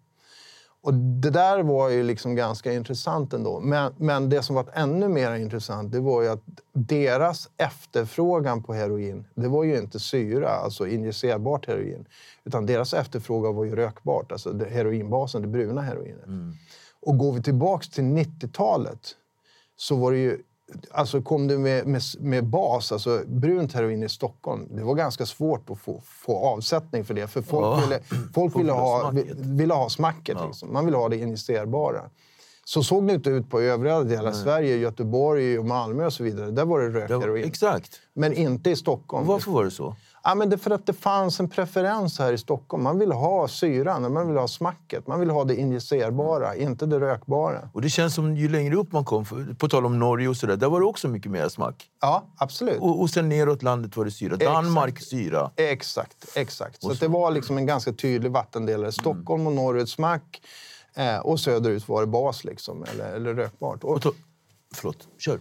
Och 0.81 0.93
det 0.93 1.29
där 1.29 1.63
var 1.63 1.89
ju 1.89 2.03
liksom 2.03 2.35
ganska 2.35 2.73
intressant 2.73 3.33
ändå. 3.33 3.59
Men, 3.59 3.93
men 3.97 4.29
det 4.29 4.43
som 4.43 4.55
var 4.55 4.65
ännu 4.73 5.07
mer 5.07 5.35
intressant 5.35 5.91
det 5.91 5.99
var 5.99 6.21
ju 6.21 6.27
att 6.27 6.43
deras 6.73 7.49
efterfrågan 7.57 8.63
på 8.63 8.73
heroin, 8.73 9.25
det 9.35 9.47
var 9.47 9.63
ju 9.63 9.77
inte 9.77 9.99
syra, 9.99 10.49
alltså 10.49 10.87
injicerbart 10.87 11.67
heroin. 11.67 12.05
Utan 12.43 12.65
deras 12.65 12.93
efterfrågan 12.93 13.55
var 13.55 13.63
ju 13.63 13.75
rökbart, 13.75 14.31
alltså 14.31 14.65
heroinbasen, 14.65 15.41
det 15.41 15.47
bruna 15.47 15.81
heroinet. 15.81 16.25
Och 17.07 17.17
går 17.17 17.33
vi 17.33 17.41
tillbaks 17.43 17.89
till 17.89 18.03
90-talet 18.03 19.15
så 19.77 19.95
var 19.95 20.11
det 20.11 20.17
ju 20.17 20.37
Alltså 20.91 21.21
kom 21.21 21.47
du 21.47 21.57
med, 21.57 21.87
med, 21.87 22.01
med 22.19 22.45
bas, 22.45 22.91
alltså 22.91 23.21
brunt 23.27 23.73
heroin 23.73 24.03
i 24.03 24.09
Stockholm, 24.09 24.67
det 24.75 24.83
var 24.83 24.95
ganska 24.95 25.25
svårt 25.25 25.69
att 25.69 25.79
få, 25.79 26.01
få 26.05 26.37
avsättning 26.37 27.05
för 27.05 27.13
det. 27.13 27.27
För 27.27 27.41
folk 27.41 27.65
Ja. 27.65 27.75
ville, 27.81 27.99
folk 28.33 28.59
ville, 28.59 28.71
ha 28.71 29.13
ville 29.35 29.73
ha 29.73 29.89
smacket. 29.89 30.37
Liksom. 30.45 30.73
Man 30.73 30.85
ville 30.85 30.97
ha 30.97 31.09
det 31.09 31.17
injicerbara. 31.17 32.01
Så 32.65 32.83
såg 32.83 33.07
det 33.07 33.13
inte 33.13 33.29
ut 33.29 33.49
på 33.49 33.61
övriga 33.61 34.03
delar 34.03 34.29
av 34.29 34.33
Sverige, 34.33 34.77
Göteborg 34.77 35.59
och 35.59 35.65
Malmö 35.65 36.05
och 36.05 36.13
så 36.13 36.23
vidare. 36.23 36.51
Där 36.51 36.65
var 36.65 36.79
det 36.79 36.89
rökheroin. 36.89 37.43
exakt. 37.45 37.99
Men 38.13 38.33
inte 38.33 38.69
i 38.69 38.75
Stockholm. 38.75 39.27
Varför 39.27 39.51
var 39.51 39.63
det 39.63 39.71
så? 39.71 39.95
Ja, 40.29 40.35
men 40.35 40.49
det 40.49 40.55
är 40.55 40.57
för 40.57 40.71
att 40.71 40.85
det 40.85 40.93
fanns 40.93 41.39
en 41.39 41.49
preferens 41.49 42.19
här 42.19 42.33
i 42.33 42.37
Stockholm. 42.37 42.83
Man 42.83 42.99
ville 42.99 43.13
ha 43.13 43.47
syran, 43.47 44.13
man 44.13 44.27
ville 44.27 44.39
ha 44.39 44.47
smacket. 44.47 45.07
Man 45.07 45.19
ville 45.19 45.33
ha 45.33 45.43
det 45.43 45.55
injicerbara, 45.55 46.55
inte 46.55 46.85
det 46.85 46.99
rökbara. 46.99 47.69
Och 47.73 47.81
det 47.81 47.89
känns 47.89 48.15
som 48.15 48.35
ju 48.37 48.49
längre 48.49 48.75
upp 48.75 48.91
man 48.91 49.05
kom, 49.05 49.25
för- 49.25 49.53
på 49.59 49.69
tal 49.69 49.85
om 49.85 49.99
Norge 49.99 50.27
och 50.27 50.37
sådär, 50.37 50.55
där 50.55 50.69
var 50.69 50.79
det 50.79 50.85
också 50.85 51.07
mycket 51.07 51.31
mer 51.31 51.49
smack. 51.49 51.85
Ja, 52.01 52.23
absolut. 52.37 52.79
Och, 52.81 53.01
och 53.01 53.09
sen 53.09 53.29
neråt 53.29 53.63
landet 53.63 53.97
var 53.97 54.05
det 54.05 54.11
syra. 54.11 54.33
Exakt. 54.35 54.53
Danmark 54.53 55.01
syra. 55.01 55.51
Exakt, 55.55 56.25
exakt. 56.35 56.81
Så 56.81 56.91
att 56.91 56.99
det 56.99 57.07
var 57.07 57.31
liksom 57.31 57.57
en 57.57 57.65
ganska 57.65 57.93
tydlig 57.93 58.31
vattendelare. 58.31 58.91
Stockholm 58.91 59.47
och 59.47 59.53
norrut 59.53 59.89
smack 59.89 60.41
eh, 60.95 61.17
och 61.17 61.39
söderut 61.39 61.87
var 61.89 62.01
det 62.01 62.07
bas 62.07 62.43
liksom, 62.43 62.83
eller, 62.93 63.13
eller 63.15 63.33
rökbart. 63.33 63.83
Och, 63.83 63.91
Och 63.91 63.99
to- 64.01 64.13
Förlåt, 64.75 65.07
kör. 65.19 65.39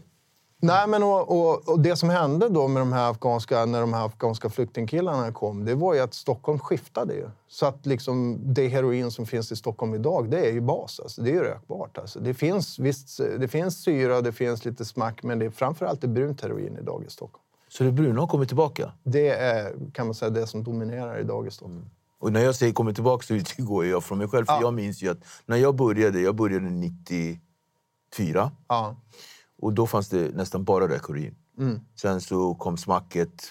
Nej, 0.67 0.89
men 0.89 1.03
och, 1.03 1.29
och, 1.41 1.69
och 1.69 1.81
det 1.81 1.97
som 1.97 2.09
hände 2.11 2.49
då 2.49 2.69
med 2.69 2.83
de 2.83 2.93
här 2.93 3.11
afghanska, 3.11 3.65
när 3.67 3.81
de 3.81 3.95
här 3.95 4.07
afghanska 4.07 4.51
flyktingkillarna 4.51 5.33
kom, 5.33 5.65
det 5.65 5.75
var 5.75 5.95
ju 5.95 6.01
att 6.01 6.15
Stockholm 6.15 6.59
skiftade 6.59 7.15
ju. 7.15 7.31
Så 7.49 7.67
att 7.67 7.87
liksom 7.87 8.39
det 8.55 8.69
heroin 8.69 9.11
som 9.11 9.27
finns 9.27 9.53
i 9.53 9.57
Stockholm 9.57 9.95
idag, 9.95 10.31
det 10.31 10.49
är 10.49 10.53
ju 10.53 10.61
bas. 10.61 11.01
Alltså. 11.01 11.23
Det 11.23 11.31
är 11.31 11.35
ju 11.35 11.43
rökbart. 11.43 11.99
Alltså. 11.99 12.21
Det, 12.21 12.35
finns, 12.35 12.79
visst, 12.79 13.21
det 13.39 13.49
finns 13.49 13.83
syra, 13.83 14.21
det 14.21 14.33
finns 14.33 14.65
lite 14.65 14.85
smack, 14.85 15.23
men 15.23 15.39
det 15.39 15.47
är 15.47 15.51
framförallt 15.51 16.01
det 16.01 16.09
brunt 16.09 16.41
heroin 16.43 16.79
idag 16.81 17.05
i 17.07 17.11
Stockholm. 17.11 17.43
Så 17.69 17.85
det 17.85 17.93
bruna 17.93 18.21
har 18.21 18.27
kommit 18.29 18.49
tillbaka? 18.49 18.93
Det 19.03 19.29
är 19.29 19.73
kan 19.93 20.07
man 20.07 20.15
säga 20.15 20.31
det 20.31 20.47
som 20.47 20.65
dominerar 20.65 21.21
idag 21.21 21.47
i 21.47 21.51
Stockholm. 21.51 21.91
Och 22.19 22.33
när 22.33 22.41
jag 22.41 22.55
säger 22.55 22.73
kommer 22.73 22.93
tillbaka 22.93 23.27
så 23.27 23.35
utgår 23.35 23.87
jag 23.87 24.05
från 24.05 24.19
mig 24.19 24.29
själv. 24.29 24.45
För 24.47 24.53
Ja. 24.53 24.61
jag 24.61 24.75
minns 24.75 25.03
ju 25.03 25.11
att 25.11 25.19
när 25.47 25.57
jag 25.57 25.75
började, 25.77 26.21
jag 26.21 26.35
började 26.35 26.71
94. 26.71 27.41
Ja. 28.69 28.97
Och 29.59 29.73
då 29.73 29.87
fanns 29.87 30.09
det 30.09 30.35
nästan 30.37 30.65
bara 30.65 30.89
rökheroin. 30.89 31.35
Mm. 31.59 31.81
Sen 31.95 32.21
så 32.21 32.55
kom 32.55 32.77
smacket, 32.77 33.43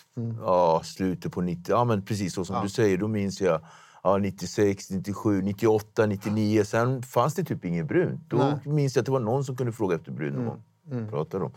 ja, 0.42 0.82
slutet 0.84 1.32
på 1.32 1.42
90. 1.42 1.64
Ja, 1.72 1.84
men 1.84 2.06
precis 2.06 2.34
så 2.34 2.46
som 2.46 2.64
du 2.64 2.70
säger. 2.70 2.98
Då 2.98 3.08
minns 3.08 3.42
jag 3.42 3.62
ja, 4.04 4.18
96, 4.18 4.90
97, 4.90 5.42
98, 5.42 6.06
99. 6.06 6.64
Sen 6.64 7.04
fanns 7.04 7.34
det 7.34 7.44
typ 7.44 7.66
inget 7.66 7.88
brunt. 7.88 8.22
Då 8.30 8.38
Nej. 8.38 8.74
minns 8.74 8.96
jag 8.96 9.02
att 9.02 9.06
det 9.06 9.12
var 9.12 9.20
någon 9.20 9.44
som 9.44 9.56
kunde 9.58 9.72
fråga 9.74 9.96
efter 9.96 10.12
brun 10.12 10.34
någon 10.34 10.46
gång. 10.46 10.64
Pratade 11.10 11.46
om. 11.46 11.52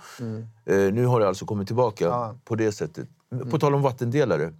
Eh, 0.64 0.92
nu 0.92 1.06
har 1.06 1.20
det 1.20 1.28
alltså 1.28 1.46
kommit 1.46 1.66
tillbaka 1.66 2.04
Ja. 2.04 2.34
på 2.44 2.54
det 2.54 2.72
sättet. 2.72 3.08
På 3.50 3.58
tal 3.58 3.74
om 3.74 3.82
vattendelare. 3.82 4.52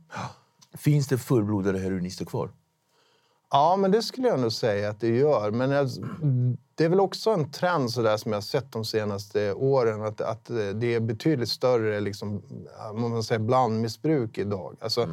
Finns 0.74 1.08
det 1.08 1.18
fullblodade 1.18 1.78
heroinister 1.78 2.24
kvar? 2.24 2.50
Ja, 3.50 3.76
men 3.76 3.90
det 3.90 4.02
skulle 4.02 4.28
jag 4.28 4.40
nog 4.40 4.52
säga 4.52 4.90
att 4.90 5.00
det 5.00 5.16
gör. 5.16 5.50
Men 5.50 5.70
jag, 5.70 5.88
det 6.74 6.84
är 6.84 6.88
väl 6.88 7.00
också 7.00 7.30
en 7.30 7.50
trend 7.50 7.90
så 7.90 8.02
där 8.02 8.16
som 8.16 8.32
jag 8.32 8.36
har 8.36 8.42
sett 8.42 8.72
de 8.72 8.84
senaste 8.84 9.52
åren. 9.52 10.02
Att, 10.02 10.20
att 10.20 10.44
det 10.74 10.94
är 10.94 11.00
betydligt 11.00 11.48
större 11.48 12.00
liksom, 12.00 12.42
man 12.94 13.22
säger, 13.22 13.38
blandmissbruk 13.38 14.38
idag. 14.38 14.76
Alltså, 14.80 15.08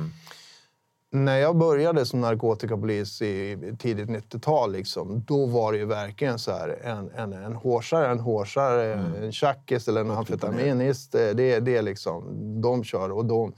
När 1.12 1.38
jag 1.38 1.58
började 1.58 2.06
som 2.06 2.22
narkotikapolis 2.22 3.22
i 3.22 3.58
tidigt 3.80 4.10
90-tal, 4.10 4.72
liksom, 4.72 5.24
då 5.28 5.46
var 5.46 5.72
det 5.72 5.78
ju 5.78 5.86
verkligen 5.86 6.40
så 6.40 6.52
här, 6.52 6.70
en, 6.84 7.10
en, 7.16 7.34
en 7.34 7.56
hårsare, 7.56 8.08
en 8.08 8.20
hårsare, 8.20 8.94
en 8.94 9.32
tjackis 9.32 9.88
eller 9.88 10.02
en 10.02 10.12
amfetaminist. 10.12 11.16
eh, 11.16 11.22
Det, 11.34 11.60
det 11.60 11.78
är 11.78 11.82
liksom, 11.82 12.24
de 12.62 12.84
kör 12.84 13.12
och 13.12 13.26
de, 13.26 13.54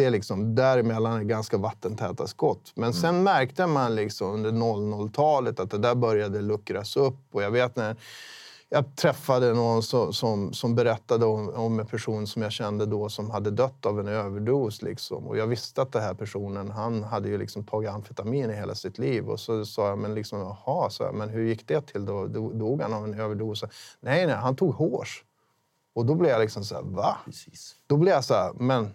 det 0.00 0.06
är 0.06 0.10
liksom, 0.10 0.54
däremellan 0.54 1.20
är 1.20 1.24
ganska 1.24 1.56
vattentäta 1.58 2.26
skott. 2.26 2.72
Men 2.74 2.94
sen 2.94 3.22
märkte 3.22 3.66
man 3.66 3.94
liksom 3.94 4.32
under 4.32 4.50
00-talet 4.50 5.60
att 5.60 5.70
det 5.70 5.78
där 5.78 5.94
började 5.94 6.40
luckras 6.40 6.96
upp. 6.96 7.18
Och 7.32 7.42
jag 7.42 7.50
vet 7.50 7.76
när 7.76 7.96
jag 8.68 8.96
träffade 8.96 9.54
någon 9.54 9.82
som, 9.82 10.12
som, 10.12 10.52
som 10.52 10.74
berättade 10.74 11.26
om, 11.26 11.48
om 11.48 11.80
en 11.80 11.86
person 11.86 12.26
som 12.26 12.42
jag 12.42 12.52
kände 12.52 12.86
då 12.86 13.08
som 13.08 13.30
hade 13.30 13.50
dött 13.50 13.86
av 13.86 14.00
en 14.00 14.08
överdos. 14.08 14.82
Liksom. 14.82 15.26
Och 15.26 15.36
jag 15.36 15.46
visste 15.46 15.82
att 15.82 15.92
den 15.92 16.02
här 16.02 16.14
personen 16.14 16.70
han 16.70 17.02
hade 17.02 17.28
ju 17.28 17.38
liksom 17.38 17.64
tagit 17.64 17.90
amfetamin 17.90 18.50
i 18.50 18.54
hela 18.54 18.74
sitt 18.74 18.98
liv. 18.98 19.28
Och 19.28 19.40
så 19.40 19.64
sa 19.64 19.88
jag, 19.88 19.98
men 19.98 20.14
liksom, 20.14 20.38
jaha, 20.38 20.90
så 20.90 21.02
jag, 21.02 21.14
men 21.14 21.28
hur 21.28 21.44
gick 21.44 21.68
det 21.68 21.86
till 21.86 22.04
då? 22.06 22.24
Do- 22.26 22.58
Dog 22.58 22.82
han 22.82 22.92
av 22.92 23.04
en 23.04 23.20
överdos? 23.20 23.64
Nej, 24.00 24.26
nej, 24.26 24.36
han 24.36 24.56
tog 24.56 24.74
hårs. 24.74 25.24
Och 25.94 26.06
då 26.06 26.14
blev 26.14 26.30
jag 26.30 26.40
liksom 26.40 26.64
så 26.64 26.74
här, 26.74 26.82
va? 26.82 27.16
Precis. 27.24 27.76
Då 27.86 27.96
blev 27.96 28.14
jag 28.14 28.24
så 28.24 28.34
här, 28.34 28.52
men 28.52 28.90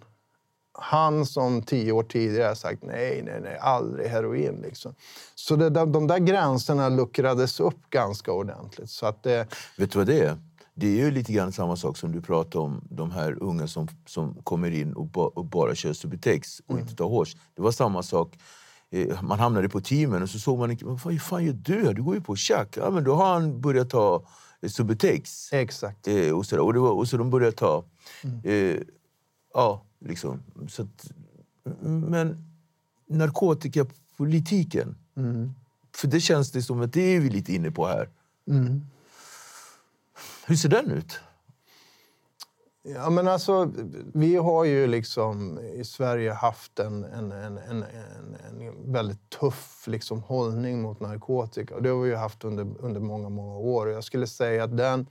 han 0.77 1.25
som 1.25 1.61
tio 1.61 1.91
år 1.91 2.03
tidigare 2.03 2.55
sagt 2.55 2.83
nej, 2.83 3.21
nej, 3.25 3.39
nej, 3.41 3.57
aldrig 3.57 4.07
heroin. 4.07 4.61
Liksom. 4.63 4.95
Så 5.35 5.55
det, 5.55 5.69
de, 5.69 5.91
de 5.91 6.07
där 6.07 6.17
gränserna 6.19 6.89
luckrades 6.89 7.59
upp 7.59 7.89
ganska 7.89 8.31
ordentligt. 8.31 8.89
Så 8.89 9.05
att 9.05 9.23
det, 9.23 9.47
Vet 9.77 9.91
du 9.91 9.97
vad 9.97 10.07
det 10.07 10.19
är? 10.19 10.37
Det 10.73 10.87
är 10.87 11.05
ju 11.05 11.11
lite 11.11 11.33
grann 11.33 11.51
samma 11.51 11.75
sak 11.75 11.97
som 11.97 12.11
du 12.11 12.21
pratar 12.21 12.59
om 12.59 12.81
de 12.89 13.11
här 13.11 13.43
unga 13.43 13.67
som, 13.67 13.87
som 14.05 14.35
kommer 14.43 14.71
in 14.71 14.93
och, 14.93 15.05
ba, 15.05 15.25
och 15.25 15.45
bara 15.45 15.75
kör 15.75 15.93
Subutex 15.93 16.61
och 16.67 16.79
inte 16.79 16.95
tar 16.95 17.05
hårs. 17.05 17.35
Det 17.55 17.61
var 17.61 17.71
samma 17.71 18.03
sak. 18.03 18.37
Eh, 18.91 19.21
Man 19.21 19.39
hamnade 19.39 19.69
på 19.69 19.81
teamen 19.81 20.23
och 20.23 20.29
så 20.29 20.39
såg 20.39 20.59
man 20.59 20.71
inte, 20.71 20.85
vad 20.85 21.21
fan 21.21 21.45
gör 21.45 21.53
du? 21.53 21.93
Du 21.93 22.03
går 22.03 22.15
ju 22.15 22.21
på 22.21 22.35
tjack. 22.35 22.77
Ja, 22.77 22.89
men 22.89 23.03
då 23.03 23.13
har 23.15 23.33
han 23.33 23.61
börjat 23.61 23.89
ta 23.89 24.25
eh, 24.61 24.69
Subutex. 24.69 25.53
exakt. 25.53 26.07
Eh, 26.07 26.37
och, 26.37 26.45
så 26.45 26.61
och, 26.65 26.75
var, 26.75 26.91
och 26.91 27.07
så 27.07 27.17
de 27.17 27.29
började 27.29 27.55
ta... 27.55 27.83
Eh, 28.43 28.77
ja, 29.53 29.84
liksom. 29.99 30.43
Så 30.69 30.81
att, 30.81 31.11
men 31.83 32.37
narkotikapolitiken. 33.05 34.95
För 35.95 36.07
det 36.07 36.19
känns 36.19 36.51
det 36.51 36.61
som 36.61 36.81
att 36.81 36.93
det 36.93 37.01
är 37.15 37.19
vi 37.19 37.29
lite 37.29 37.53
inne 37.53 37.71
på 37.71 37.87
här. 37.87 38.09
Hur 40.47 40.55
ser 40.55 40.69
den 40.69 40.91
ut? 40.91 41.19
Ja, 42.87 43.09
men 43.09 43.27
alltså, 43.27 43.71
vi 44.13 44.35
har 44.35 44.65
ju 44.65 44.87
liksom 44.87 45.59
i 45.59 45.83
Sverige 45.83 46.33
haft 46.33 46.79
en, 46.79 47.03
en, 47.03 47.31
en, 47.31 47.57
en, 47.57 47.83
en, 47.83 48.91
väldigt 48.91 49.29
tuff 49.29 49.87
liksom, 49.87 50.21
hållning 50.21 50.81
mot 50.81 50.99
narkotika. 50.99 51.75
Och 51.75 51.83
det 51.83 51.89
har 51.89 52.01
vi 52.01 52.15
haft 52.15 52.43
under, 52.43 52.67
under 52.79 53.01
många, 53.01 53.29
många 53.29 53.57
år. 53.57 53.85
Och 53.85 53.93
jag 53.93 54.03
skulle 54.03 54.27
säga 54.27 54.63
att 54.63 54.77
den, 54.77 55.07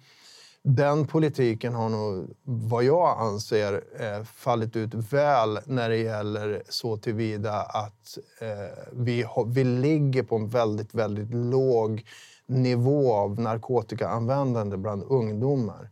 den 0.65 1.07
politiken 1.07 1.75
har 1.75 1.89
nog, 1.89 2.31
vad 2.45 2.85
jag 2.85 3.21
anser, 3.21 3.85
eh, 4.01 4.25
fallit 4.25 4.77
ut 4.77 4.95
väl 4.95 5.59
när 5.65 5.89
det 5.89 5.97
gäller 5.97 6.63
så 6.69 6.97
tillvida 6.97 7.63
att 7.63 8.19
eh, 8.41 8.85
vi, 8.93 9.23
har, 9.23 9.45
vi 9.45 9.65
ligger 9.65 10.23
på 10.23 10.37
en 10.37 10.49
väldigt, 10.49 10.95
väldigt 10.95 11.35
låg 11.35 12.05
nivå 12.47 13.13
av 13.13 13.41
narkotikaanvändande 13.41 14.77
bland 14.77 15.03
ungdomar. 15.03 15.91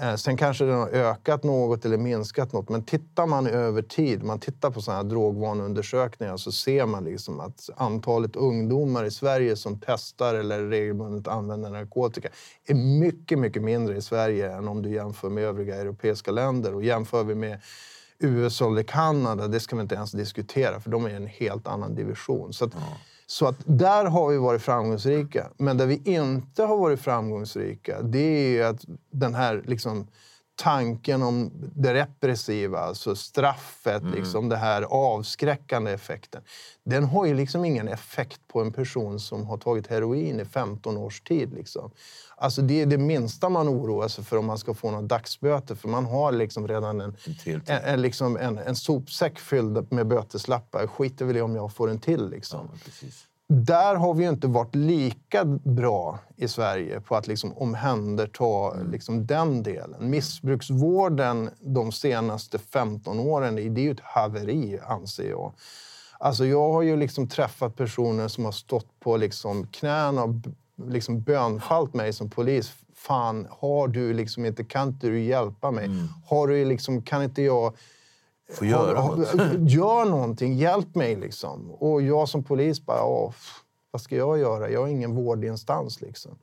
Eh, 0.00 0.14
sen 0.14 0.36
kanske 0.36 0.64
den 0.64 0.78
har 0.78 0.88
ökat 0.88 1.44
något 1.44 1.84
eller 1.84 1.96
minskat 1.96 2.52
något. 2.52 2.68
Men 2.68 2.84
tittar 2.84 3.26
man 3.26 3.46
över 3.46 3.82
tid, 3.82 4.22
man 4.22 4.40
tittar 4.40 4.70
på 4.70 4.82
sådana 4.82 5.02
här 5.02 5.08
drogvaneundersökningar 5.08 6.36
så 6.36 6.52
ser 6.52 6.86
man 6.86 7.04
liksom 7.04 7.40
att 7.40 7.70
antalet 7.76 8.36
ungdomar 8.36 9.04
i 9.04 9.10
Sverige 9.10 9.56
som 9.56 9.80
testar 9.86 10.34
eller 10.34 10.66
regelbundet 10.66 11.28
använder 11.28 11.70
narkotika 11.70 12.28
är 12.66 12.74
mycket, 12.74 13.38
mycket 13.38 13.62
mindre 13.62 13.96
i 13.96 14.02
Sverige 14.02 14.52
än 14.52 14.68
om 14.68 14.82
du 14.82 14.92
jämför 14.92 15.30
med 15.30 15.44
övriga 15.44 15.76
europeiska 15.76 16.30
länder. 16.30 16.74
Och 16.74 16.84
jämför 16.84 17.24
vi 17.24 17.34
med 17.34 17.60
USA 18.18 18.66
eller 18.66 18.82
Kanada, 18.82 19.48
det 19.48 19.60
ska 19.60 19.76
vi 19.76 19.82
inte 19.82 19.94
ens 19.94 20.12
diskutera 20.12 20.80
för 20.80 20.90
de 20.90 21.04
är 21.04 21.10
i 21.10 21.14
en 21.14 21.26
helt 21.26 21.66
annan 21.66 21.94
division. 21.94 22.52
Så 22.52 22.64
att, 22.64 22.72
så 23.30 23.46
att 23.46 23.56
där 23.66 24.04
har 24.04 24.28
vi 24.28 24.38
varit 24.38 24.62
framgångsrika. 24.62 25.50
Men 25.56 25.76
där 25.76 25.86
vi 25.86 26.02
inte 26.04 26.62
har 26.62 26.76
varit 26.76 27.00
framgångsrika, 27.00 28.02
det 28.02 28.18
är 28.18 28.48
ju 28.48 28.62
att 28.62 28.84
den 29.10 29.34
här 29.34 29.62
liksom 29.66 30.06
tanken 30.58 31.22
om 31.22 31.50
det 31.76 31.94
repressiva, 31.94 32.78
alltså 32.78 33.16
straffet, 33.16 34.02
Mm. 34.02 34.14
liksom 34.14 34.48
det 34.48 34.56
här 34.56 34.82
avskräckande 34.82 35.90
effekten. 35.92 36.42
Den 36.84 37.04
har 37.04 37.26
ju 37.26 37.34
liksom 37.34 37.64
ingen 37.64 37.88
effekt 37.88 38.40
på 38.48 38.60
en 38.60 38.72
person 38.72 39.20
som 39.20 39.46
har 39.46 39.56
tagit 39.56 39.86
heroin 39.86 40.40
i 40.40 40.44
15 40.44 40.96
års 40.96 41.20
tid. 41.20 41.54
Liksom. 41.54 41.90
Alltså 42.36 42.62
det 42.62 42.82
är 42.82 42.86
det 42.86 42.98
minsta 42.98 43.48
man 43.48 43.68
oroar 43.68 44.08
sig 44.08 44.24
för 44.24 44.36
om 44.36 44.46
man 44.46 44.58
ska 44.58 44.74
få 44.74 44.90
några 44.90 45.02
dagsböter. 45.02 45.74
För 45.74 45.88
man 45.88 46.04
har 46.04 46.32
liksom 46.32 46.68
redan 46.68 47.00
en, 47.00 47.16
En 47.44 47.62
en, 47.66 47.84
en, 47.84 48.02
liksom 48.02 48.36
en, 48.36 48.58
en 48.58 48.76
sopsäck 48.76 49.38
fylld 49.38 49.92
med 49.92 50.06
böteslappar. 50.06 50.86
Skiter 50.86 51.24
väl 51.24 51.36
i 51.36 51.40
om 51.40 51.54
jag 51.56 51.72
får 51.72 51.90
en 51.90 51.98
till. 52.00 52.30
Liksom 52.30 52.68
Ja, 52.72 52.78
precis. 52.84 53.24
Där 53.48 53.94
har 53.94 54.14
vi 54.14 54.22
ju 54.24 54.30
inte 54.30 54.46
varit 54.46 54.74
lika 54.74 55.44
bra 55.44 56.18
i 56.36 56.48
Sverige 56.48 57.00
på 57.00 57.16
att 57.16 57.26
liksom 57.26 57.52
omhänderta 57.52 58.74
liksom 58.74 59.26
den 59.26 59.62
delen. 59.62 60.10
Missbruksvården 60.10 61.50
de 61.60 61.92
senaste 61.92 62.58
15 62.58 63.20
åren, 63.20 63.56
det 63.56 63.62
är 63.62 63.78
ju 63.78 63.90
ett 63.90 64.00
haveri 64.00 64.78
anser 64.86 65.30
jag. 65.30 65.52
Alltså 66.18 66.46
jag 66.46 66.72
har 66.72 66.82
ju 66.82 66.96
liksom 66.96 67.28
träffat 67.28 67.76
personer 67.76 68.28
som 68.28 68.44
har 68.44 68.52
stått 68.52 69.00
på 69.00 69.16
liksom 69.16 69.66
knäna 69.66 70.24
och 70.24 70.34
liksom 70.86 71.20
bönfallt 71.22 71.94
mig 71.94 72.12
som 72.12 72.30
polis. 72.30 72.72
Fan, 72.94 73.46
har 73.50 73.88
du 73.88 74.12
liksom 74.12 74.46
inte, 74.46 74.64
kan 74.64 74.88
inte 74.88 75.06
du 75.06 75.20
hjälpa 75.20 75.70
mig? 75.70 75.90
Har 76.26 76.48
du 76.48 76.64
liksom, 76.64 77.02
kan 77.02 77.22
inte 77.22 77.42
jag 77.42 77.76
Får 78.52 78.66
göra 78.66 79.00
har- 79.00 79.16
något. 79.16 79.34
Gör 79.70 80.04
någonting, 80.04 80.54
hjälp 80.56 80.94
mig 80.94 81.16
liksom. 81.16 81.70
Och 81.70 82.02
jag 82.02 82.28
som 82.28 82.44
polis 82.44 82.86
bara, 82.86 83.04
"Åh, 83.04 83.32
vad 83.90 84.02
ska 84.02 84.16
jag 84.16 84.38
göra? 84.38 84.70
Jag 84.70 84.80
har 84.80 84.88
ingen 84.88 85.14
vårdinstans 85.14 86.00
liksom. 86.00 86.38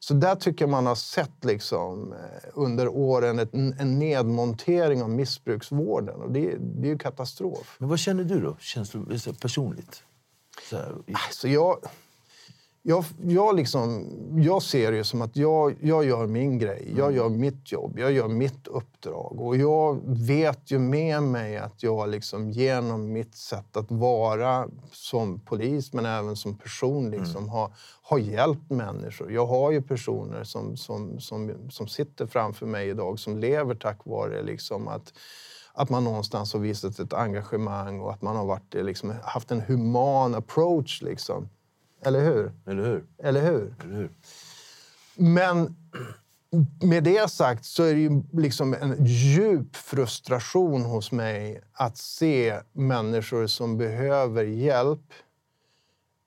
Så 0.00 0.14
där 0.14 0.34
tycker 0.34 0.66
man 0.66 0.86
har 0.86 0.94
sett 0.94 1.44
liksom, 1.44 2.12
eh, 2.12 2.18
under 2.54 2.88
åren 2.88 3.38
ett, 3.38 3.54
en 3.54 3.98
nedmontering 3.98 5.02
av 5.02 5.10
missbruksvården. 5.10 6.20
Och 6.22 6.32
det, 6.32 6.56
det 6.58 6.86
är 6.88 6.90
ju 6.92 6.98
katastrof. 6.98 7.76
Men 7.78 7.88
vad 7.88 7.98
känner 7.98 8.24
du 8.24 8.40
då, 8.40 8.56
så 8.60 8.80
här, 8.80 9.32
personligt? 9.40 10.02
Så 10.70 10.76
här, 10.76 10.92
i- 11.06 11.14
Så 11.32 11.48
jag, 11.48 11.76
jag, 12.84 13.04
jag, 13.22 13.56
liksom, 13.56 14.06
jag 14.42 14.62
ser 14.62 14.92
det 14.92 15.04
som 15.04 15.22
att 15.22 15.36
jag, 15.36 15.76
jag 15.80 16.04
gör 16.04 16.26
min 16.26 16.58
grej. 16.58 16.94
Jag 16.96 17.12
gör 17.12 17.28
mitt 17.28 17.72
jobb. 17.72 17.98
Jag 17.98 18.12
gör 18.12 18.28
mitt 18.28 18.66
uppdrag. 18.66 19.40
Och 19.40 19.56
jag 19.56 20.00
vet 20.04 20.70
ju 20.70 20.78
med 20.78 21.22
mig 21.22 21.56
att 21.56 21.82
jag 21.82 22.08
liksom 22.08 22.50
genom 22.50 23.12
mitt 23.12 23.34
sätt 23.34 23.76
att 23.76 23.90
vara 23.90 24.68
som 24.92 25.40
polis, 25.40 25.92
men 25.92 26.06
även 26.06 26.36
som 26.36 26.58
person, 26.58 27.10
liksom, 27.10 27.48
har, 27.48 27.72
har 28.02 28.18
hjälpt 28.18 28.70
människor. 28.70 29.32
Jag 29.32 29.46
har 29.46 29.70
ju 29.70 29.82
personer 29.82 30.44
som, 30.44 30.76
som, 30.76 31.20
som, 31.20 31.70
som 31.70 31.88
sitter 31.88 32.26
framför 32.26 32.66
mig 32.66 32.88
idag 32.88 33.18
som 33.18 33.38
lever 33.38 33.74
tack 33.74 33.98
vare 34.04 34.42
liksom, 34.42 34.88
att 34.88 35.12
att 35.74 35.90
man 35.90 36.04
någonstans 36.04 36.52
har 36.52 36.60
visat 36.60 36.98
ett 36.98 37.12
engagemang 37.12 38.00
och 38.00 38.12
att 38.12 38.22
man 38.22 38.36
har 38.36 38.46
varit, 38.46 38.74
liksom, 38.74 39.14
haft 39.22 39.50
en 39.50 39.60
human 39.60 40.34
approach. 40.34 41.02
Liksom. 41.02 41.48
Eller 42.04 42.20
hur? 42.20 42.52
Eller 42.66 42.84
hur? 42.84 43.04
Eller 43.18 43.42
hur? 43.42 43.74
Eller 43.84 43.96
hur? 43.96 44.10
Men 45.14 45.76
med 46.82 47.04
det 47.04 47.30
sagt 47.30 47.64
så 47.64 47.82
är 47.82 47.94
det 47.94 48.00
ju 48.00 48.22
liksom 48.32 48.74
en 48.74 49.04
djup 49.04 49.76
frustration 49.76 50.82
hos 50.82 51.12
mig 51.12 51.60
att 51.72 51.96
se 51.96 52.60
människor 52.72 53.46
som 53.46 53.78
behöver 53.78 54.44
hjälp 54.44 55.12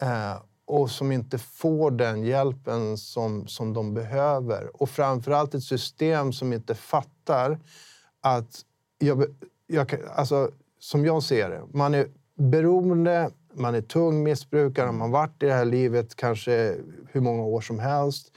eh, 0.01 0.41
och 0.65 0.91
som 0.91 1.11
inte 1.11 1.37
får 1.37 1.91
den 1.91 2.23
hjälpen 2.23 2.97
som, 2.97 3.47
som 3.47 3.73
de 3.73 3.93
behöver. 3.93 4.81
Och 4.81 4.89
framförallt 4.89 5.53
ett 5.53 5.63
system 5.63 6.33
som 6.33 6.53
inte 6.53 6.75
fattar 6.75 7.59
att... 8.21 8.65
Jag, 8.97 9.25
jag, 9.67 9.95
alltså, 10.15 10.51
som 10.79 11.05
jag 11.05 11.23
ser 11.23 11.49
det, 11.49 11.63
man 11.73 11.93
är 11.93 12.07
beroende, 12.35 13.29
man 13.55 13.75
är 13.75 13.81
tung 13.81 14.23
missbrukare, 14.23 14.91
man 14.91 15.01
har 15.01 15.19
varit 15.19 15.43
i 15.43 15.45
det 15.45 15.53
här 15.53 15.65
livet 15.65 16.15
kanske 16.15 16.75
hur 17.11 17.21
många 17.21 17.43
år 17.43 17.61
som 17.61 17.79
helst. 17.79 18.31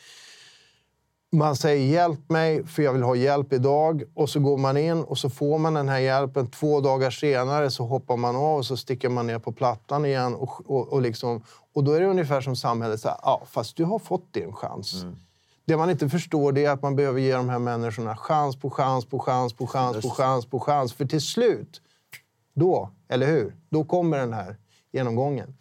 Man 1.33 1.57
säger 1.57 1.87
hjälp 1.87 2.31
mig 2.31 2.67
för 2.67 2.83
jag 2.83 2.93
vill 2.93 3.03
ha 3.03 3.15
hjälp 3.15 3.53
idag. 3.53 4.03
Och 4.15 4.31
så 4.31 4.41
går 4.41 4.59
man 4.59 4.77
in 4.77 5.03
och 5.03 5.19
så 5.19 5.31
får 5.31 5.59
man 5.59 5.75
den 5.75 5.89
här 5.89 5.99
hjälpen. 5.99 6.51
Två 6.51 6.81
dagar 6.81 7.11
senare 7.11 7.71
så 7.71 7.85
hoppar 7.85 8.17
man 8.17 8.37
av 8.37 8.57
och 8.57 8.67
så 8.67 8.77
sticker 8.77 9.09
man 9.09 9.27
ner 9.27 9.39
på 9.39 9.53
plattan 9.53 10.05
igen. 10.05 10.35
Och, 10.35 10.71
och, 10.71 10.93
och, 10.93 11.03
liksom, 11.03 11.43
och 11.75 11.85
då 11.85 11.93
är 11.93 12.01
det 12.01 12.07
ungefär 12.07 12.41
som 12.41 12.57
samhället 12.57 13.01
säger, 13.01 13.17
ja 13.23 13.43
fast 13.47 13.77
du 13.77 13.85
har 13.85 13.99
fått 13.99 14.33
din 14.35 14.53
chans. 14.53 15.05
Det 15.65 15.77
man 15.77 15.91
inte 15.91 16.09
förstår 16.09 16.53
det 16.53 16.65
är 16.65 16.71
att 16.71 16.83
man 16.83 16.97
behöver 16.97 17.21
ge 17.21 17.35
de 17.35 17.49
här 17.49 17.59
människorna 17.59 18.17
chans 18.17 18.57
på 18.57 18.71
chans 18.71 19.05
på 19.07 19.19
chans 19.19 19.53
på 19.53 19.67
chans 19.67 20.03
på 20.03 20.11
chans 20.11 20.47
på 20.47 20.61
chans. 20.61 20.93
För 20.93 21.05
till 21.05 21.21
slut, 21.21 21.81
då, 22.55 22.91
eller 23.09 23.27
hur? 23.27 23.57
Då 23.71 23.85
kommer 23.85 24.19
den 24.19 24.33
här 24.33 24.57
genomgången. 24.93 25.55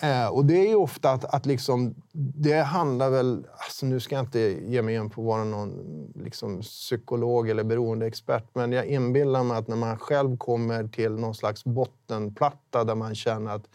Eh, 0.00 0.28
och 0.28 0.44
det 0.44 0.66
är 0.66 0.68
ju 0.68 0.74
ofta 0.74 1.10
att, 1.10 1.24
att 1.24 1.46
liksom, 1.46 1.94
det 2.12 2.60
handlar 2.60 3.10
väl... 3.10 3.46
Alltså 3.52 3.86
nu 3.86 4.00
ska 4.00 4.14
jag 4.14 4.24
inte 4.24 4.40
ge 4.40 4.82
mig 4.82 4.94
in 4.94 5.10
på 5.10 5.20
att 5.20 5.26
vara 5.26 5.44
någon 5.44 6.12
liksom, 6.14 6.60
psykolog 6.60 7.48
eller 7.48 7.64
beroendeexpert, 7.64 8.44
men 8.52 8.72
jag 8.72 8.86
inbillar 8.86 9.42
mig 9.42 9.56
att 9.56 9.68
när 9.68 9.76
man 9.76 9.98
själv 9.98 10.36
kommer 10.36 10.88
till 10.88 11.12
någon 11.12 11.34
slags 11.34 11.64
bottenplatta 11.64 12.84
där 12.84 12.94
man 12.94 13.14
känner 13.14 13.54
att 13.54 13.68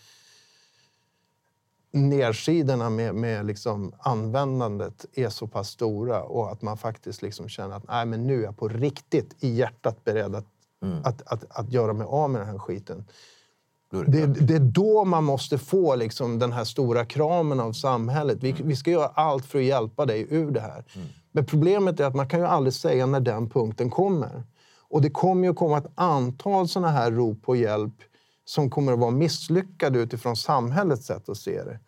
nedsidorna 1.92 2.90
med, 2.90 3.16
med 3.16 3.46
liksom 3.46 3.94
användandet 4.00 5.06
är 5.14 5.30
så 5.30 5.48
pass 5.48 5.70
stora 5.70 6.24
och 6.24 6.52
att 6.52 6.62
man 6.62 6.78
faktiskt 6.78 7.22
liksom 7.22 7.50
känner 7.50 7.76
att 7.76 7.88
Nej, 7.88 8.06
men 8.06 8.28
nu 8.28 8.40
är 8.40 8.44
jag 8.44 8.58
på 8.58 8.68
riktigt 8.68 9.44
i 9.44 9.50
hjärtat 9.50 10.04
beredd 10.04 10.36
att, 10.36 10.46
att, 11.04 11.22
att, 11.26 11.46
att 11.50 11.72
göra 11.72 11.94
mig 11.94 12.08
av 12.10 12.30
med 12.30 12.42
den 12.42 12.50
här 12.50 12.60
skiten. 12.60 13.06
Det 13.92 14.28
Det, 14.28 14.56
är 14.56 14.60
då 14.60 15.06
man 15.06 15.24
måste 15.24 15.58
få 15.58 15.96
liksom 15.96 16.40
den 16.40 16.52
här 16.52 16.64
stora 16.64 17.06
kramen 17.06 17.60
av 17.60 17.74
samhället. 17.74 18.38
Vi, 18.42 18.52
vi 18.52 18.76
ska 18.76 18.92
göra 18.92 19.12
allt 19.14 19.46
för 19.46 19.60
att 19.60 19.66
hjälpa 19.66 20.06
dig 20.06 20.28
ur 20.30 20.52
det 20.52 20.62
här. 20.62 20.84
Men 21.32 21.46
problemet 21.46 22.00
är 22.00 22.06
att 22.06 22.16
man 22.16 22.30
kan 22.30 22.40
ju 22.40 22.46
aldrig 22.46 22.74
säga 22.74 23.06
när 23.06 23.20
den 23.20 23.50
punkten 23.50 23.90
kommer. 23.90 24.44
Och 24.90 25.02
det 25.02 25.10
kommer 25.10 25.48
ju 25.48 25.54
komma 25.54 25.78
ett 25.78 25.92
antal 25.96 26.68
såna 26.68 26.90
här 26.90 27.12
rop 27.12 27.42
på 27.42 27.56
hjälp 27.56 27.94
som 28.46 28.70
kommer 28.70 28.94
att 28.94 29.00
vara 29.00 29.12
misslyckade 29.12 30.00
utifrån 30.00 30.36
samhällets 30.36 31.06
sätt 31.06 31.30
att 31.30 31.38
se 31.38 31.64
det. 31.64 31.80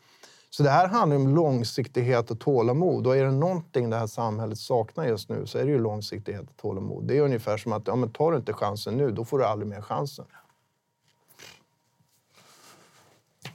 Så 0.49 0.63
det 0.63 0.69
här 0.69 0.87
handlar 0.87 1.17
om 1.17 1.35
långsiktighet 1.35 2.31
och 2.31 2.39
tålamod. 2.39 3.07
Och 3.07 3.17
är 3.17 3.25
det 3.25 3.31
någonting 3.31 3.89
det 3.89 3.97
här 3.97 4.07
samhället 4.07 4.57
saknar 4.57 5.05
just 5.05 5.29
nu 5.29 5.45
så 5.45 5.57
är 5.57 5.65
det 5.65 5.71
ju 5.71 5.79
långsiktighet 5.79 6.49
och 6.49 6.57
tålamod. 6.57 7.07
Det 7.07 7.17
är 7.17 7.21
ungefär 7.21 7.57
som 7.57 7.73
att 7.73 7.87
ja, 7.87 7.95
men 7.95 8.11
tar 8.11 8.31
du 8.31 8.37
inte 8.37 8.53
chansen 8.53 8.97
nu, 8.97 9.11
då 9.11 9.25
får 9.25 9.39
du 9.39 9.45
aldrig 9.45 9.69
mer 9.69 9.81
chansen. 9.81 10.25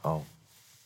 Ja. 0.02 0.22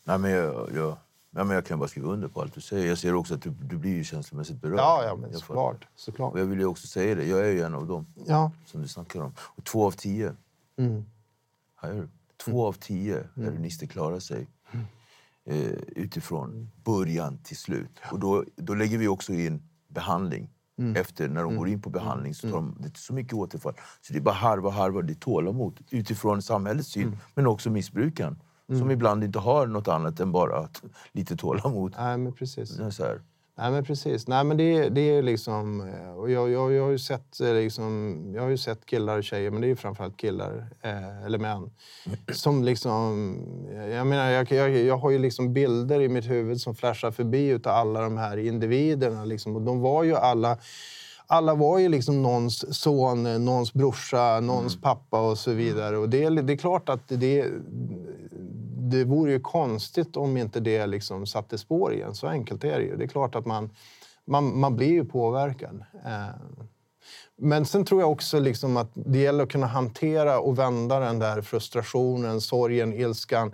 Nej, 0.04 0.18
men 0.18 0.30
jag, 0.30 0.70
jag, 0.74 0.96
nej, 1.30 1.44
men 1.44 1.54
jag 1.54 1.66
kan 1.66 1.78
bara 1.78 1.88
skriva 1.88 2.08
under 2.08 2.28
på 2.28 2.40
allt 2.42 2.54
du 2.54 2.60
säger. 2.60 2.88
Jag 2.88 2.98
ser 2.98 3.14
också 3.14 3.34
att 3.34 3.42
du, 3.42 3.50
du 3.50 3.76
blir 3.76 3.90
ju 3.94 4.04
känslomässigt 4.04 4.60
berörd. 4.60 4.78
Ja, 4.78 5.04
ja, 5.04 5.16
men 5.16 5.30
Jag 5.32 5.40
såklart. 5.40 5.86
såklart. 5.96 6.32
Och 6.32 6.40
jag 6.40 6.44
vill 6.46 6.58
ju 6.58 6.66
också 6.66 6.86
säga 6.86 7.14
det, 7.14 7.24
jag 7.26 7.40
är 7.40 7.50
ju 7.52 7.62
en 7.62 7.74
av 7.74 7.86
dem 7.86 8.06
Ja. 8.26 8.50
som 8.66 8.82
du 8.82 8.88
snackar 8.88 9.20
om. 9.20 9.32
Och 9.38 9.64
två 9.64 9.86
av 9.86 9.90
tio, 9.92 10.36
Mm. 10.76 11.04
du? 11.82 12.08
Två 12.44 12.66
av 12.66 12.72
tio 12.72 13.24
heroinister 13.36 13.86
klarar 13.86 14.20
sig 14.20 14.46
eh, 15.44 15.56
utifrån 15.96 16.70
början 16.84 17.38
till 17.38 17.56
slut. 17.56 17.90
Och 18.10 18.18
då, 18.18 18.44
då 18.56 18.74
lägger 18.74 18.98
vi 18.98 19.08
också 19.08 19.32
in 19.32 19.62
behandling. 19.88 20.48
Efter, 20.96 21.28
när 21.28 21.42
de 21.42 21.56
går 21.56 21.68
in 21.68 21.82
på 21.82 21.90
behandling 21.90 22.34
så 22.34 22.48
tar 22.50 22.56
de, 22.56 22.76
det 22.80 22.88
är 22.88 22.92
så 22.98 23.12
mycket 23.14 23.32
återfall. 23.34 23.74
Så 24.00 24.12
det 24.12 24.18
är 24.18 24.20
bara 24.22 24.34
harva, 24.34 24.70
harva, 24.70 25.02
det 25.02 25.12
är 25.12 25.14
tålamod 25.14 25.80
utifrån 25.90 26.42
samhällets 26.42 26.88
syn, 26.88 27.16
men 27.34 27.46
också 27.46 27.70
missbrukaren. 27.70 28.40
Som 28.68 28.90
ibland 28.90 29.24
inte 29.24 29.38
har 29.38 29.66
något 29.66 29.88
annat 29.88 30.20
än 30.20 30.32
bara 30.32 30.56
att, 30.58 30.82
lite 31.12 31.36
tålamod. 31.36 31.94
Nej, 31.98 32.18
men 32.18 32.32
precis. 32.32 32.76
Så 32.90 33.04
här. 33.04 33.20
Nej, 33.58 33.70
men 33.70 33.84
precis. 33.84 34.28
Nej, 34.28 34.44
men 34.44 34.56
det, 34.56 34.88
det 34.88 35.00
är 35.00 35.22
liksom... 35.22 35.80
eh, 35.80 36.10
Och 36.10 36.30
jag, 36.30 36.50
jag, 36.50 36.72
jag, 36.72 36.82
har 36.82 36.90
ju 36.90 36.98
sett, 36.98 37.40
eh, 37.40 37.54
liksom, 37.54 38.16
jag 38.34 38.42
har 38.42 38.48
ju 38.48 38.56
sett 38.58 38.86
killar 38.86 39.18
och 39.18 39.24
tjejer, 39.24 39.50
men 39.50 39.60
det 39.60 39.66
är 39.66 39.68
ju 39.68 39.76
framförallt 39.76 40.16
killar, 40.16 40.66
eh, 40.80 41.24
eller 41.24 41.38
män, 41.38 41.70
som 42.32 42.64
liksom... 42.64 43.36
Jag 43.90 44.06
menar, 44.06 44.30
jag, 44.30 44.52
jag, 44.52 44.70
jag 44.70 44.98
har 44.98 45.10
ju 45.10 45.18
liksom 45.18 45.52
bilder 45.52 46.00
i 46.00 46.08
mitt 46.08 46.30
huvud 46.30 46.60
som 46.60 46.74
flashar 46.74 47.10
förbi 47.10 47.48
utav 47.48 47.72
alla 47.72 48.00
de 48.00 48.16
här 48.16 48.36
individerna. 48.36 49.24
Liksom, 49.24 49.56
och 49.56 49.62
de 49.62 49.80
var 49.80 50.02
ju 50.02 50.16
alla... 50.16 50.58
Alla 51.26 51.54
var 51.54 51.78
ju 51.78 51.88
liksom 51.88 52.22
någons 52.22 52.80
son, 52.80 53.44
någons 53.44 53.72
brorsa, 53.72 54.40
någons 54.40 54.80
pappa 54.80 55.30
och 55.30 55.38
så 55.38 55.52
vidare. 55.52 55.98
Och 55.98 56.08
det, 56.08 56.28
det 56.28 56.52
är 56.52 56.56
klart 56.56 56.88
att 56.88 57.08
det, 57.08 57.46
det 58.92 59.04
vore 59.04 59.32
ju 59.32 59.40
konstigt 59.40 60.16
om 60.16 60.36
inte 60.36 60.60
det 60.60 60.86
liksom 60.86 61.26
satte 61.26 61.58
spår 61.58 61.94
igen. 61.94 62.14
Så 62.14 62.26
enkelt 62.26 62.64
är 62.64 62.78
det 62.78 62.84
ju. 62.84 62.96
Det 62.96 63.04
är 63.04 63.08
klart 63.08 63.34
att 63.34 63.46
man, 63.46 63.70
man, 64.24 64.58
man 64.58 64.76
blir 64.76 64.90
ju 64.90 65.04
påverkad. 65.04 65.84
Eh, 66.04 66.34
men 67.36 67.66
sen 67.66 67.84
tror 67.84 68.00
jag 68.00 68.10
också 68.10 68.40
liksom 68.40 68.76
att 68.76 68.90
det 68.94 69.18
gäller 69.18 69.44
att 69.44 69.52
kunna 69.52 69.66
hantera 69.66 70.40
och 70.40 70.58
vända 70.58 71.00
den 71.00 71.18
där 71.18 71.42
frustrationen, 71.42 72.40
sorgen, 72.40 72.92
ilskan 72.92 73.52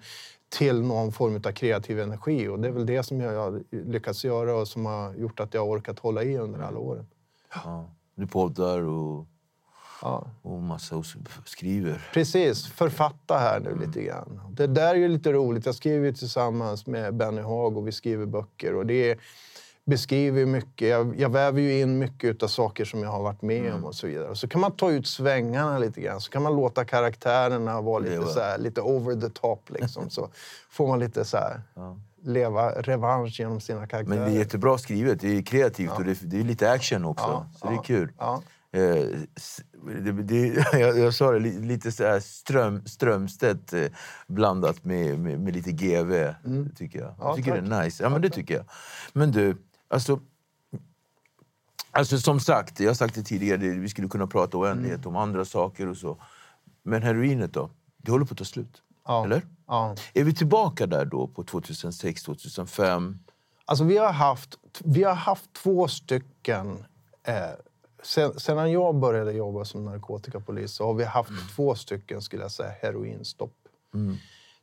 till 0.48 0.82
någon 0.82 1.12
form 1.12 1.36
av 1.36 1.52
kreativ 1.52 2.00
energi. 2.00 2.48
Och 2.48 2.58
det 2.58 2.68
är 2.68 2.72
väl 2.72 2.86
det 2.86 3.02
som 3.02 3.20
jag 3.20 3.40
har 3.40 3.62
lyckats 3.70 4.24
göra 4.24 4.56
och 4.56 4.68
som 4.68 4.86
har 4.86 5.14
gjort 5.14 5.40
att 5.40 5.54
jag 5.54 5.60
har 5.60 5.68
orkat 5.68 5.98
hålla 5.98 6.22
i 6.22 6.38
under 6.38 6.60
alla 6.60 6.78
åren. 6.78 7.06
Ja. 7.54 7.90
Du 8.14 8.26
poddar 8.26 8.82
och, 8.82 9.26
Ja. 10.02 10.26
och 10.42 10.62
massa 10.62 11.02
skriver. 11.44 12.08
Precis, 12.14 12.66
författa 12.66 13.38
här 13.38 13.60
nu 13.60 13.86
lite 13.86 14.02
grann. 14.02 14.40
Det 14.52 14.66
där 14.66 14.90
är 14.90 14.94
ju 14.98 15.08
lite 15.08 15.32
roligt. 15.32 15.66
Jag 15.66 15.74
skriver 15.74 16.06
ju 16.06 16.12
tillsammans 16.12 16.86
med 16.86 17.14
Benny 17.14 17.40
Haag 17.42 17.76
och 17.76 17.86
vi 17.88 17.92
skriver 17.92 18.26
böcker. 18.26 18.74
Och 18.74 18.86
det 18.86 19.10
är, 19.10 19.18
beskriver 19.84 20.46
mycket. 20.46 20.88
Jag, 20.88 21.20
jag 21.20 21.30
väver 21.32 21.60
ju 21.60 21.80
in 21.80 21.98
mycket 21.98 22.42
av 22.42 22.48
saker 22.48 22.84
som 22.84 23.02
jag 23.02 23.10
har 23.10 23.22
varit 23.22 23.42
med 23.42 23.74
om 23.74 23.84
och 23.84 23.94
så 23.94 24.06
vidare. 24.06 24.36
Så 24.36 24.48
kan 24.48 24.60
man 24.60 24.72
ta 24.76 24.90
ut 24.90 25.06
svängarna 25.06 25.78
lite 25.78 26.00
grann. 26.00 26.20
Så 26.20 26.30
kan 26.30 26.42
man 26.42 26.56
låta 26.56 26.84
karaktärerna 26.84 27.80
vara 27.80 27.98
lite, 27.98 28.26
så 28.26 28.40
här, 28.40 28.58
lite 28.58 28.80
over 28.80 29.20
the 29.20 29.30
top. 29.30 29.70
Liksom. 29.70 30.10
Så 30.10 30.28
får 30.70 30.88
man 30.88 30.98
lite 30.98 31.24
så 31.24 31.36
här, 31.36 31.60
leva 32.22 32.70
revansch 32.70 33.40
genom 33.40 33.60
sina 33.60 33.86
karaktärer. 33.86 34.18
Men 34.18 34.28
det 34.30 34.36
är 34.36 34.38
jättebra 34.38 34.78
skrivet, 34.78 35.20
det 35.20 35.38
är 35.38 35.42
kreativt 35.42 35.90
och 35.96 36.04
det, 36.04 36.10
är- 36.10 36.26
det 36.26 36.40
är 36.40 36.44
lite 36.44 36.70
action 36.70 37.04
också. 37.04 37.24
Ja, 37.24 37.46
så 37.60 37.66
det 37.66 37.72
ja, 37.74 37.80
är 37.80 37.84
kul. 37.84 38.12
Ja. 38.70 38.78
Eh, 38.78 39.04
det, 40.02 40.12
det, 40.12 40.46
jag, 40.78 40.98
jag 40.98 41.14
sa 41.14 41.30
det, 41.32 41.38
li- 41.38 41.60
lite 41.60 41.92
så 41.92 42.04
här 42.04 42.20
ström, 42.20 42.86
Strömstedt 42.86 43.72
eh, 43.72 43.86
blandat 44.26 44.84
med, 44.84 45.18
med, 45.18 45.40
med 45.40 45.54
lite 45.56 45.72
GV, 45.72 46.34
tycker 46.76 46.98
jag. 46.98 47.08
Mm. 47.08 47.16
Ja, 47.18 47.26
jag 47.28 47.36
tycker 47.36 47.50
tack. 47.60 47.68
det 47.70 47.76
är 47.76 47.84
nice. 47.84 48.02
Ja, 48.02 48.08
men 48.08 48.22
det 48.22 48.30
tycker 48.30 48.54
jag. 48.54 48.64
Men 49.12 49.30
du, 49.32 49.56
alltså... 49.88 50.20
Alltså 51.90 52.18
som 52.18 52.40
sagt, 52.40 52.80
jag 52.80 52.88
har 52.90 52.94
sagt 52.94 53.14
det 53.14 53.22
tidigare, 53.22 53.56
vi 53.58 53.88
skulle 53.88 54.08
kunna 54.08 54.26
prata 54.26 54.58
oändlighet 54.58 54.98
Mm. 54.98 55.08
om 55.08 55.16
andra 55.22 55.44
saker 55.44 55.86
och 55.88 55.96
så. 55.96 56.18
Men 56.82 57.02
heroinet 57.02 57.52
då? 57.52 57.70
Det 57.96 58.10
håller 58.10 58.24
på 58.24 58.32
att 58.32 58.38
ta 58.38 58.44
slut. 58.44 58.82
Ja. 59.06 59.24
Eller? 59.24 59.42
Ja. 59.66 59.94
Är 60.14 60.24
vi 60.24 60.34
tillbaka 60.34 60.86
där 60.86 61.04
då 61.04 61.26
på 61.26 61.44
2006, 61.44 62.22
2005? 62.22 63.18
Alltså 63.64 63.84
vi 63.84 63.96
har 63.98 64.12
haft, 64.12 64.58
vi 64.84 65.02
har 65.02 65.14
haft 65.14 65.52
två 65.52 65.88
stycken... 65.88 66.84
Eh, 67.22 67.34
sen, 68.02 68.40
sedan 68.40 68.72
jag 68.72 68.94
började 68.94 69.32
jobba 69.32 69.64
som 69.64 69.84
narkotikapolis 69.84 70.72
så 70.72 70.86
har 70.86 70.94
vi 70.94 71.04
haft 71.04 71.56
två 71.56 71.74
stycken 71.74 72.22
skulle 72.22 72.42
jag 72.42 72.50
säga, 72.50 72.72
heroinstopp. 72.82 73.54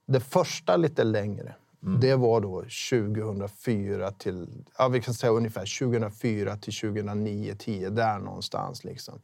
Det 0.06 0.20
första 0.20 0.78
lite 0.78 1.04
längre. 1.04 1.56
Det 2.00 2.16
var 2.16 2.42
då 2.42 2.62
2004 2.62 4.12
till, 4.12 4.48
ja, 4.78 4.88
vi 4.88 5.02
kan 5.02 5.14
säga 5.14 5.32
ungefär 5.32 5.80
2004 5.80 6.58
till 6.58 6.74
2009, 6.74 7.56
10 7.60 7.90
där 7.90 8.20
någonstans. 8.20 8.84
Liksom. 8.84 9.20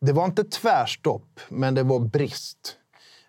Det 0.00 0.12
var 0.12 0.24
inte 0.24 0.44
tvärstopp, 0.44 1.40
men 1.48 1.74
det 1.74 1.82
var 1.82 2.00
brist. 2.00 2.76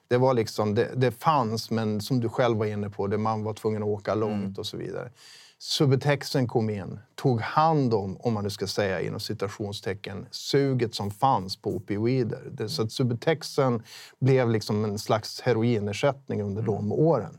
Det, 0.07 0.17
var 0.17 0.33
liksom, 0.33 0.75
det, 0.75 0.91
det 0.95 1.11
fanns, 1.11 1.71
men 1.71 2.01
som 2.01 2.19
du 2.19 2.29
själv 2.29 2.57
var 2.57 2.65
inne 2.65 2.89
på, 2.89 3.07
det 3.07 3.17
man 3.17 3.43
var 3.43 3.53
tvungen 3.53 3.83
att 3.83 3.89
åka 3.89 4.15
långt 4.15 4.57
och 4.57 4.65
så 4.65 4.77
vidare. 4.77 5.11
Subutexen 5.59 6.47
kom 6.47 6.69
in, 6.69 6.99
tog 7.15 7.41
hand 7.41 7.93
om, 7.93 8.17
om 8.17 8.33
man 8.33 8.43
nu 8.43 8.49
ska 8.49 8.67
säga 8.67 9.01
inom 9.01 9.19
citationstecken, 9.19 10.25
suget 10.31 10.95
som 10.95 11.11
fanns 11.11 11.57
på 11.57 11.75
opioider. 11.75 12.49
Det, 12.51 12.69
så 12.69 12.81
att 12.81 12.91
Subutexen 12.91 13.83
blev 14.19 14.49
liksom 14.49 14.85
en 14.85 14.99
slags 14.99 15.41
heroinersättning 15.41 16.41
under 16.41 16.61
de 16.61 16.91
åren. 16.91 17.37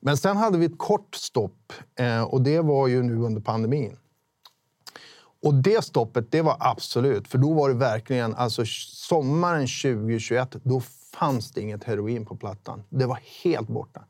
Men 0.00 0.16
sen 0.16 0.36
hade 0.36 0.58
vi 0.58 0.66
ett 0.66 0.78
kort 0.78 1.14
stopp 1.14 1.72
eh, 1.98 2.22
och 2.22 2.42
det 2.42 2.60
var 2.60 2.86
ju 2.86 3.02
nu 3.02 3.16
under 3.16 3.40
pandemin. 3.40 3.96
Och 5.42 5.54
det 5.54 5.84
stoppet, 5.84 6.32
det 6.32 6.42
var 6.42 6.56
absolut, 6.60 7.28
för 7.28 7.38
då 7.38 7.52
var 7.52 7.68
det 7.68 7.74
verkligen, 7.74 8.34
alltså 8.34 8.64
sommaren 8.66 9.66
2021, 9.66 10.56
då 10.62 10.82
fanns 11.14 11.52
det 11.52 11.60
inget 11.60 11.84
heroin 11.84 12.26
på 12.26 12.36
plattan. 12.36 12.82
Det 12.88 13.06
var 13.06 13.20
helt 13.44 13.68
borta. 13.68 14.04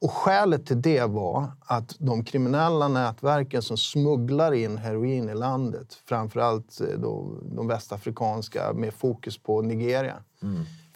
Och 0.00 0.12
skälet 0.12 0.66
till 0.66 0.82
det 0.82 1.04
var 1.04 1.52
att 1.60 1.96
de 1.98 2.24
kriminella 2.24 2.88
nätverken 2.88 3.62
som 3.62 3.76
smugglar 3.76 4.52
in 4.52 4.78
heroin 4.78 5.28
i 5.28 5.34
landet, 5.34 5.86
framförallt 6.08 6.80
eh, 6.80 6.98
då 6.98 7.34
de 7.42 7.66
västafrikanska 7.66 8.72
med 8.72 8.94
fokus 8.94 9.38
på 9.38 9.62
Nigeria. 9.62 10.16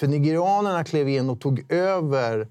För 0.01 0.07
nigerianerna 0.07 0.85
klev 0.85 1.09
in 1.09 1.31
och 1.31 1.41
tog 1.41 1.73
över 1.73 2.49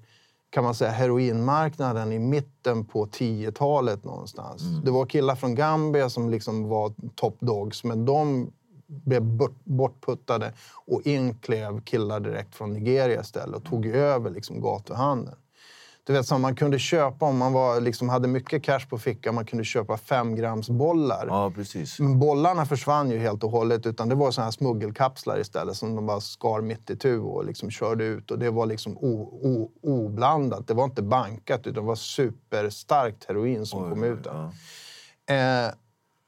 kan 0.50 0.64
man 0.64 0.74
säga, 0.74 0.90
heroinmarknaden 0.90 2.12
i 2.12 2.18
mitten 2.18 2.84
på 2.84 3.06
10-talet 3.06 4.04
någonstans. 4.04 4.62
Det 4.84 4.90
var 4.90 5.06
killar 5.06 5.34
från 5.36 5.54
Gambia 5.54 6.10
som 6.10 6.30
liksom 6.30 6.68
var 6.68 6.92
top 7.14 7.36
dogs, 7.40 7.84
men 7.84 8.04
de 8.04 8.50
blev 8.86 9.22
bort- 9.22 9.64
bortputtade 9.64 10.52
och 10.86 11.06
in 11.06 11.34
klev 11.34 11.80
killar 11.80 12.20
direkt 12.20 12.54
från 12.54 12.72
Nigeria 12.72 13.20
istället 13.20 13.56
och 13.56 13.64
tog 13.64 13.86
över 13.86 14.30
liksom 14.30 14.60
gatuhandeln. 14.60 15.36
Du 16.10 16.14
vet, 16.14 16.26
som 16.26 16.42
man 16.42 16.54
kunde 16.54 16.78
köpa 16.78 17.26
om 17.26 17.38
man 17.38 17.52
var, 17.52 17.80
liksom, 17.80 18.08
hade 18.08 18.28
mycket 18.28 18.62
cash 18.62 18.80
på 18.88 18.98
fickan, 18.98 19.34
man 19.34 19.44
kunde 19.44 19.64
köpa 19.64 19.96
fem 19.96 20.34
grams 20.34 20.70
bollar. 20.70 21.26
Ja, 21.26 21.50
precis. 21.50 21.98
Men 22.00 22.18
bollarna 22.18 22.66
försvann 22.66 23.10
ju 23.10 23.18
helt 23.18 23.44
och 23.44 23.50
hållet. 23.50 23.86
Utan 23.86 24.08
det 24.08 24.14
var 24.14 24.30
såna 24.30 24.44
här 24.44 24.50
smuggelkapslar 24.50 25.40
istället 25.40 25.76
som 25.76 25.96
de 25.96 26.06
bara 26.06 26.20
skar 26.20 26.60
mitt 26.60 26.90
i 26.90 26.96
tu 26.96 27.18
och 27.18 27.44
liksom 27.44 27.70
körde 27.70 28.04
ut. 28.04 28.30
Och 28.30 28.38
det 28.38 28.50
var 28.50 28.66
liksom 28.66 28.98
o, 28.98 29.38
o, 29.42 29.70
oblandat. 29.82 30.66
Det 30.66 30.74
var 30.74 30.84
inte 30.84 31.02
bankat 31.02 31.60
utan 31.60 31.74
det 31.74 31.80
var 31.88 31.94
superstarkt 31.94 33.24
heroin 33.28 33.66
som 33.66 33.90
kom 33.90 34.04
ut. 34.04 34.24
där. 34.24 35.66
Eh, 35.66 35.72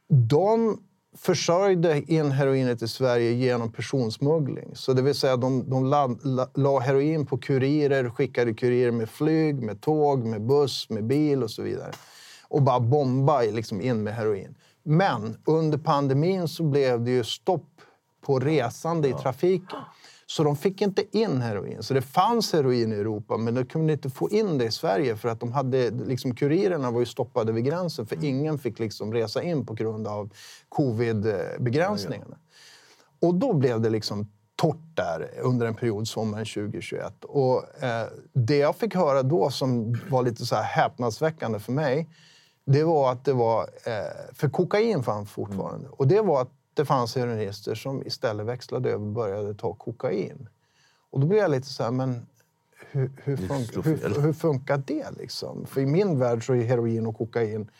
de 0.09 0.79
försörjde 1.17 2.13
in 2.13 2.31
heroinet 2.31 2.83
i 2.83 2.89
Sverige 2.89 3.33
genom 3.33 3.73
personsmuggling. 3.73 4.77
Så 4.77 4.93
det 4.93 5.03
vill 5.03 5.15
säga 5.15 5.37
de, 5.37 5.71
de 5.71 5.85
la, 5.85 6.07
la, 6.23 6.49
la 6.55 6.79
heroin 6.79 7.27
på 7.27 7.39
kurirer, 7.39 8.11
skickade 8.11 8.55
kurirer 8.55 8.91
med 8.91 9.11
flyg, 9.11 9.63
med 9.63 9.81
tåg, 9.81 10.25
med 10.25 10.43
buss, 10.43 10.91
med 10.91 11.05
bil 11.05 11.43
och 11.43 11.51
så 11.51 11.63
vidare. 11.63 11.93
Och 12.49 12.63
bara 12.63 12.81
bomba 12.81 13.41
liksom 13.41 13.81
in 13.81 14.03
med 14.03 14.15
heroin. 14.15 14.55
Men 14.83 15.37
under 15.45 15.79
pandemin 15.79 16.49
så 16.49 16.63
blev 16.63 17.05
det 17.05 17.11
ju 17.11 17.25
stopp 17.25 17.69
på 18.27 18.39
resande 18.39 19.09
i 19.09 19.13
trafiken. 19.13 19.79
Så 20.33 20.45
de 20.45 20.57
fick 20.57 20.83
inte 20.83 21.19
in 21.19 21.41
heroin. 21.41 21.83
Så 21.83 21.95
det 21.95 22.03
fanns 22.03 22.53
heroin 22.53 22.93
i 22.93 22.97
Europa, 22.97 23.37
men 23.37 23.55
de 23.55 23.65
kunde 23.65 23.93
inte 23.93 24.11
få 24.11 24.31
in 24.31 24.59
det 24.59 24.65
i 24.65 24.71
Sverige 24.71 25.17
för 25.17 25.29
att 25.29 25.41
de 25.41 25.53
hade, 25.53 25.91
liksom, 25.91 26.35
kurirerna 26.35 26.91
var 26.91 27.01
ju 27.01 27.07
stoppade 27.07 27.53
vid 27.53 27.65
gränsen 27.65 28.07
för 28.07 28.25
ingen 28.25 28.59
fick 28.59 28.79
liksom 28.79 29.13
resa 29.13 29.43
in 29.43 29.67
på 29.67 29.75
grund 29.75 30.07
av 30.07 30.31
covid-begränsningarna. 30.69 32.37
Och 33.21 33.35
då 33.35 33.53
blev 33.53 33.81
det 33.81 33.91
liksom 33.91 34.31
torrt 34.57 34.97
där 34.97 35.31
under 35.43 35.67
en 35.67 35.75
period 35.75 36.09
sommaren 36.09 36.45
2021. 36.45 37.25
Och 37.25 37.83
eh, 37.83 38.07
det 38.33 38.57
jag 38.57 38.77
fick 38.77 38.95
höra 38.95 39.23
då 39.23 39.51
som 39.51 39.95
var 40.11 40.23
lite 40.23 40.47
så 40.47 40.55
här 40.55 40.63
häpnadsväckande 40.63 41.59
för 41.59 41.73
mig, 41.73 42.09
det 42.65 42.85
var 42.85 43.13
att 43.13 43.25
det 43.25 43.33
var... 43.33 43.63
Eh, 43.63 44.35
för 44.35 44.49
kokain 44.49 45.03
fanns 45.03 45.31
fortfarande. 45.31 45.89
Och 45.89 46.09
det 46.09 46.21
var 46.21 46.43
att 46.43 46.62
det 46.75 46.85
fanns 46.85 47.17
heroinister 47.17 47.75
som 47.75 48.07
istället 48.07 48.47
växlade 48.47 48.89
över 48.89 49.05
och 49.05 49.13
började 49.13 49.55
ta 49.55 49.75
kokain. 49.75 50.49
Och 51.11 51.21
då 51.21 51.27
blev 51.27 51.41
jag 51.41 51.51
lite 51.51 51.67
så 51.67 51.83
här, 51.83 51.91
men 51.91 52.27
hur, 52.91 53.11
hur, 53.25 53.37
fun- 53.37 53.83
hur, 53.83 54.21
hur 54.21 54.33
funkar 54.33 54.83
det 54.87 55.11
liksom? 55.11 55.67
För 55.67 55.81
i 55.81 55.87
min 55.87 56.19
värld 56.19 56.47
så 56.47 56.55
är 56.55 56.63
heroin 56.63 57.07
och 57.07 57.17
kokain 57.17 57.71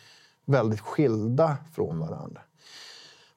väldigt 0.45 0.79
skilda 0.79 1.57
från 1.73 1.99
varandra. 1.99 2.41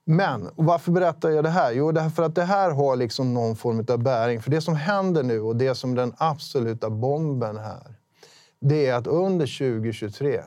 Men 0.04 0.50
varför 0.56 0.92
berättar 0.92 1.30
jag 1.30 1.44
det 1.44 1.50
här? 1.50 1.72
Jo, 1.72 1.92
därför 1.92 2.22
att 2.22 2.34
det 2.34 2.44
här 2.44 2.70
har 2.70 2.96
liksom 2.96 3.34
någon 3.34 3.56
form 3.56 3.86
av 3.88 3.98
bäring. 3.98 4.42
För 4.42 4.50
det 4.50 4.60
som 4.60 4.76
händer 4.76 5.22
nu 5.22 5.40
och 5.40 5.56
det 5.56 5.74
som 5.74 5.94
den 5.94 6.14
absoluta 6.16 6.90
bomben 6.90 7.56
här, 7.56 7.94
det 8.60 8.86
är 8.86 8.94
att 8.94 9.06
under 9.06 9.46
2023, 9.46 10.42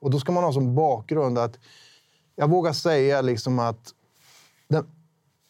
och 0.00 0.10
då 0.10 0.20
ska 0.20 0.32
man 0.32 0.44
ha 0.44 0.52
som 0.52 0.74
bakgrund 0.74 1.38
att 1.38 1.58
jag 2.36 2.50
vågar 2.50 2.72
säga 2.72 3.20
liksom 3.20 3.58
att 3.58 3.94
den 4.68 4.86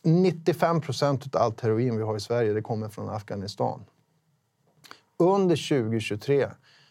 95 0.04 0.80
procent 0.80 1.34
av 1.34 1.42
allt 1.42 1.60
heroin 1.60 1.96
vi 1.96 2.02
har 2.02 2.16
i 2.16 2.20
Sverige 2.20 2.52
det 2.52 2.62
kommer 2.62 2.88
från 2.88 3.08
Afghanistan. 3.08 3.84
Under 5.18 5.56
2023, 5.68 6.48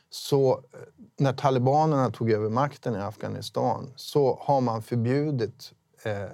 så 0.10 0.52
eh, 0.52 0.80
när 1.18 1.34
talibanerna 1.34 2.12
tog 2.12 2.32
över 2.32 2.50
makten 2.50 2.96
i 2.96 3.00
Afghanistan 3.00 3.94
så 3.96 4.40
har 4.42 4.62
man 4.62 4.82
förbjudit 4.82 5.74
eh, 6.04 6.26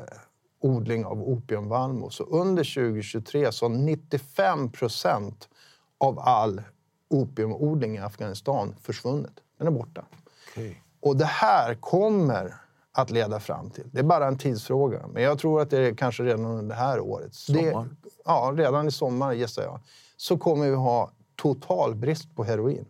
odling 0.62 1.06
av 1.06 1.22
opiumvallmo. 1.22 2.10
Så 2.10 2.24
under 2.24 2.64
2023 2.64 3.52
så 3.52 3.66
har 3.66 3.76
95 3.76 4.72
procent 4.72 5.50
av 5.98 6.20
all 6.20 6.62
opiumodling 7.10 7.96
i 7.96 8.00
Afghanistan 8.00 8.76
försvunnit. 8.82 9.39
Den 9.58 9.68
är 9.68 9.72
borta. 9.72 10.06
Okej. 10.52 10.84
Och 11.00 11.18
det 11.18 11.26
här 11.26 11.76
kommer 11.76 12.62
att 12.96 13.10
leda 13.10 13.39
fram 13.39 13.70
till, 13.70 13.84
det 13.91 14.00
är 14.00 14.04
bara 14.04 14.28
en 14.28 14.38
tidsfråga, 14.38 15.08
men 15.14 15.24
jag 15.24 15.39
tror 15.39 15.62
att 15.62 15.70
det 15.70 15.78
är 15.80 15.94
kanske 15.96 16.24
redan 16.24 16.46
under 16.46 16.76
det 16.76 16.82
här 16.82 17.00
året. 17.00 17.34
Så 17.34 17.54
Det, 17.54 17.72
Sommar? 17.72 17.89
ja, 18.26 18.54
redan 18.56 18.88
i 18.88 18.91
sommar 18.91 19.34
gissar 19.34 19.64
jag. 19.64 19.80
Så 20.18 20.38
kommer 20.38 20.70
vi 20.70 20.76
ha 20.76 21.12
total 21.36 21.96
brist 21.96 22.36
på 22.36 22.44
heroin. 22.44 22.86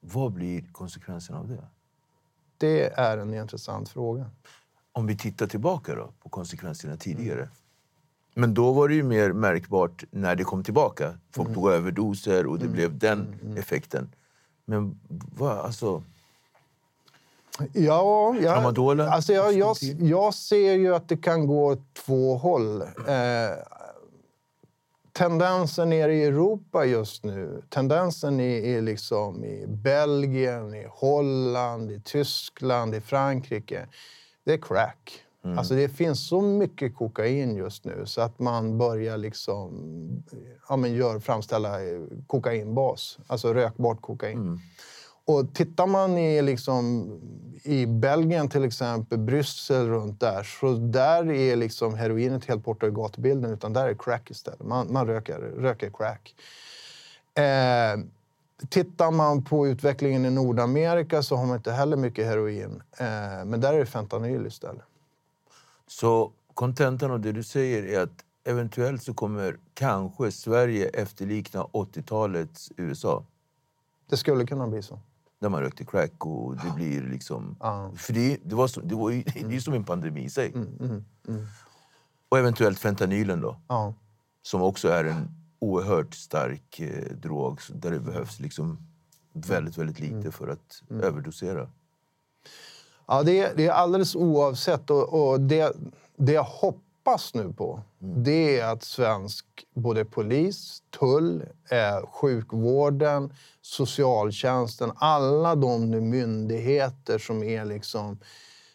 Vad 0.00 0.32
blir 0.32 0.64
konsekvensen 0.72 1.36
av 1.36 1.48
det? 1.48 1.64
Det 2.58 2.92
är 2.98 3.18
en 3.18 3.34
intressant 3.34 3.88
fråga. 3.88 4.30
Om 4.92 5.06
vi 5.06 5.16
tittar 5.16 5.46
tillbaka 5.46 5.94
då, 5.94 6.12
på 6.22 6.28
konsekvenserna 6.28 6.96
tidigare. 6.96 7.48
Men 8.34 8.54
då 8.54 8.72
var 8.72 8.88
det 8.88 8.94
ju 8.94 9.02
mer 9.02 9.32
märkbart 9.32 10.04
när 10.10 10.36
det 10.36 10.44
kom 10.44 10.64
tillbaka. 10.64 11.18
Folk 11.30 11.54
tog 11.54 11.70
överdoser 11.70 12.46
och 12.46 12.58
det 12.58 12.68
blev 12.68 12.98
den 12.98 13.54
effekten. 13.58 14.14
Men 14.64 15.00
vad, 15.08 15.58
alltså... 15.58 16.02
Ja, 17.72 18.36
jag, 18.40 19.00
alltså 19.00 19.32
jag, 19.32 19.52
jag, 19.52 19.76
jag 20.00 20.34
ser 20.34 20.72
ju 20.72 20.94
att 20.94 21.08
det 21.08 21.16
kan 21.16 21.46
gå 21.46 21.66
åt 21.66 21.94
två 21.94 22.36
håll. 22.36 22.82
Eh, 22.82 22.86
tendensen 25.12 25.88
nere 25.90 26.14
i 26.14 26.24
Europa 26.24 26.84
just 26.84 27.24
nu, 27.24 27.62
tendensen 27.68 28.40
i, 28.40 28.52
i, 28.52 28.80
liksom, 28.80 29.44
i 29.44 29.66
Belgien, 29.66 30.74
i 30.74 30.86
Holland, 30.90 31.90
i 31.90 32.00
Tyskland, 32.00 32.94
i 32.94 33.00
Frankrike, 33.00 33.86
det 34.44 34.52
är 34.52 34.58
crack. 34.58 35.22
Alltså 35.58 35.74
det 35.74 35.88
finns 35.88 36.28
så 36.28 36.40
mycket 36.40 36.94
kokain 36.96 37.56
just 37.56 37.84
nu 37.84 38.02
så 38.06 38.20
att 38.20 38.38
man 38.38 38.78
börjar 38.78 39.16
liksom, 39.16 39.70
ja, 40.68 40.76
men 40.76 40.94
gör, 40.94 41.18
framställa 41.20 41.82
eh, 41.82 42.00
kokainbas, 42.26 43.18
alltså 43.26 43.54
rökbart 43.54 44.00
kokain. 44.00 44.60
Och 45.26 45.54
tittar 45.54 45.86
man 45.86 46.18
i, 46.18 46.42
liksom, 46.42 47.10
i 47.62 47.86
Belgien 47.86 48.48
till 48.48 48.64
exempel, 48.64 49.18
Bryssel 49.18 49.88
runt 49.88 50.20
där, 50.20 50.42
så 50.42 50.72
där 50.72 51.30
är 51.30 51.56
liksom 51.56 51.94
heroinet 51.94 52.44
helt 52.44 52.64
borta 52.64 52.86
ur 52.86 52.90
gatubilden, 52.90 53.52
utan 53.52 53.72
där 53.72 53.88
är 53.88 53.94
crack 53.94 54.30
istället. 54.30 54.62
Man, 54.62 54.92
man 54.92 55.06
röker, 55.06 55.38
röker 55.38 55.90
crack. 55.90 56.34
Eh, 57.34 58.00
tittar 58.68 59.10
man 59.10 59.44
på 59.44 59.66
utvecklingen 59.66 60.26
i 60.26 60.30
Nordamerika 60.30 61.22
så 61.22 61.36
har 61.36 61.46
man 61.46 61.56
inte 61.56 61.72
heller 61.72 61.96
mycket 61.96 62.26
heroin, 62.26 62.82
eh, 62.98 63.44
men 63.44 63.60
där 63.60 63.72
är 63.72 63.78
det 63.78 63.86
fentanyl 63.86 64.46
istället. 64.46 64.84
Så 65.86 66.32
kontentan 66.54 67.10
av 67.10 67.20
det 67.20 67.32
du 67.32 67.42
säger 67.42 67.82
är 67.82 68.00
att 68.00 68.24
eventuellt 68.44 69.02
så 69.02 69.14
kommer 69.14 69.58
kanske 69.74 70.32
Sverige 70.32 70.88
efterlikna 70.88 71.64
80-talets 71.64 72.72
USA. 72.76 73.24
Det 74.08 74.16
skulle 74.16 74.46
kunna 74.46 74.66
bli 74.66 74.82
så. 74.82 75.00
Där 75.38 75.48
man 75.48 75.60
rökte 75.60 75.84
crack 75.84 76.26
och 76.26 76.56
det 76.56 76.70
blir 76.74 77.02
liksom... 77.02 77.56
För 77.96 78.12
det, 78.12 78.38
det, 78.44 78.54
var 78.54 78.66
så, 78.68 78.80
det, 78.80 78.94
var 78.94 79.10
ju, 79.10 79.22
det 79.22 79.56
är 79.56 79.60
som 79.60 79.74
en 79.74 79.84
pandemi 79.84 80.24
i 80.24 80.30
sig. 80.30 80.52
Mm, 80.54 81.04
Och 82.28 82.38
eventuellt 82.38 82.78
fentanylen 82.78 83.40
då, 83.40 83.60
som 84.42 84.62
också 84.62 84.88
är 84.88 85.04
en 85.04 85.28
oerhört 85.58 86.14
stark 86.14 86.80
eh, 86.80 87.12
drog 87.16 87.60
där 87.68 87.90
det 87.90 88.00
behövs 88.00 88.40
liksom 88.40 88.78
väldigt, 89.32 89.78
väldigt 89.78 90.00
lite 90.00 90.14
Mm. 90.14 90.32
för 90.32 90.48
att 90.48 90.82
överdosera. 91.02 91.68
Ja, 93.06 93.22
det 93.22 93.40
är, 93.40 93.56
det 93.56 93.66
är 93.66 93.72
alldeles 93.72 94.14
oavsett. 94.16 94.90
Och, 94.90 95.28
och 95.30 95.40
det, 95.40 95.76
det 96.16 96.32
jag 96.32 96.42
hoppas 97.06 97.34
nu 97.34 97.52
på 97.52 97.80
det 97.98 98.60
är 98.60 98.72
att 98.72 98.82
svensk 98.82 99.46
både 99.74 100.04
polis, 100.04 100.82
tull, 100.98 101.44
eh, 101.70 102.06
sjukvården, 102.06 103.32
socialtjänsten, 103.62 104.92
alla 104.96 105.54
de 105.54 105.90
nu 105.90 106.00
myndigheter 106.00 107.18
som 107.18 107.42
är 107.42 107.64
liksom 107.64 108.18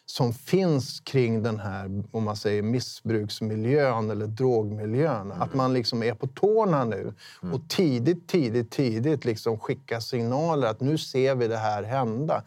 som 0.06 0.32
finns 0.32 1.00
kring 1.00 1.42
den 1.42 1.60
här 1.60 2.02
om 2.10 2.24
man 2.24 2.36
säger, 2.36 2.62
missbruksmiljön 2.62 4.10
eller 4.10 4.26
drogmiljön. 4.26 5.32
Att 5.32 5.54
man 5.54 5.72
liksom 5.72 6.02
är 6.02 6.14
på 6.14 6.26
tårna 6.26 6.84
nu 6.84 7.14
och 7.52 7.68
tidigt, 7.68 8.28
tidigt, 8.28 8.70
tidigt 8.70 9.24
liksom 9.24 9.58
skickar 9.58 10.00
signaler 10.00 10.68
att 10.68 10.80
nu 10.80 10.98
ser 10.98 11.34
vi 11.34 11.48
det 11.48 11.56
här 11.56 11.82
hända. 11.82 12.42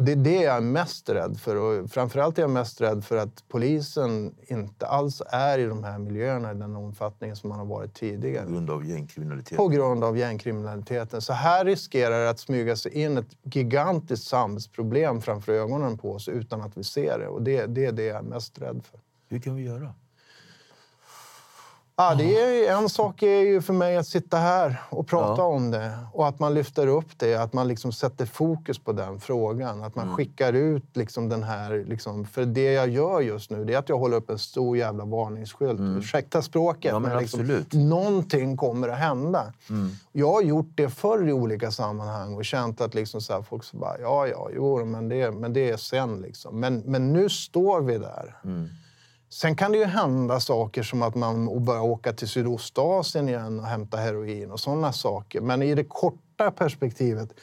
Och 0.00 0.06
det 0.06 0.12
är 0.12 0.16
det 0.16 0.42
jag 0.42 0.56
är 0.56 0.60
mest 0.60 1.08
rädd 1.08 1.40
för. 1.40 1.56
Och 1.56 1.90
framförallt 1.90 2.38
är 2.38 2.42
jag 2.42 2.50
mest 2.50 2.80
rädd 2.80 3.04
för 3.04 3.16
att 3.16 3.44
polisen 3.48 4.34
inte 4.46 4.86
alls 4.86 5.22
är 5.26 5.58
i 5.58 5.64
de 5.64 5.84
här 5.84 5.98
miljöerna 5.98 6.52
i 6.52 6.54
den 6.54 6.76
omfattning 6.76 7.36
som 7.36 7.48
man 7.48 7.58
har 7.58 7.66
varit 7.66 7.94
tidigare. 7.94 8.46
På 8.46 8.52
grund 8.52 8.70
av 8.70 8.86
gängkriminalitet. 8.86 9.56
På 9.56 9.68
grund 9.68 10.04
av 10.04 10.18
gängkriminaliteten. 10.18 11.20
Så 11.20 11.32
här 11.32 11.64
riskerar 11.64 12.20
det 12.20 12.30
att 12.30 12.40
smyga 12.40 12.76
sig 12.76 12.92
in 12.92 13.18
ett 13.18 13.36
gigantiskt 13.42 14.26
samhällsproblem 14.26 15.20
framför 15.20 15.52
ögonen 15.52 15.98
på 15.98 16.12
oss 16.12 16.28
utan 16.28 16.60
att 16.60 16.76
vi 16.76 16.84
ser 16.84 17.18
det. 17.18 17.28
Och 17.28 17.42
det, 17.42 17.66
det 17.66 17.84
är 17.84 17.92
det 17.92 18.04
jag 18.04 18.16
är 18.16 18.22
mest 18.22 18.58
rädd 18.58 18.82
för. 18.90 19.00
Hur 19.28 19.40
kan 19.40 19.54
vi 19.54 19.62
göra? 19.62 19.94
Ja, 22.02 22.14
det 22.14 22.40
är, 22.68 22.76
en 22.78 22.88
sak 22.88 23.22
är 23.22 23.40
ju 23.40 23.60
för 23.62 23.72
mig 23.72 23.96
att 23.96 24.06
sitta 24.06 24.36
här 24.36 24.82
och 24.90 25.06
prata 25.06 25.42
Ja. 25.42 25.46
om 25.46 25.70
det 25.70 25.92
och 26.12 26.28
att 26.28 26.38
man 26.38 26.54
lyfter 26.54 26.86
upp 26.86 27.06
det, 27.18 27.34
att 27.34 27.52
man 27.52 27.68
liksom 27.68 27.92
sätter 27.92 28.26
fokus 28.26 28.78
på 28.78 28.92
den 28.92 29.20
frågan. 29.20 29.82
Att 29.84 29.94
man 29.96 30.04
Mm. 30.04 30.16
skickar 30.16 30.52
ut 30.52 30.96
liksom 30.96 31.28
den 31.28 31.42
här... 31.42 31.84
Liksom, 31.88 32.24
för 32.24 32.44
det 32.44 32.72
jag 32.72 32.88
gör 32.88 33.20
just 33.20 33.50
nu 33.50 33.64
det 33.64 33.74
är 33.74 33.78
att 33.78 33.88
jag 33.88 33.98
håller 33.98 34.16
upp 34.16 34.30
en 34.30 34.38
stor 34.38 34.76
jävla 34.76 35.04
varningsskylt. 35.04 35.80
Ursäkta 35.80 36.42
språket, 36.42 36.90
Mm. 36.92 37.02
Ja, 37.04 37.08
men 37.08 37.18
liksom, 37.18 37.40
absolut. 37.40 37.74
Mm. 37.74 37.88
någonting 37.88 38.56
kommer 38.56 38.88
att 38.88 38.98
hända. 38.98 39.52
Jag 40.12 40.32
har 40.32 40.42
gjort 40.42 40.70
det 40.74 40.88
förr 40.90 41.28
i 41.28 41.32
olika 41.32 41.70
sammanhang 41.70 42.34
och 42.36 42.44
känt 42.44 42.80
att 42.80 42.94
liksom 42.94 43.20
så 43.20 43.32
här, 43.32 43.42
folk 43.42 43.64
så 43.64 43.76
bara, 43.76 43.98
ja, 44.00 44.26
ja, 44.26 44.48
jo, 44.54 44.84
men 44.84 45.08
det, 45.08 45.30
men 45.30 45.52
det 45.52 45.70
är 45.70 45.76
sen. 45.76 46.20
Liksom. 46.20 46.60
Men, 46.60 46.78
men 46.86 47.12
nu 47.12 47.28
står 47.28 47.80
vi 47.80 47.98
där. 47.98 48.36
Mm. 48.44 48.68
Sen 49.32 49.56
kan 49.56 49.72
det 49.72 49.78
ju 49.78 49.84
hända 49.84 50.40
saker 50.40 50.82
som 50.82 51.02
att 51.02 51.14
man 51.14 51.64
börjar 51.64 51.80
åka 51.82 52.12
till 52.12 52.28
Sydostasien 52.28 53.28
igen 53.28 53.60
och 53.60 53.66
hämta 53.66 53.96
heroin 53.96 54.50
och 54.50 54.60
sådana 54.60 54.92
saker. 54.92 55.40
Men 55.40 55.62
i 55.62 55.74
det 55.74 55.84
korta 55.84 56.50
perspektivet 56.50 57.34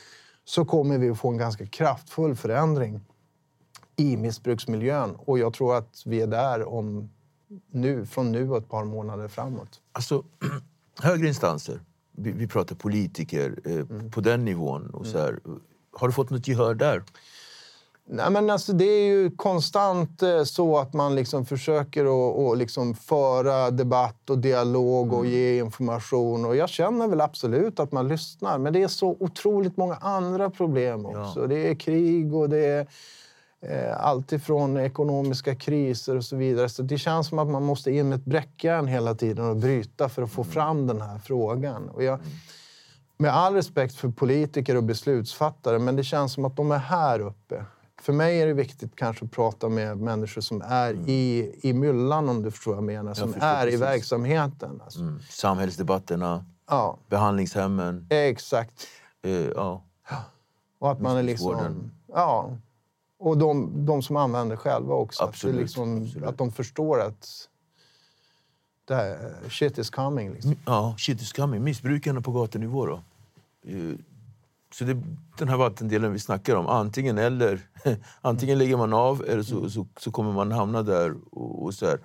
så 0.46 0.66
kommer 0.66 0.98
vi 0.98 1.10
att 1.10 1.20
få 1.20 1.30
en 1.30 1.38
ganska 1.38 1.66
kraftfull 1.66 2.36
förändring 2.36 3.02
i 3.96 4.18
missbruksmiljön. 4.18 5.16
Och 5.16 5.40
jag 5.40 5.54
tror 5.54 5.76
att 5.78 6.04
vi 6.06 6.22
är 6.22 6.28
där 6.28 6.68
om 6.68 7.10
nu, 7.72 8.06
från 8.06 8.32
nu 8.32 8.50
och 8.50 8.58
ett 8.58 8.70
par 8.70 8.86
månader 8.86 9.28
framåt. 9.28 9.82
Alltså, 9.92 10.24
högre 11.00 11.28
instanser, 11.28 11.80
vi, 12.12 12.32
vi 12.32 12.48
pratar 12.48 12.76
politiker 12.76 13.60
eh, 13.66 13.72
Mm. 13.76 14.12
på 14.12 14.22
den 14.22 14.46
nivån. 14.46 14.90
Och 14.90 15.06
så 15.06 15.18
här, 15.18 15.40
har 15.92 16.08
du 16.08 16.14
fått 16.14 16.30
något 16.30 16.48
gehör 16.48 16.76
där? 16.76 17.04
Nej, 18.10 18.32
men 18.32 18.50
alltså, 18.50 18.74
det 18.74 18.86
är 18.86 19.06
ju 19.06 19.32
konstant 19.32 20.24
eh, 20.24 20.44
så 20.44 20.78
att 20.78 20.94
man 20.94 21.16
liksom 21.16 21.46
försöker 21.46 22.06
att, 22.06 22.40
att 22.40 22.58
liksom 22.58 22.96
föra 22.96 23.72
debatt 23.72 24.30
och 24.30 24.38
dialog 24.38 25.14
och 25.14 25.26
ge 25.26 25.60
information. 25.60 26.46
Och 26.46 26.56
jag 26.56 26.70
känner 26.70 27.08
väl 27.08 27.22
absolut 27.22 27.80
att 27.80 27.92
man 27.92 28.08
lyssnar. 28.08 28.58
Men 28.58 28.74
det 28.74 28.84
är 28.84 28.88
så 28.88 29.18
otroligt 29.20 29.78
många 29.78 29.96
andra 29.96 30.50
problem 30.50 31.06
också. 31.06 31.48
Det 31.48 31.70
är 31.70 31.76
krig 31.76 32.34
och 32.34 32.50
det 32.50 32.66
är 32.66 32.88
eh, 33.62 34.06
allt 34.06 34.32
ifrån 34.32 34.78
ekonomiska 34.78 35.56
kriser 35.56 36.16
och 36.16 36.26
så 36.26 36.36
vidare. 36.36 36.70
Så 36.70 36.84
det 36.84 36.98
känns 36.98 37.28
som 37.28 37.40
att 37.40 37.48
man 37.48 37.64
måste 37.64 37.92
in 37.92 38.10
med 38.10 38.20
ett 38.20 38.26
bräckjärn 38.26 38.88
hela 38.88 39.16
tiden 39.16 39.50
och 39.50 39.56
bryta 39.56 40.10
för 40.10 40.22
att 40.22 40.32
få 40.32 40.44
fram 40.44 40.88
den 40.88 41.02
här 41.02 41.20
frågan. 41.20 41.90
Och 41.90 42.04
jag, 42.04 42.20
med 43.18 43.36
all 43.36 43.54
respekt 43.54 43.96
för 43.96 44.10
politiker 44.10 44.76
och 44.76 44.84
beslutsfattare, 44.84 45.80
men 45.80 45.96
det 45.96 46.04
känns 46.04 46.34
som 46.34 46.46
att 46.46 46.56
de 46.56 46.72
är 46.72 46.78
här 46.78 47.20
uppe. 47.20 47.66
För 48.02 48.14
mig 48.14 48.42
är 48.42 48.48
det 48.48 48.54
viktigt 48.54 48.96
kanske 48.96 49.26
att 49.26 49.32
prata 49.32 49.70
med 49.70 49.98
människor 49.98 50.42
som 50.42 50.62
är 50.66 50.94
i, 51.10 51.52
i 51.62 51.74
myllan, 51.74 52.30
om 52.30 52.44
du 52.44 52.52
förstår 52.52 52.72
vad 52.72 52.78
jag 52.78 52.84
menar. 52.84 53.14
Som 53.14 53.34
förstår 53.34 53.48
är 53.48 53.62
i 53.68 53.72
precis. 53.72 53.82
verksamheten. 53.82 54.82
Alltså. 54.84 55.00
Mm. 55.00 55.20
Samhällsdebatterna, 55.30 56.46
Ja, 56.70 56.98
behandlingshemmen. 57.08 58.08
exakt. 58.10 58.88
Eh, 59.22 59.32
ja. 59.32 59.84
Och 60.80 60.92
att 60.92 61.02
man 61.02 61.18
är 61.18 61.24
liksom... 61.24 61.92
Ja. 62.08 62.58
Och 63.20 63.38
de, 63.38 63.86
de 63.86 64.02
som 64.02 64.16
använder 64.16 64.56
själva 64.56 64.94
också. 64.94 65.24
Absolut, 65.24 65.56
Att, 65.56 65.62
liksom, 65.62 66.04
absolut. 66.04 66.28
att 66.28 66.38
de 66.38 66.52
förstår 66.52 67.02
att 67.02 67.50
det 68.86 68.96
här, 68.96 69.36
shit 69.50 69.78
is 69.78 69.90
coming. 69.90 70.34
Liksom. 70.34 70.56
ja, 70.66 70.96
shit 70.98 71.22
is 71.22 71.34
coming. 71.34 71.64
Missbrukarna 71.64 72.22
på 72.22 72.32
gatunivå 72.32 72.86
då? 72.86 73.02
Så 74.74 74.84
det, 74.84 74.98
den 75.38 75.50
här 75.50 75.58
vattendelen 75.58 76.14
vi 76.14 76.20
snackar 76.20 76.56
om, 76.56 76.68
antingen 76.68 77.18
eller. 77.18 77.60
Antingen 78.22 78.58
lägger 78.58 78.78
man 78.78 78.94
av 78.94 79.26
eller 79.28 79.44
så, 79.44 79.70
så, 79.70 79.88
så 80.00 80.12
kommer 80.12 80.32
man 80.32 80.52
hamna 80.52 80.84
där. 80.84 81.16
Och, 81.32 81.64
och 81.64 81.74
så 81.74 81.86
här. 81.86 82.00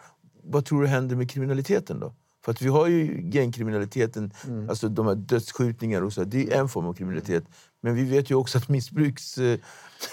Vad 0.44 0.64
tror 0.64 0.82
du 0.82 0.88
händer 0.88 1.16
med 1.16 1.30
kriminaliteten 1.30 2.00
då? 2.00 2.14
För 2.44 2.52
att 2.52 2.62
vi 2.62 2.68
har 2.68 2.86
ju 2.86 3.30
gängkriminaliteten, 3.32 4.32
alltså 4.68 4.88
de 4.88 5.06
här 5.06 5.14
dödsskjutningar 5.14 6.02
och 6.02 6.12
så. 6.12 6.24
Det 6.24 6.52
är 6.52 6.60
en 6.60 6.68
form 6.68 6.86
av 6.86 6.94
kriminalitet. 6.94 7.44
Men 7.80 7.94
vi 7.94 8.04
vet 8.04 8.30
ju 8.30 8.34
också 8.34 8.58
att 8.58 8.68
missbruks... 8.68 9.38
eh, 9.38 9.58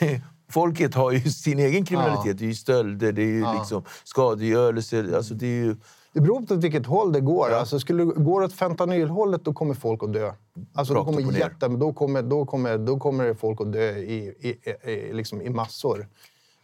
Folket 0.52 0.96
har 0.96 1.12
ju 1.12 1.20
sin 1.20 1.60
egen 1.60 1.86
kriminalitet. 1.86 2.38
Det 2.38 2.46
är 2.46 2.48
ju 2.48 2.56
stölder, 2.56 3.12
det 3.12 3.22
är 3.22 3.26
ju 3.26 3.54
liksom 3.60 3.84
skadegörelse. 4.04 5.16
Alltså 5.16 5.34
det 5.34 5.46
är 5.46 5.64
ju... 5.66 5.76
Det 6.14 6.22
beror 6.22 6.42
på 6.42 6.56
vilket 6.56 6.86
håll 6.86 7.12
det 7.12 7.22
går. 7.22 7.50
Alltså, 7.50 7.80
skulle 7.80 8.04
det 8.04 8.12
gå 8.12 8.44
åt 8.44 8.54
fentanylhållet 8.54 9.46
då 9.46 9.54
kommer 9.54 9.74
folk 9.74 10.04
att 10.04 10.14
dö. 10.14 10.34
Alltså, 10.74 10.94
då, 10.94 11.06
kommer 11.06 11.22
ner. 11.22 11.40
jätte, 11.40 11.68
då, 11.68 11.94
kommer, 11.94 12.22
då, 12.22 12.46
kommer, 12.46 12.78
då 12.78 13.00
kommer 13.00 13.34
folk 13.34 13.62
att 13.62 13.74
dö 13.74 13.98
i, 13.98 14.36
i, 14.40 14.50
i, 14.50 14.92
i, 14.92 15.14
liksom 15.14 15.42
i 15.42 15.50
massor. 15.50 16.08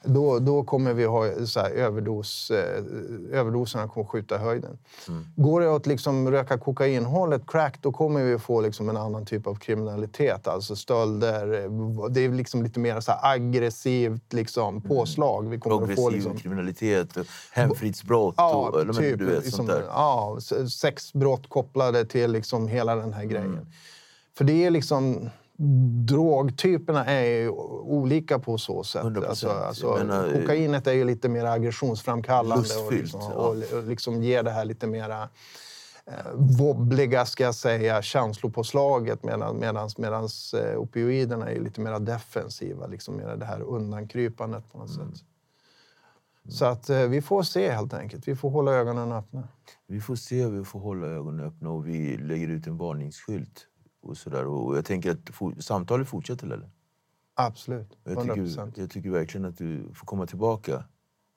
Då, 0.06 0.40
då 0.40 0.64
kommer 0.64 0.94
vi 0.94 1.06
ha 1.06 1.46
så 1.46 1.60
här, 1.60 1.70
överdos, 1.70 2.52
eh, 2.52 2.84
överdoserna 3.32 3.88
kommer 3.88 4.06
skjuta 4.08 4.36
i 4.36 4.38
höjden. 4.38 4.78
Mm. 5.08 5.26
Går 5.36 5.62
det 5.62 5.70
åt 5.70 5.86
liksom 5.88 6.32
röka 6.32 6.58
kokainhållet, 6.58 7.42
crack, 7.48 7.78
då 7.82 7.92
kommer 7.92 8.24
vi 8.24 8.40
få 8.40 8.62
liksom 8.62 8.90
en 8.90 8.98
annan 8.98 9.26
typ 9.26 9.48
av 9.48 9.56
kriminalitet. 9.56 10.48
Alltså 10.48 10.76
stölder. 10.76 11.64
eh, 11.64 12.10
Det 12.10 12.22
är 12.22 12.30
liksom 12.30 12.64
lite 12.64 12.80
mer 12.80 13.00
så 13.00 13.12
här 13.12 13.34
aggressivt 13.34 14.34
liksom, 14.34 14.82
påslag. 14.82 15.50
Vi 15.50 15.60
kommer 15.60 15.76
att 15.76 15.82
få 15.82 15.86
progressiv 15.88 16.14
liksom, 16.14 16.38
kriminalitet, 16.38 17.18
hemfridsbrott 17.52 18.36
Ja, 18.38 18.56
och 18.56 18.82
eller, 18.82 18.94
typ. 18.94 19.20
du 19.20 19.26
vet, 19.26 19.44
liksom, 19.44 19.52
sånt 19.52 19.70
där. 19.70 19.84
Ja, 19.88 20.38
sexbrott 20.70 21.50
kopplade 21.50 22.06
till 22.06 22.32
liksom 22.32 22.68
hela 22.68 22.96
den 22.96 23.14
här 23.14 23.24
grejen. 23.26 23.46
Mm. 23.54 23.66
För 24.38 24.46
det 24.46 24.66
är 24.66 24.70
liksom... 24.72 25.30
drogtyperna 26.06 27.06
är 27.06 27.26
ju 27.26 27.50
olika 27.50 28.40
på 28.40 28.58
så 28.58 28.84
sätt. 28.84 29.04
100%. 29.04 29.26
Alltså, 29.26 29.50
alltså, 29.50 29.98
menar, 29.98 30.28
eh, 30.28 30.34
kokainet 30.34 30.88
är 30.88 30.94
ju 30.94 31.04
lite 31.04 31.30
mer 31.30 31.46
aggressionsframkallande 31.46 32.56
och, 32.56 32.62
Lustfyllt, 32.62 33.02
liksom, 33.02 33.22
ja. 33.22 33.28
och, 33.34 33.78
och 33.78 33.84
liksom 33.84 34.24
ger 34.24 34.44
det 34.44 34.52
här 34.52 34.66
lite 34.66 34.88
mera 34.88 35.30
eh, 36.06 36.32
wobbliga, 36.34 37.26
ska 37.26 37.44
jag 37.44 37.56
säga, 37.56 38.02
känslopåslaget 38.02 39.24
medan 39.24 39.64
eh, 39.64 40.78
opioiderna 40.78 41.52
är 41.52 41.60
lite 41.60 41.82
mer 41.82 42.00
defensiva, 42.00 42.88
liksom 42.88 43.18
mer 43.18 43.36
det 43.36 43.46
här 43.46 43.62
undankrypandet 43.62 44.72
på 44.72 44.78
något 44.78 44.96
Mm. 44.96 45.16
sätt. 45.16 45.24
Så 46.50 46.66
att 46.66 46.90
eh, 46.90 47.02
vi 47.02 47.22
får 47.22 47.44
se 47.44 47.72
helt 47.72 47.94
enkelt. 47.94 48.28
Vi 48.28 48.36
får 48.36 48.50
hålla 48.50 48.72
ögonen 48.72 49.12
öppna. 49.12 49.48
Vi 49.88 50.02
får 50.02 50.16
se, 50.16 50.48
vi 50.48 50.64
får 50.64 50.80
hålla 50.80 51.08
ögonen 51.08 51.46
öppna 51.48 51.70
och 51.70 51.88
vi 51.88 52.18
lägger 52.18 52.48
ut 52.48 52.68
en 52.68 52.78
varningsskylt. 52.78 53.68
Och 54.06 54.18
så 54.18 54.30
där. 54.30 54.46
Och 54.46 54.78
jag 54.78 54.86
tänker 54.86 55.12
att 55.12 55.30
for, 55.32 55.56
samtalet 55.60 56.08
fortsätter, 56.08 56.46
eller? 56.48 56.70
Absolut. 57.36 57.98
Jag 58.04 58.18
100 58.18 58.36
tycker, 58.36 58.82
jag 58.82 58.90
tycker 58.90 59.10
verkligen 59.10 59.46
att 59.46 59.58
du 59.58 59.90
får 59.94 60.06
komma 60.06 60.26
tillbaka. 60.26 60.84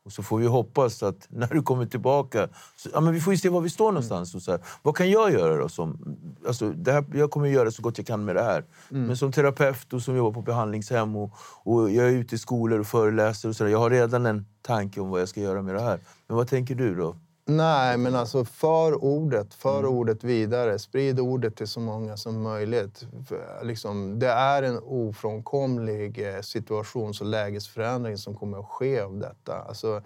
Och 0.04 0.12
så 0.12 0.22
får 0.22 0.38
vi 0.38 0.46
hoppas 0.46 1.02
att 1.02 1.26
när 1.30 1.46
du 1.46 1.62
kommer 1.62 1.86
tillbaka... 1.86 2.48
Så, 2.76 2.88
ja, 2.92 3.00
men 3.00 3.14
vi 3.14 3.20
får 3.20 3.34
se 3.34 3.48
var 3.48 3.60
vi 3.60 3.70
står 3.70 3.92
någonstans. 3.92 4.34
Och 4.34 4.42
så 4.42 4.50
här, 4.50 4.60
vad 4.82 4.96
kan 4.96 5.10
jag 5.10 5.32
göra 5.32 5.56
då? 5.56 5.68
Som, 5.68 6.16
alltså, 6.46 6.70
det 6.70 6.92
här, 6.92 7.04
jag 7.14 7.30
kommer 7.30 7.46
göra 7.46 7.70
så 7.70 7.82
gott 7.82 7.98
jag 7.98 8.06
kan 8.06 8.24
med 8.24 8.36
det 8.36 8.42
här. 8.42 8.64
Men 9.06 9.16
som 9.16 9.32
terapeut 9.32 9.92
och 9.92 10.02
som 10.02 10.16
jobbar 10.16 10.32
på 10.32 10.42
behandlingshem 10.42 11.16
och, 11.16 11.32
och 11.62 11.90
jag 11.90 12.06
är 12.06 12.12
ute 12.12 12.34
i 12.34 12.38
skolor 12.38 12.80
och 12.80 12.86
föreläser 12.86 13.48
och 13.48 13.56
så 13.56 13.64
där, 13.64 13.70
Jag 13.70 13.78
har 13.78 13.90
redan 13.90 14.26
en 14.26 14.46
tanke 14.62 15.00
om 15.00 15.10
vad 15.10 15.20
jag 15.20 15.28
ska 15.28 15.40
göra 15.40 15.62
med 15.62 15.74
det 15.74 15.80
här. 15.80 16.00
Men 16.26 16.36
vad 16.36 16.48
tänker 16.48 16.74
du 16.74 16.94
då? 16.94 17.16
Nej, 17.50 17.96
men 17.98 18.14
alltså 18.14 18.44
för 18.44 19.04
ordet, 19.04 19.54
för 19.54 19.78
Mm. 19.78 19.90
ordet 19.90 20.24
vidare. 20.24 20.78
Sprid 20.78 21.20
ordet 21.20 21.56
till 21.56 21.66
så 21.68 21.80
många 21.80 22.16
som 22.16 22.42
möjligt. 22.42 23.04
Liksom, 23.62 24.18
det 24.18 24.28
är 24.28 24.62
en 24.62 24.78
ofrånkomlig 24.78 26.34
eh, 26.34 26.40
situations 26.40 27.20
och 27.20 27.26
lägesförändring 27.26 28.18
som 28.18 28.34
kommer 28.36 28.58
att 28.58 28.68
ske 28.68 29.00
av 29.00 29.18
detta. 29.18 29.62
Alltså, 29.68 30.02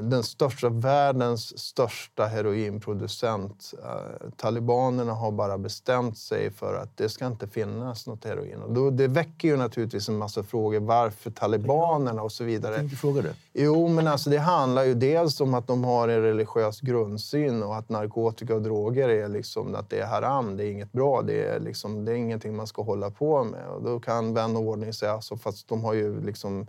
den 0.00 0.22
största, 0.22 0.68
världens 0.68 1.58
största 1.58 2.26
heroinproducent. 2.26 3.74
Eh, 3.84 4.30
talibanerna 4.36 5.12
har 5.12 5.32
bara 5.32 5.58
bestämt 5.58 6.18
sig 6.18 6.50
för 6.50 6.74
att 6.74 6.96
det 6.96 7.08
ska 7.08 7.26
inte 7.26 7.48
finnas 7.48 8.06
något 8.06 8.24
heroin. 8.24 8.62
Och 8.62 8.72
då, 8.72 8.90
det 8.90 9.08
väcker 9.08 9.48
ju 9.48 9.56
naturligtvis 9.56 10.08
en 10.08 10.18
massa 10.18 10.42
frågor. 10.42 10.80
Varför 10.80 11.30
talibanerna 11.30 12.22
och 12.22 12.32
så 12.32 12.44
vidare. 12.44 12.72
Jag 12.72 12.80
tänkte 12.80 12.96
fråga 12.96 13.22
det. 13.22 13.34
Jo, 13.52 13.88
men 13.88 14.08
alltså 14.08 14.30
det 14.30 14.38
handlar 14.38 14.84
ju 14.84 14.94
dels 14.94 15.40
om 15.40 15.54
att 15.54 15.66
de 15.66 15.84
har 15.84 16.08
en 16.08 16.22
religiös 16.22 16.80
grundsyn 16.80 17.62
och 17.62 17.76
att 17.76 17.88
narkotika 17.88 18.54
och 18.54 18.62
droger 18.62 19.08
är 19.08 19.28
liksom 19.28 19.74
att 19.74 19.90
det 19.90 20.00
är 20.00 20.06
haram, 20.06 20.56
det 20.56 20.64
är 20.64 20.70
inget 20.70 20.92
bra, 20.92 21.22
det 21.22 21.44
är, 21.44 21.60
liksom, 21.60 22.04
det 22.04 22.12
är 22.12 22.16
ingenting 22.16 22.56
man 22.56 22.66
ska 22.66 22.82
hålla 22.82 23.10
på 23.10 23.44
med. 23.44 23.68
Och 23.68 23.82
då 23.82 24.00
kan 24.00 24.34
vän 24.34 24.56
och 24.56 24.62
ordning 24.62 24.92
säga, 24.92 25.12
alltså, 25.12 25.36
fast 25.36 25.68
de 25.68 25.84
har 25.84 25.92
ju 25.92 26.20
liksom, 26.20 26.66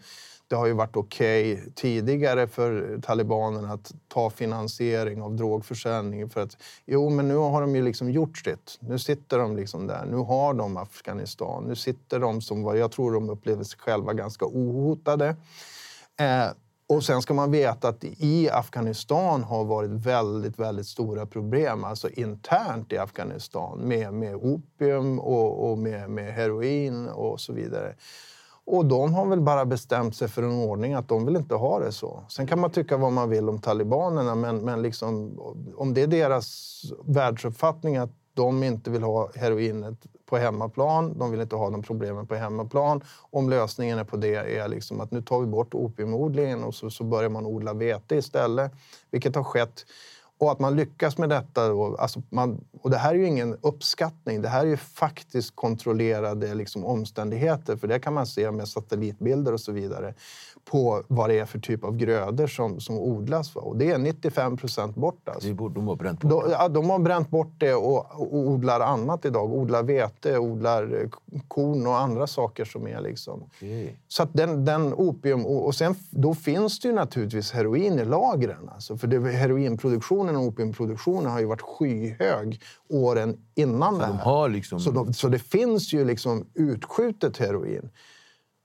det 0.53 0.57
har 0.57 0.67
ju 0.67 0.73
varit 0.73 0.95
okej 0.95 1.63
tidigare 1.75 2.47
för 2.47 2.99
talibanerna 3.01 3.73
att 3.73 3.93
ta 4.07 4.29
finansiering 4.29 5.21
av 5.21 5.35
drogförsäljning. 5.35 6.29
För 6.29 6.41
att, 6.41 6.57
jo, 6.85 7.09
men 7.09 7.27
nu 7.27 7.35
har 7.35 7.61
de 7.61 7.75
ju 7.75 7.81
liksom 7.81 8.11
gjort 8.11 8.37
sitt. 8.37 8.77
Nu 8.79 8.99
sitter 8.99 9.37
de 9.37 9.55
liksom 9.55 9.87
där. 9.87 10.05
Nu 10.05 10.17
har 10.17 10.53
de 10.53 10.77
Afghanistan. 10.77 11.63
Nu 11.63 11.75
sitter 11.75 12.19
de 12.19 12.41
som 12.41 12.63
vad 12.63 12.77
jag 12.77 12.91
tror 12.91 13.13
de 13.13 13.29
upplever 13.29 13.63
sig 13.63 13.79
själva 13.79 14.13
ganska 14.13 14.45
ohotade. 14.45 15.35
Eh, 16.19 16.47
och 16.87 17.03
sen 17.03 17.21
ska 17.21 17.33
man 17.33 17.51
veta 17.51 17.87
att 17.87 18.03
i 18.03 18.49
Afghanistan 18.49 19.43
har 19.43 19.65
varit 19.65 19.91
väldigt, 19.91 20.59
väldigt 20.59 20.87
stora 20.87 21.25
problem, 21.25 21.83
alltså 21.83 22.09
internt 22.09 22.91
i 22.91 22.97
Afghanistan 22.97 23.79
med, 23.79 24.13
med 24.13 24.35
opium 24.35 25.19
och, 25.19 25.71
och 25.71 25.77
med, 25.77 26.09
med 26.09 26.33
heroin 26.33 27.07
och 27.07 27.41
så 27.41 27.53
vidare. 27.53 27.95
Och 28.66 28.86
de 28.86 29.14
har 29.14 29.26
väl 29.26 29.41
bara 29.41 29.66
bestämt 29.66 30.16
sig 30.16 30.28
för 30.28 30.43
en 30.43 30.51
ordning 30.51 30.93
att 30.93 31.07
de 31.07 31.26
vill 31.26 31.36
inte 31.36 31.55
ha 31.55 31.80
det 31.80 31.91
så. 31.91 32.24
Sen 32.30 32.47
kan 32.47 32.59
man 32.59 32.72
tycka 32.72 32.97
vad 32.97 33.11
man 33.11 33.30
vill 33.30 33.49
om 33.49 33.61
talibanerna, 33.61 34.36
men, 34.36 34.57
men 34.57 34.82
liksom, 34.82 35.39
om 35.76 35.93
det 35.93 36.01
är 36.01 36.07
deras 36.07 36.82
världsuppfattning 37.05 37.97
att 37.97 38.11
de 38.34 38.64
inte 38.64 38.89
vill 38.89 39.03
ha 39.03 39.30
heroinet 39.36 39.95
på 40.26 40.38
hemmaplan, 40.38 41.18
de 41.18 41.32
vill 41.32 41.41
inte 41.41 41.55
ha 41.55 41.70
de 41.70 41.84
problemen 41.84 42.28
på 42.28 42.36
hemmaplan. 42.36 43.03
Om 43.32 43.49
lösningen 43.49 43.99
är 43.99 44.03
på 44.03 44.18
det 44.18 44.36
är 44.57 44.68
liksom 44.68 45.01
att 45.01 45.11
nu 45.11 45.22
tar 45.22 45.39
vi 45.39 45.45
bort 45.45 45.74
opiumodlingen 45.74 46.64
och 46.64 46.76
så, 46.76 46.89
så 46.89 47.03
börjar 47.03 47.30
man 47.30 47.45
odla 47.45 47.74
vete 47.74 48.16
istället, 48.16 48.72
vilket 49.11 49.36
har 49.36 49.43
skett. 49.43 49.86
Och 50.38 50.51
att 50.51 50.59
man 50.59 50.75
lyckas 50.75 51.17
med 51.17 51.29
detta. 51.29 51.67
Då, 51.67 51.95
alltså 51.95 52.21
man, 52.29 52.63
och 52.81 52.89
det 52.89 52.97
här 52.97 53.13
är 53.13 53.17
ju 53.17 53.27
ingen 53.27 53.57
uppskattning. 53.61 54.41
Det 54.41 54.49
här 54.49 54.61
är 54.61 54.69
ju 54.69 54.77
faktiskt 54.77 55.55
kontrollerade 55.55 56.53
liksom, 56.53 56.86
omständigheter. 56.86 57.75
För 57.75 57.88
det 57.88 57.99
kan 57.99 58.13
man 58.13 58.27
se 58.27 58.51
med 58.51 58.67
satellitbilder 58.67 59.53
och 59.53 59.59
så 59.59 59.71
vidare 59.71 60.13
på 60.65 61.03
vad 61.07 61.29
det 61.29 61.39
är 61.39 61.45
för 61.45 61.59
typ 61.59 61.84
av 61.84 61.97
grödor 61.97 62.47
som, 62.47 62.79
som 62.79 62.97
odlas. 62.99 63.55
Va? 63.55 63.61
Och 63.61 63.77
det 63.77 63.91
är 63.91 63.97
95 63.97 64.57
procent 64.57 64.95
bort. 64.95 65.29
Alltså. 65.29 65.53
De 65.53 65.88
har 65.88 65.95
bränt 65.95 66.21
bort 66.21 66.43
De, 66.45 66.51
ja, 66.51 66.69
de 66.69 66.89
har 66.89 66.99
bränt 66.99 67.29
bort 67.29 67.53
det 67.57 67.73
och, 67.73 68.21
och 68.21 68.38
odlar 68.38 68.79
annat 68.79 69.25
idag. 69.25 69.53
Odlar 69.53 69.84
vete, 69.84 70.38
odlar 70.38 71.01
eh, 71.01 71.09
korn 71.47 71.88
och 71.88 71.99
andra 71.99 72.27
saker 72.27 72.65
som 72.65 72.88
är 72.88 73.01
liksom... 73.01 73.43
Okej. 73.43 73.95
Så 74.07 74.23
att 74.23 74.34
den, 74.34 74.65
den 74.65 74.93
opium... 74.93 75.45
Och 75.45 75.63
och 75.65 75.75
sen, 75.75 75.95
då 76.09 76.34
finns 76.34 76.79
det 76.79 76.88
ju 76.88 76.93
naturligtvis 76.93 77.51
heroin 77.51 77.99
i 77.99 78.05
lagren. 78.05 78.69
Alltså, 78.73 78.97
för 78.97 79.07
det, 79.07 79.19
heroinproduktionen 80.28 80.36
och 80.36 80.43
opiumproduktionen 80.47 81.32
har 81.32 81.39
ju 81.39 81.45
varit 81.45 81.61
skyhög 81.61 82.61
åren 82.89 83.38
innan 83.55 83.93
det 83.93 84.05
De 84.05 84.17
här. 84.17 84.24
har 84.24 84.49
liksom... 84.49 84.80
Så, 84.80 84.91
de, 84.91 85.13
så 85.13 85.28
det 85.28 85.39
finns 85.39 85.93
ju 85.93 86.05
liksom 86.05 86.45
utskjutet 86.53 87.38
heroin. 87.38 87.89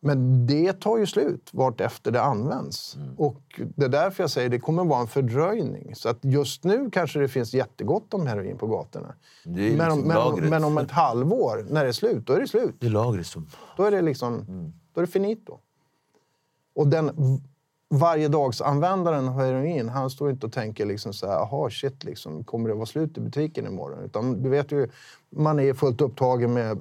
Men 0.01 0.47
det 0.47 0.73
tar 0.73 0.99
ju 0.99 1.07
slut 1.07 1.49
vart 1.53 1.81
efter 1.81 2.11
det 2.11 2.23
används. 2.23 2.97
Mm. 2.97 3.15
Och 3.19 3.61
det 3.77 3.85
är 3.85 3.89
därför 3.89 4.23
jag 4.23 4.31
säger 4.31 4.49
det 4.49 4.59
kommer 4.59 4.85
vara 4.85 5.01
en 5.01 5.07
fördröjning. 5.07 5.95
Så 5.95 6.09
att 6.09 6.19
just 6.25 6.65
nu 6.65 6.91
kanske 6.91 7.19
det 7.19 7.29
finns 7.29 7.55
jättegott 7.55 8.15
om 8.15 8.27
heroin 8.27 8.59
på 8.59 8.67
gatorna. 8.67 9.15
Det 9.45 9.69
är 9.73 9.77
men, 9.77 9.91
om, 9.91 9.99
liksom 9.99 10.09
men, 10.09 10.17
om, 10.45 10.51
men 10.51 10.65
om 10.65 10.79
ett 10.79 10.91
halvår, 10.91 11.67
när 11.71 11.83
det 11.85 11.89
är 11.89 11.93
slut, 11.93 12.27
då 12.27 12.33
är 12.33 12.41
det 12.41 12.47
slut. 12.49 12.75
Det 12.79 12.87
är 12.87 12.91
lagret 12.91 13.27
som... 13.27 13.47
Då 13.77 13.85
är 13.85 13.91
det 13.91 14.03
liksom, 14.03 14.35
Mm. 14.35 14.73
då 14.95 15.01
är 15.01 15.07
det 15.07 15.13
finito. 15.13 15.59
Och 16.75 16.87
den 16.89 17.11
varje 17.91 18.29
dags 18.29 18.61
användaren 18.61 19.29
av 19.29 19.35
heroin, 19.35 19.89
han 19.89 20.11
står 20.11 20.31
inte 20.31 20.47
och 20.47 20.53
tänker 20.53 20.87
liksom 20.87 21.13
så 21.13 21.27
här, 21.27 21.37
aha 21.37 21.71
shit, 21.71 22.05
liksom, 22.05 22.45
kommer 22.45 22.69
det 22.69 22.75
vara 22.75 22.87
slut 22.87 23.19
i 23.19 23.21
butiken 23.21 23.67
imorgon? 23.67 24.05
Utan 24.05 24.43
du 24.43 24.49
vet 24.49 24.73
ju, 24.73 24.89
man 25.31 25.61
är 25.61 25.75
fullt 25.75 26.01
upptagen 26.01 26.53
med 26.53 26.79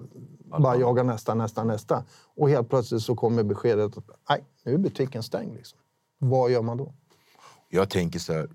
bara 0.59 0.77
jaga 0.77 1.03
nästa, 1.03 1.33
nästa, 1.33 1.63
nästa. 1.63 2.03
Och 2.35 2.49
helt 2.49 2.69
plötsligt 2.69 3.01
så 3.01 3.15
kommer 3.15 3.43
beskedet 3.43 3.97
att 3.97 4.09
nej, 4.29 4.43
nu 4.63 4.73
är 4.73 4.77
butiken 4.77 5.23
stängd. 5.23 5.55
Liksom. 5.55 5.79
Vad 6.17 6.51
gör 6.51 6.61
man 6.61 6.77
då? 6.77 6.93
Jag 7.69 7.89
tänker 7.89 8.19
så 8.19 8.33
här, 8.33 8.49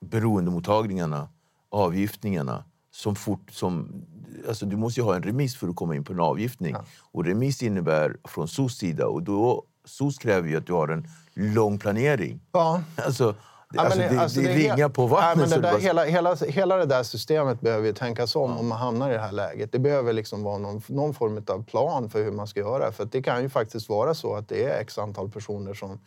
beroendemottagningarna, 0.00 1.28
avgiftningarna, 1.70 2.64
som 2.90 3.14
fort 3.14 3.50
som... 3.50 4.02
Alltså 4.48 4.66
du 4.66 4.76
måste 4.76 5.00
ju 5.00 5.04
ha 5.04 5.16
en 5.16 5.22
remiss 5.22 5.56
för 5.56 5.68
att 5.68 5.76
komma 5.76 5.96
in 5.96 6.04
på 6.04 6.12
en 6.12 6.20
avgiftning. 6.20 6.72
Ja. 6.72 6.84
Och 7.12 7.24
remiss 7.24 7.62
innebär 7.62 8.16
från 8.24 8.48
SOS 8.48 8.78
sida 8.78 9.06
och 9.06 9.22
då, 9.22 9.64
SOS 9.84 10.18
kräver 10.18 10.48
ju 10.48 10.56
att 10.56 10.66
du 10.66 10.72
har 10.72 10.88
en 10.88 11.08
lång 11.36 11.78
planering. 11.78 12.40
Ja, 12.52 12.82
Alltså, 13.04 13.32
det, 13.32 13.38
Ja, 13.76 13.82
alltså, 13.82 13.98
men 13.98 14.14
det, 14.14 14.22
alltså, 14.22 14.40
det, 14.40 14.52
är 14.52 14.56
ringar 14.56 14.88
på 14.88 15.06
vattnet. 15.06 15.50
Så 15.50 15.56
det 15.56 15.62
det 15.62 15.70
där, 15.72 15.78
hela, 15.78 16.04
hela, 16.04 16.34
hela 16.34 16.76
det 16.76 16.86
där 16.86 17.02
systemet 17.02 17.60
behöver 17.60 17.86
ju 17.86 17.92
tänkas 17.92 18.36
om 18.36 18.58
om 18.58 18.66
man 18.66 18.78
hamnar 18.78 19.10
i 19.10 19.12
det 19.12 19.20
här 19.20 19.32
läget. 19.32 19.72
Det 19.72 19.78
behöver 19.78 20.12
liksom 20.12 20.42
vara 20.42 20.58
någon, 20.58 20.82
någon 20.86 21.14
form 21.14 21.44
av 21.48 21.64
plan 21.64 22.10
för 22.10 22.24
hur 22.24 22.32
man 22.32 22.46
ska 22.46 22.60
göra. 22.60 22.92
För 22.92 23.04
det 23.04 23.22
kan 23.22 23.42
ju 23.42 23.48
faktiskt 23.48 23.88
vara 23.88 24.14
så 24.14 24.34
att 24.34 24.48
det 24.48 24.64
är 24.64 24.80
x 24.80 24.98
antal 24.98 25.30
personer 25.30 25.74
som 25.74 26.00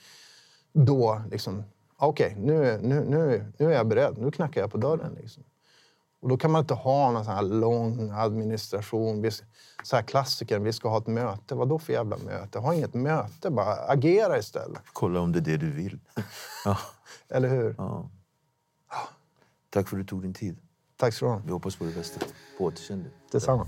då 0.74 1.22
liksom... 1.32 1.64
Okej, 1.98 2.36
nu, 2.38 2.80
nu, 2.82 3.06
nu, 3.08 3.46
nu 3.58 3.66
är 3.66 3.78
jag 3.78 3.88
beredd. 3.88 4.18
Nu 4.18 4.32
knackar 4.32 4.62
jag 4.62 4.72
på 4.72 4.78
dörren. 4.78 5.18
Liksom. 5.22 5.44
Och 6.22 6.30
då 6.30 6.38
kan 6.38 6.52
man 6.52 6.62
inte 6.62 6.74
ha 6.74 7.12
någon 7.12 7.26
sån 7.26 7.34
här 7.34 7.42
lång 7.42 8.12
administration. 8.12 9.32
Så 9.84 9.96
här 9.96 10.04
klassiker, 10.04 10.60
vi 10.60 10.74
ska 10.74 10.90
ha 10.90 10.98
ett 10.98 11.08
möte. 11.08 11.56
Vad 11.56 11.70
då 11.70 11.80
för 11.80 11.94
jävla 11.94 12.18
möte? 12.18 12.60
Ha 12.60 12.74
inget 12.74 12.94
möte, 12.94 13.50
bara 13.50 13.74
agera 13.76 14.38
istället. 14.38 14.82
Kolla 14.94 15.20
om 15.20 15.32
det 15.32 15.40
är 15.40 15.42
det 15.42 15.58
du 15.58 15.72
vill. 15.72 16.00
ja, 16.66 16.78
Eller 17.30 17.50
hur? 17.50 17.76
ja. 17.78 18.10
Tack 19.70 19.88
för 19.88 19.98
att 19.98 20.02
du 20.04 20.08
tog 20.08 20.22
din 20.22 20.34
tid. 20.34 20.58
Tack 20.98 21.14
så 21.14 21.26
du 21.26 21.32
ha. 21.32 21.42
Vi 21.46 21.52
hoppas 21.52 21.76
på 21.76 21.84
det 21.84 21.96
bästa. 21.96 22.26
På 22.58 22.64
återseende. 22.64 23.10
Detsamma. 23.32 23.68